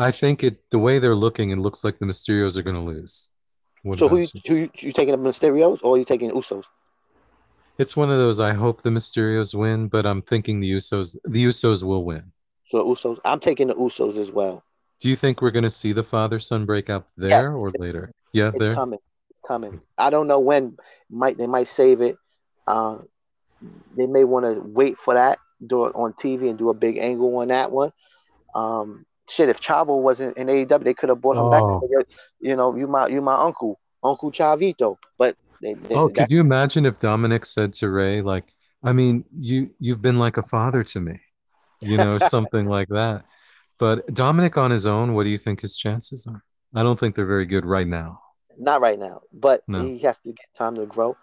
[0.02, 2.82] I think it the way they're looking, it looks like the Mysterios are going to
[2.82, 3.32] lose.
[3.82, 6.34] What so who you, who you, you taking the Mysterios or are you taking the
[6.34, 6.64] Usos?
[7.78, 8.38] It's one of those.
[8.38, 11.16] I hope the Mysterios win, but I'm thinking the Usos.
[11.24, 12.32] The Usos will win.
[12.70, 13.18] So Usos.
[13.24, 14.62] I'm taking the Usos as well.
[15.00, 17.56] Do you think we're going to see the father son breakup there yeah.
[17.56, 18.12] or later?
[18.32, 18.74] Yeah, it's there.
[18.74, 19.00] Coming,
[19.46, 19.80] coming.
[19.98, 20.76] I don't know when.
[21.10, 22.16] Might they might save it.
[22.66, 22.98] Uh,
[23.96, 26.98] they may want to wait for that, do it on TV, and do a big
[26.98, 27.92] angle on that one.
[28.54, 31.80] Um, shit, if Chavo wasn't in AEW, they could have brought him oh.
[31.80, 32.06] back.
[32.40, 34.96] You know, you my you my uncle, Uncle Chavito.
[35.18, 38.44] But they, they, oh, could you imagine if Dominic said to Ray, like,
[38.82, 41.20] I mean, you you've been like a father to me,
[41.80, 43.24] you know, something like that.
[43.78, 46.42] But Dominic on his own, what do you think his chances are?
[46.74, 48.20] I don't think they're very good right now.
[48.58, 49.82] Not right now, but no.
[49.82, 51.16] he has to get time to grow.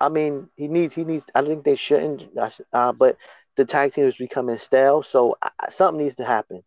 [0.00, 1.24] I mean, he needs he needs.
[1.34, 2.24] I think they shouldn't,
[2.72, 3.16] uh, but
[3.56, 6.62] the tag team is becoming stale, so uh, something needs to happen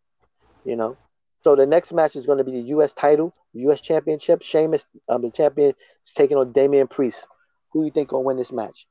[0.67, 0.97] you know.
[1.43, 2.93] So the next match is going to be the U.S.
[2.93, 3.81] title, U.S.
[3.81, 4.41] Championship.
[4.41, 7.25] Sheamus, um, the champion, is taking on Damian Priest.
[7.71, 8.85] Who do you think will win this match?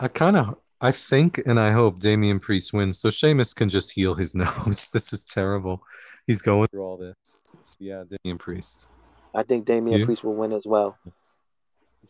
[0.00, 3.92] I kind of, I think, and I hope Damian Priest wins, so Sheamus can just
[3.92, 4.90] heal his nose.
[4.90, 5.82] this is terrible.
[6.26, 7.42] He's going through all this.
[7.78, 8.88] Yeah, Damian Priest.
[9.34, 10.06] I think Damian you?
[10.06, 10.98] Priest will win as well.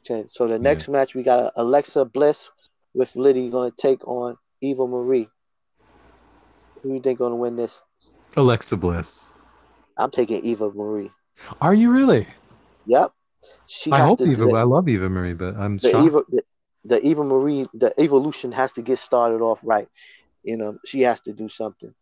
[0.05, 0.93] Okay, so the next yeah.
[0.93, 2.49] match we got Alexa Bliss
[2.95, 5.29] with Liddy going to take on Eva Marie.
[6.83, 7.83] Who do you think going to win this?
[8.37, 9.39] Alexa Bliss.
[9.97, 11.11] I'm taking Eva Marie.
[11.61, 12.27] Are you really?
[12.87, 13.13] Yep.
[13.67, 14.49] She I hope Eva.
[14.51, 16.07] I love Eva Marie, but I'm the shocked.
[16.07, 16.43] Eva, the,
[16.85, 19.89] the Eva Marie, the evolution has to get started off right.
[20.43, 21.93] You know, she has to do something.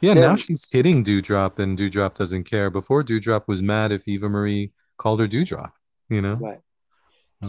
[0.00, 2.70] Yeah, then, now she's hitting Doudrop, and Doudrop doesn't care.
[2.70, 5.72] Before Doudrop was mad if Eva Marie called her Doudrop.
[6.08, 6.60] You know, right.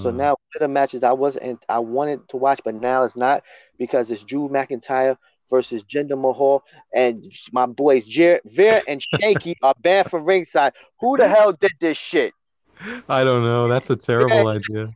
[0.01, 3.43] So uh, now the matches I wasn't I wanted to watch, but now it's not
[3.77, 5.17] because it's Drew McIntyre
[5.53, 6.63] versus Jinder Mahal,
[6.95, 10.73] and my boys Jer- Veer and Shanky are banned from ringside.
[10.99, 12.33] Who the hell did this shit?
[13.07, 13.67] I don't know.
[13.67, 14.95] That's a terrible idea.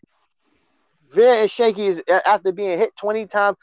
[1.11, 3.57] Veer and Shanky is after being hit 20 times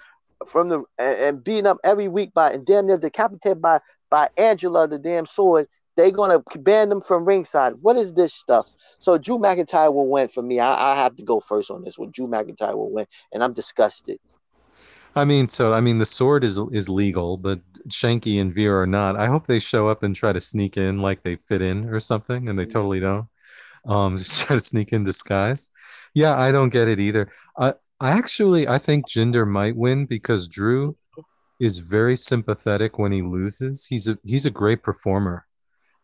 [0.46, 4.28] from the and, and beaten up every week by and damn near decapitated by by
[4.36, 5.66] Angela the damn sword.
[5.96, 7.74] They're gonna ban them from ringside.
[7.80, 8.66] What is this stuff?
[9.00, 10.60] So Drew McIntyre will win for me.
[10.60, 12.12] I, I have to go first on this one.
[12.12, 14.20] Drew McIntyre will win, and I'm disgusted.
[15.16, 18.86] I mean, so I mean, the sword is is legal, but Shanky and Veer are
[18.86, 19.16] not.
[19.16, 22.00] I hope they show up and try to sneak in like they fit in or
[22.00, 23.28] something, and they totally don't.
[23.86, 25.70] Um, just try to sneak in disguise.
[26.14, 27.30] Yeah, I don't get it either.
[27.56, 30.96] Uh, I actually I think Jinder might win because Drew
[31.60, 33.86] is very sympathetic when he loses.
[33.86, 35.46] He's a he's a great performer.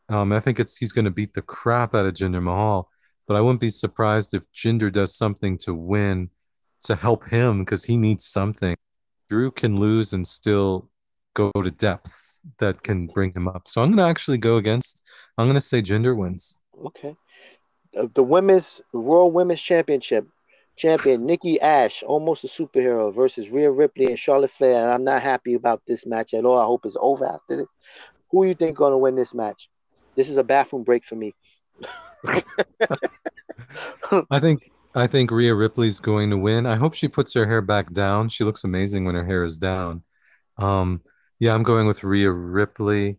[0.09, 2.89] Um, I think it's he's going to beat the crap out of Jinder Mahal,
[3.27, 6.31] but I wouldn't be surprised if Jinder does something to win
[6.85, 8.77] to help him because he needs something.
[9.31, 10.91] Drew can lose and still
[11.35, 13.69] go to depths that can bring him up.
[13.69, 15.09] So I'm going to actually go against.
[15.39, 16.59] I'm going to say Jinder wins.
[16.85, 17.17] Okay.
[17.97, 20.27] Uh, the women's World Women's Championship
[20.77, 24.83] champion Nikki Ash, almost a superhero, versus Rhea Ripley and Charlotte Flair.
[24.83, 26.59] And I'm not happy about this match at all.
[26.59, 27.69] I hope it's over after this.
[28.33, 29.69] Who you think going to win this match?
[30.17, 31.35] This is a bathroom break for me.
[34.31, 36.67] I think I think Rhea Ripley's going to win.
[36.67, 38.29] I hope she puts her hair back down.
[38.29, 40.03] She looks amazing when her hair is down.
[40.59, 41.01] Um,
[41.39, 43.19] yeah, I'm going with Rhea Ripley.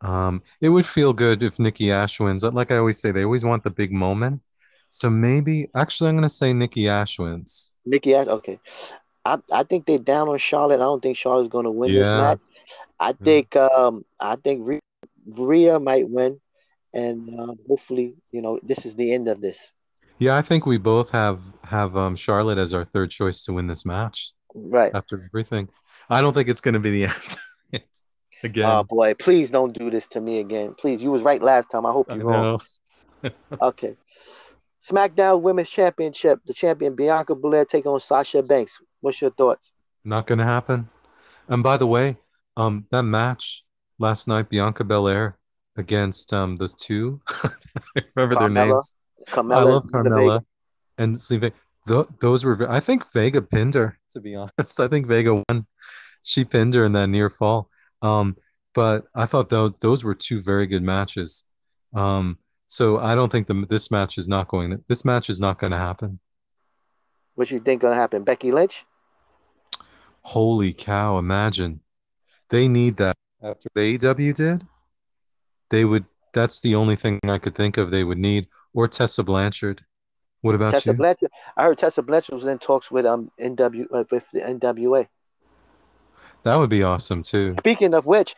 [0.00, 2.42] Um, it would feel good if Nikki Ash wins.
[2.42, 4.40] Like I always say, they always want the big moment.
[4.88, 7.72] So maybe, actually, I'm going to say Nikki Ash wins.
[7.84, 8.58] Nikki Ash, okay.
[9.24, 10.76] I, I think they're down on Charlotte.
[10.76, 11.98] I don't think Charlotte's going to win yeah.
[11.98, 12.38] this match.
[13.00, 14.80] I think um I think Rhea,
[15.26, 16.38] Rhea might win,
[16.92, 19.72] and uh, hopefully, you know, this is the end of this.
[20.20, 23.66] Yeah, I think we both have have um, Charlotte as our third choice to win
[23.66, 24.32] this match.
[24.54, 25.70] Right after everything,
[26.10, 27.04] I don't think it's going to be the
[27.72, 27.82] end.
[28.42, 28.68] again.
[28.68, 30.74] Oh boy, please don't do this to me again.
[30.78, 31.86] Please, you was right last time.
[31.86, 32.58] I hope you're wrong.
[33.62, 33.96] okay.
[34.80, 38.78] SmackDown Women's Championship, the champion Bianca Belair take on Sasha Banks.
[39.00, 39.72] What's your thoughts?
[40.04, 40.88] Not going to happen.
[41.48, 42.16] And by the way,
[42.56, 43.64] um, that match
[43.98, 45.38] last night, Bianca Belair
[45.76, 47.20] against um those two.
[47.96, 48.38] I remember Carmella.
[48.38, 48.96] their names.
[49.28, 50.44] Carmella I love Carmella
[50.98, 51.52] and Sleeve.
[51.88, 52.70] Th- those were.
[52.70, 53.98] I think Vega pinned her.
[54.10, 55.66] To be honest, I think Vega won.
[56.22, 57.70] She pinned her in that near fall.
[58.02, 58.36] Um,
[58.74, 61.46] but I thought those those were two very good matches.
[61.94, 64.70] Um, so I don't think the, this match is not going.
[64.70, 66.20] To, this match is not going to happen.
[67.34, 68.22] What you think going to happen?
[68.22, 68.84] Becky Lynch.
[70.22, 71.18] Holy cow!
[71.18, 71.80] Imagine
[72.50, 74.62] they need that after the AEW did.
[75.70, 76.04] They would.
[76.32, 77.90] That's the only thing I could think of.
[77.90, 79.82] They would need or Tessa Blanchard.
[80.42, 80.96] What about Tessa you?
[80.96, 81.30] Blanchard.
[81.56, 85.06] I heard Tessa Blanchard was in talks with um NW uh, with the NWA.
[86.42, 87.56] That would be awesome too.
[87.58, 88.34] Speaking of which,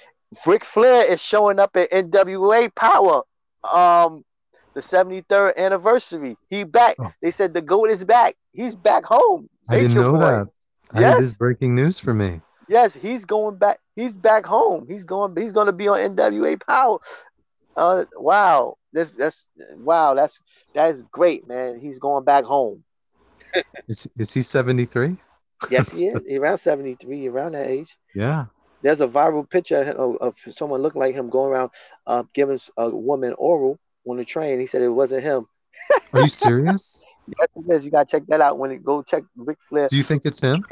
[0.46, 3.22] Ric Flair is showing up at NWA Power.
[3.62, 4.24] Um,
[4.74, 6.36] the 73rd anniversary.
[6.48, 6.96] He back.
[6.98, 7.12] Oh.
[7.20, 8.36] They said the goat is back.
[8.52, 9.48] He's back home.
[9.68, 10.18] I didn't know boy.
[10.18, 10.48] that.
[10.94, 11.18] Yes.
[11.18, 12.40] this breaking news for me.
[12.68, 13.80] Yes, he's going back.
[13.96, 14.86] He's back home.
[14.88, 15.36] He's going.
[15.36, 16.98] He's going to be on NWA Power.
[17.76, 18.76] Uh, wow.
[18.92, 19.44] This that's
[19.76, 20.14] wow.
[20.14, 20.40] That's
[20.74, 21.78] that's great, man.
[21.78, 22.84] He's going back home.
[23.88, 25.16] is is he seventy three?
[25.70, 26.38] yes, he is.
[26.38, 27.96] around seventy three, around that age.
[28.14, 28.46] Yeah.
[28.82, 31.70] There's a viral picture of, of someone looking like him going around
[32.06, 33.78] uh, giving a woman oral
[34.08, 34.58] on the train.
[34.58, 35.46] He said it wasn't him.
[36.12, 37.04] Are you serious?
[37.26, 37.84] yes, it is.
[37.84, 39.86] You gotta check that out when it go check Ric Flair.
[39.86, 40.64] Do you think it's him?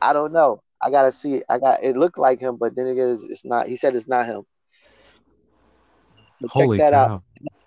[0.00, 0.60] I don't know.
[0.82, 1.44] I gotta see it.
[1.48, 3.68] I got it looked like him, but then it is it's not.
[3.68, 4.42] He said it's not him.
[6.44, 7.14] Holy check that cow.
[7.14, 7.22] out.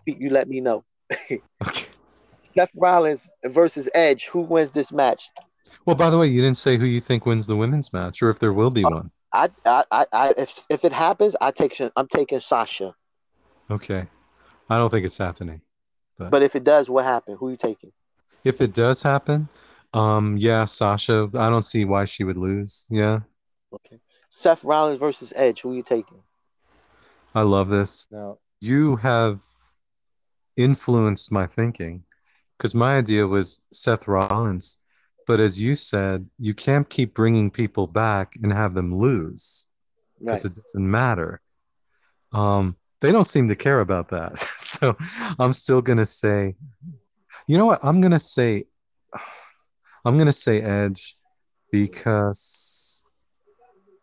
[0.06, 0.84] You let me know.
[2.58, 4.28] Seth Rollins versus Edge.
[4.28, 5.30] Who wins this match?
[5.86, 8.30] Well, by the way, you didn't say who you think wins the women's match, or
[8.30, 9.12] if there will be uh, one.
[9.34, 12.96] I, I, I, I, if if it happens, I take I'm taking Sasha.
[13.72, 14.08] Okay,
[14.70, 15.62] I don't think it's happening.
[16.18, 17.38] But, but if it does, what happened?
[17.40, 17.92] Who are you taking?
[18.44, 19.48] If it does happen,
[19.94, 21.30] um, yeah, Sasha.
[21.36, 22.88] I don't see why she would lose.
[22.90, 23.20] Yeah.
[23.74, 24.00] Okay.
[24.30, 25.62] Seth Rollins versus Edge.
[25.62, 26.22] Who are you taking?
[27.36, 28.06] I love this.
[28.12, 29.42] Now you have
[30.58, 32.04] influenced my thinking
[32.58, 34.82] because my idea was Seth Rollins.
[35.26, 39.68] But as you said, you can't keep bringing people back and have them lose
[40.20, 40.52] because right.
[40.52, 41.42] it doesn't matter.
[42.34, 44.38] Um, they don't seem to care about that.
[44.38, 44.98] so
[45.40, 46.56] I'm still going to say,
[47.48, 47.80] you know what?
[47.84, 48.66] I'm going to say,
[50.04, 51.16] I'm going to say Edge
[51.72, 53.06] because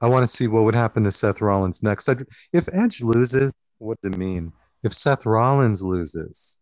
[0.01, 2.09] I want to see what would happen to Seth Rollins next.
[2.09, 4.53] I'd, if Edge loses, what does it mean?
[4.83, 6.61] If Seth Rollins loses,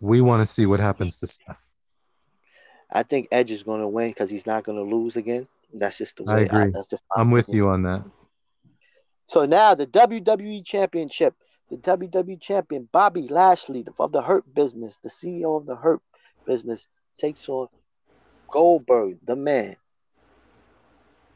[0.00, 1.68] we want to see what happens to Seth.
[2.90, 5.46] I think Edge is going to win because he's not going to lose again.
[5.74, 6.34] That's just the way.
[6.34, 6.60] I agree.
[6.60, 8.08] I, that's just I'm with you on that.
[9.26, 11.34] So now the WWE Championship,
[11.68, 16.00] the WWE Champion Bobby Lashley of the Hurt Business, the CEO of the Hurt
[16.46, 16.86] Business,
[17.18, 17.68] takes on
[18.48, 19.76] Goldberg, the man.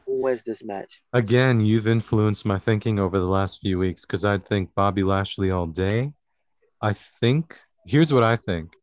[0.05, 1.01] Who wins this match?
[1.13, 5.51] Again, you've influenced my thinking over the last few weeks because I'd think Bobby Lashley
[5.51, 6.11] all day.
[6.81, 7.55] I think
[7.85, 8.75] here's what I think.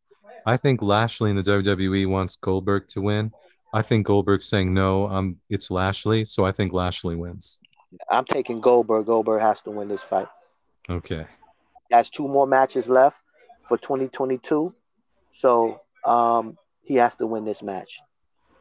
[0.46, 3.32] I think Lashley in the WWE wants Goldberg to win.
[3.74, 5.08] I think Goldberg's saying no.
[5.08, 7.60] Um, it's Lashley, so I think Lashley wins.
[8.10, 9.06] I'm taking Goldberg.
[9.06, 10.28] Goldberg has to win this fight.
[10.88, 11.26] Okay.
[11.90, 13.20] Has two more matches left
[13.66, 14.74] for 2022,
[15.32, 18.00] so um, he has to win this match.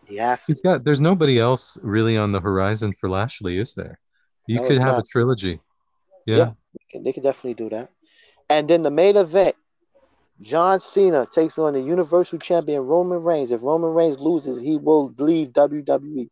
[0.09, 0.83] Yeah, he's got.
[0.83, 3.99] There's nobody else really on the horizon for Lashley, is there?
[4.47, 4.99] You No, could have not.
[4.99, 5.59] a trilogy.
[6.25, 6.53] Yeah.
[6.93, 6.99] Yeah.
[7.01, 7.89] they could definitely do that.
[8.49, 9.55] And then the main event,
[10.41, 13.51] John Cena takes on the Universal Champion Roman Reigns.
[13.51, 16.29] If Roman Reigns loses, he will leave WWE.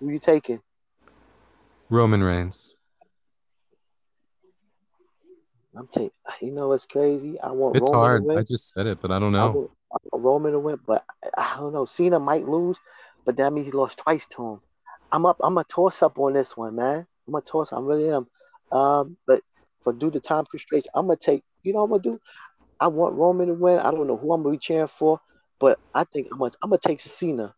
[0.00, 0.60] Who you taking?
[1.90, 2.76] Roman Reigns.
[5.76, 6.10] I'm taking.
[6.40, 7.38] You know what's crazy?
[7.40, 8.24] I want It's Roman hard.
[8.24, 8.38] win.
[8.38, 9.70] I just said it, but I don't know.
[9.94, 11.04] I Roman to win, but
[11.36, 11.84] I, I don't know.
[11.84, 12.78] Cena might lose,
[13.24, 14.60] but that means he lost twice to him.
[15.12, 15.36] I'm up.
[15.40, 17.06] I'm a toss up on this one, man.
[17.28, 17.72] I'm a toss.
[17.72, 18.26] I really am.
[18.72, 19.40] Um, but
[19.82, 21.42] for due to time constraints, I'm gonna take.
[21.62, 22.20] You know I'm gonna do?
[22.80, 23.78] I want Roman to win.
[23.78, 25.20] I don't know who I'm gonna be cheering for,
[25.60, 26.52] but I think I'm gonna.
[26.62, 27.54] I'm gonna take Cena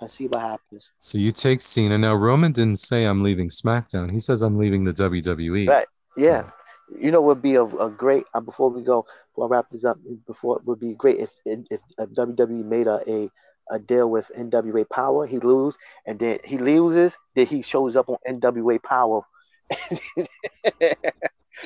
[0.00, 0.90] and see what happens.
[0.98, 1.98] So you take Cena.
[1.98, 4.10] Now Roman didn't say I'm leaving SmackDown.
[4.10, 5.68] He says I'm leaving the WWE.
[5.68, 5.86] Right.
[6.16, 6.50] Yeah.
[6.98, 8.24] You know, would be a, a great.
[8.32, 9.06] Uh, before we go,
[9.36, 12.86] before I wrap this up, before it would be great if if, if WWE made
[12.86, 13.30] a, a
[13.70, 15.26] a deal with NWA Power.
[15.26, 15.76] He lose,
[16.06, 17.16] and then he loses.
[17.34, 19.22] Then he shows up on NWA Power.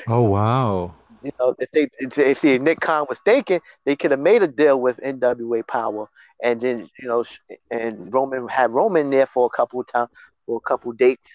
[0.07, 0.95] Oh wow.
[1.23, 4.43] you know, if they if, if see Nick Khan was thinking, they could have made
[4.43, 6.09] a deal with NWA Power,
[6.43, 7.25] and then you know,
[7.71, 10.11] and Roman had Roman there for a couple of times,
[10.47, 11.29] for a couple dates.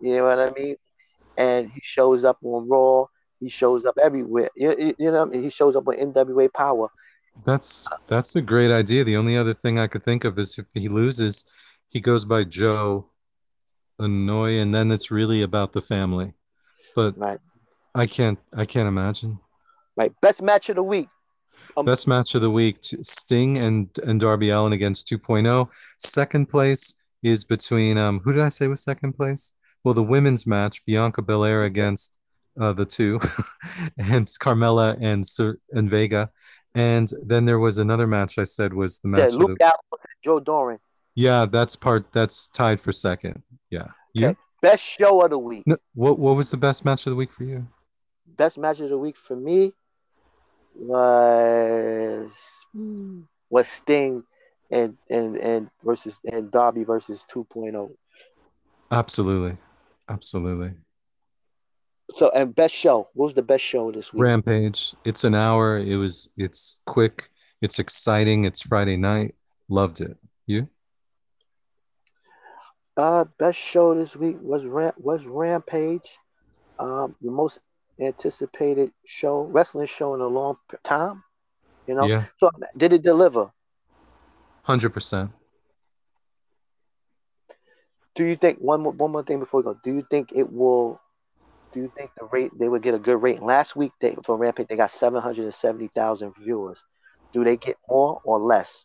[0.00, 0.76] You know what I mean?
[1.36, 3.06] And he shows up on Raw.
[3.42, 4.50] He shows up everywhere.
[4.54, 5.42] You, you, you know, what I mean?
[5.42, 6.88] he shows up with NWA Power.
[7.44, 9.02] That's that's a great idea.
[9.04, 11.50] The only other thing I could think of is if he loses,
[11.88, 13.06] he goes by Joe
[14.00, 16.34] Anoa'i, and then it's really about the family.
[16.94, 17.40] But Right,
[17.94, 19.40] I can't I can't imagine.
[19.96, 20.12] right.
[20.20, 21.08] Best match of the week.
[21.76, 25.68] Um, Best match of the week: Sting and and Darby Allin against 2.0.
[25.98, 29.54] Second place is between um who did I say was second place?
[29.84, 32.18] Well, the women's match: Bianca Belair against
[32.60, 33.18] uh, the two,
[33.98, 36.30] and Carmella and Ser- and Vega.
[36.74, 39.32] And then there was another match I said was the match.
[39.32, 39.72] of Luke the,
[40.24, 40.78] Joe Doering.
[41.14, 42.10] yeah, that's part.
[42.12, 43.42] That's tied for second.
[43.70, 43.88] Yeah.
[44.14, 44.28] You?
[44.28, 44.38] Okay.
[44.62, 45.64] Best show of the week.
[45.66, 47.66] No, what what was the best match of the week for you?
[48.36, 49.72] Best match of the week for me
[50.74, 52.30] was
[53.50, 54.22] was Sting
[54.70, 57.90] and and and versus and Darby versus 2.0.
[58.90, 59.56] Absolutely,
[60.08, 60.72] absolutely.
[62.16, 63.08] So and best show.
[63.14, 64.22] What was the best show this week?
[64.22, 64.94] Rampage.
[65.04, 65.78] It's an hour.
[65.78, 66.30] It was.
[66.36, 67.28] It's quick.
[67.60, 68.44] It's exciting.
[68.44, 69.34] It's Friday night.
[69.68, 70.16] Loved it.
[70.46, 70.68] You?
[72.96, 76.18] Uh, best show this week was Ram- was Rampage.
[76.78, 77.60] Um, the most
[78.00, 81.22] anticipated show, wrestling show in a long time.
[81.86, 82.06] You know.
[82.06, 82.24] Yeah.
[82.38, 83.50] So did it deliver?
[84.64, 85.30] Hundred percent.
[88.14, 89.78] Do you think one more, one more thing before we go?
[89.82, 91.00] Do you think it will?
[91.72, 93.44] Do you think the rate they would get a good rating?
[93.44, 96.84] Last week they for Rampage they got seven hundred and seventy thousand viewers.
[97.32, 98.84] Do they get more or less?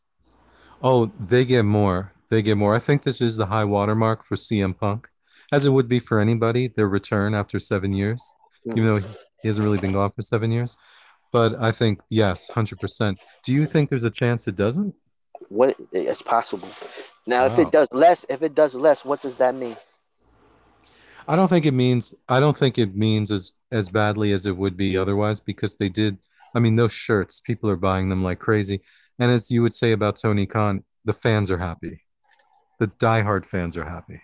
[0.81, 2.13] Oh, they get more.
[2.29, 2.75] They get more.
[2.75, 5.07] I think this is the high watermark for CM Punk,
[5.51, 6.67] as it would be for anybody.
[6.67, 8.33] Their return after seven years,
[8.63, 8.71] hmm.
[8.71, 9.07] even though
[9.41, 10.77] he hasn't really been gone for seven years.
[11.31, 13.19] But I think yes, hundred percent.
[13.43, 14.95] Do you think there's a chance it doesn't?
[15.49, 16.69] What it's possible.
[17.25, 19.75] Now, if it does less, if it does less, what does that mean?
[21.27, 24.57] I don't think it means I don't think it means as as badly as it
[24.57, 26.17] would be otherwise because they did
[26.55, 28.81] I mean those shirts people are buying them like crazy
[29.19, 32.01] and as you would say about Tony Khan the fans are happy
[32.79, 34.21] the diehard fans are happy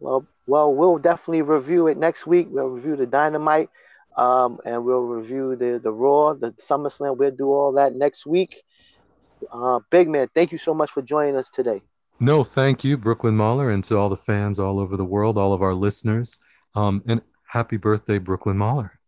[0.00, 2.48] Well, well, we'll definitely review it next week.
[2.50, 3.68] We'll review the Dynamite,
[4.16, 7.16] um, and we'll review the the Raw, the SummerSlam.
[7.18, 8.62] We'll do all that next week.
[9.52, 11.82] Uh, Big man, thank you so much for joining us today.
[12.20, 15.52] No thank you Brooklyn Mahler and to all the fans all over the world all
[15.52, 16.38] of our listeners
[16.74, 19.00] um and happy birthday Brooklyn Mahler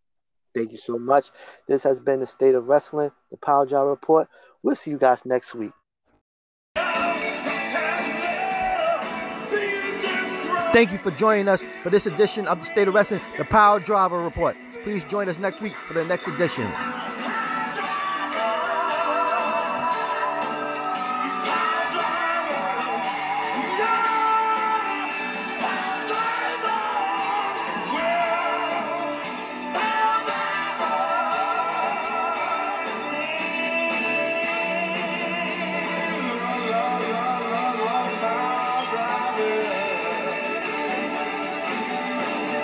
[0.54, 1.30] Thank you so much.
[1.66, 4.28] This has been the State of Wrestling, the Power Jar Report.
[4.62, 5.72] We'll see you guys next week.
[10.72, 13.78] Thank you for joining us for this edition of the State of Wrestling, the Power
[13.80, 14.56] Driver Report.
[14.84, 16.70] Please join us next week for the next edition.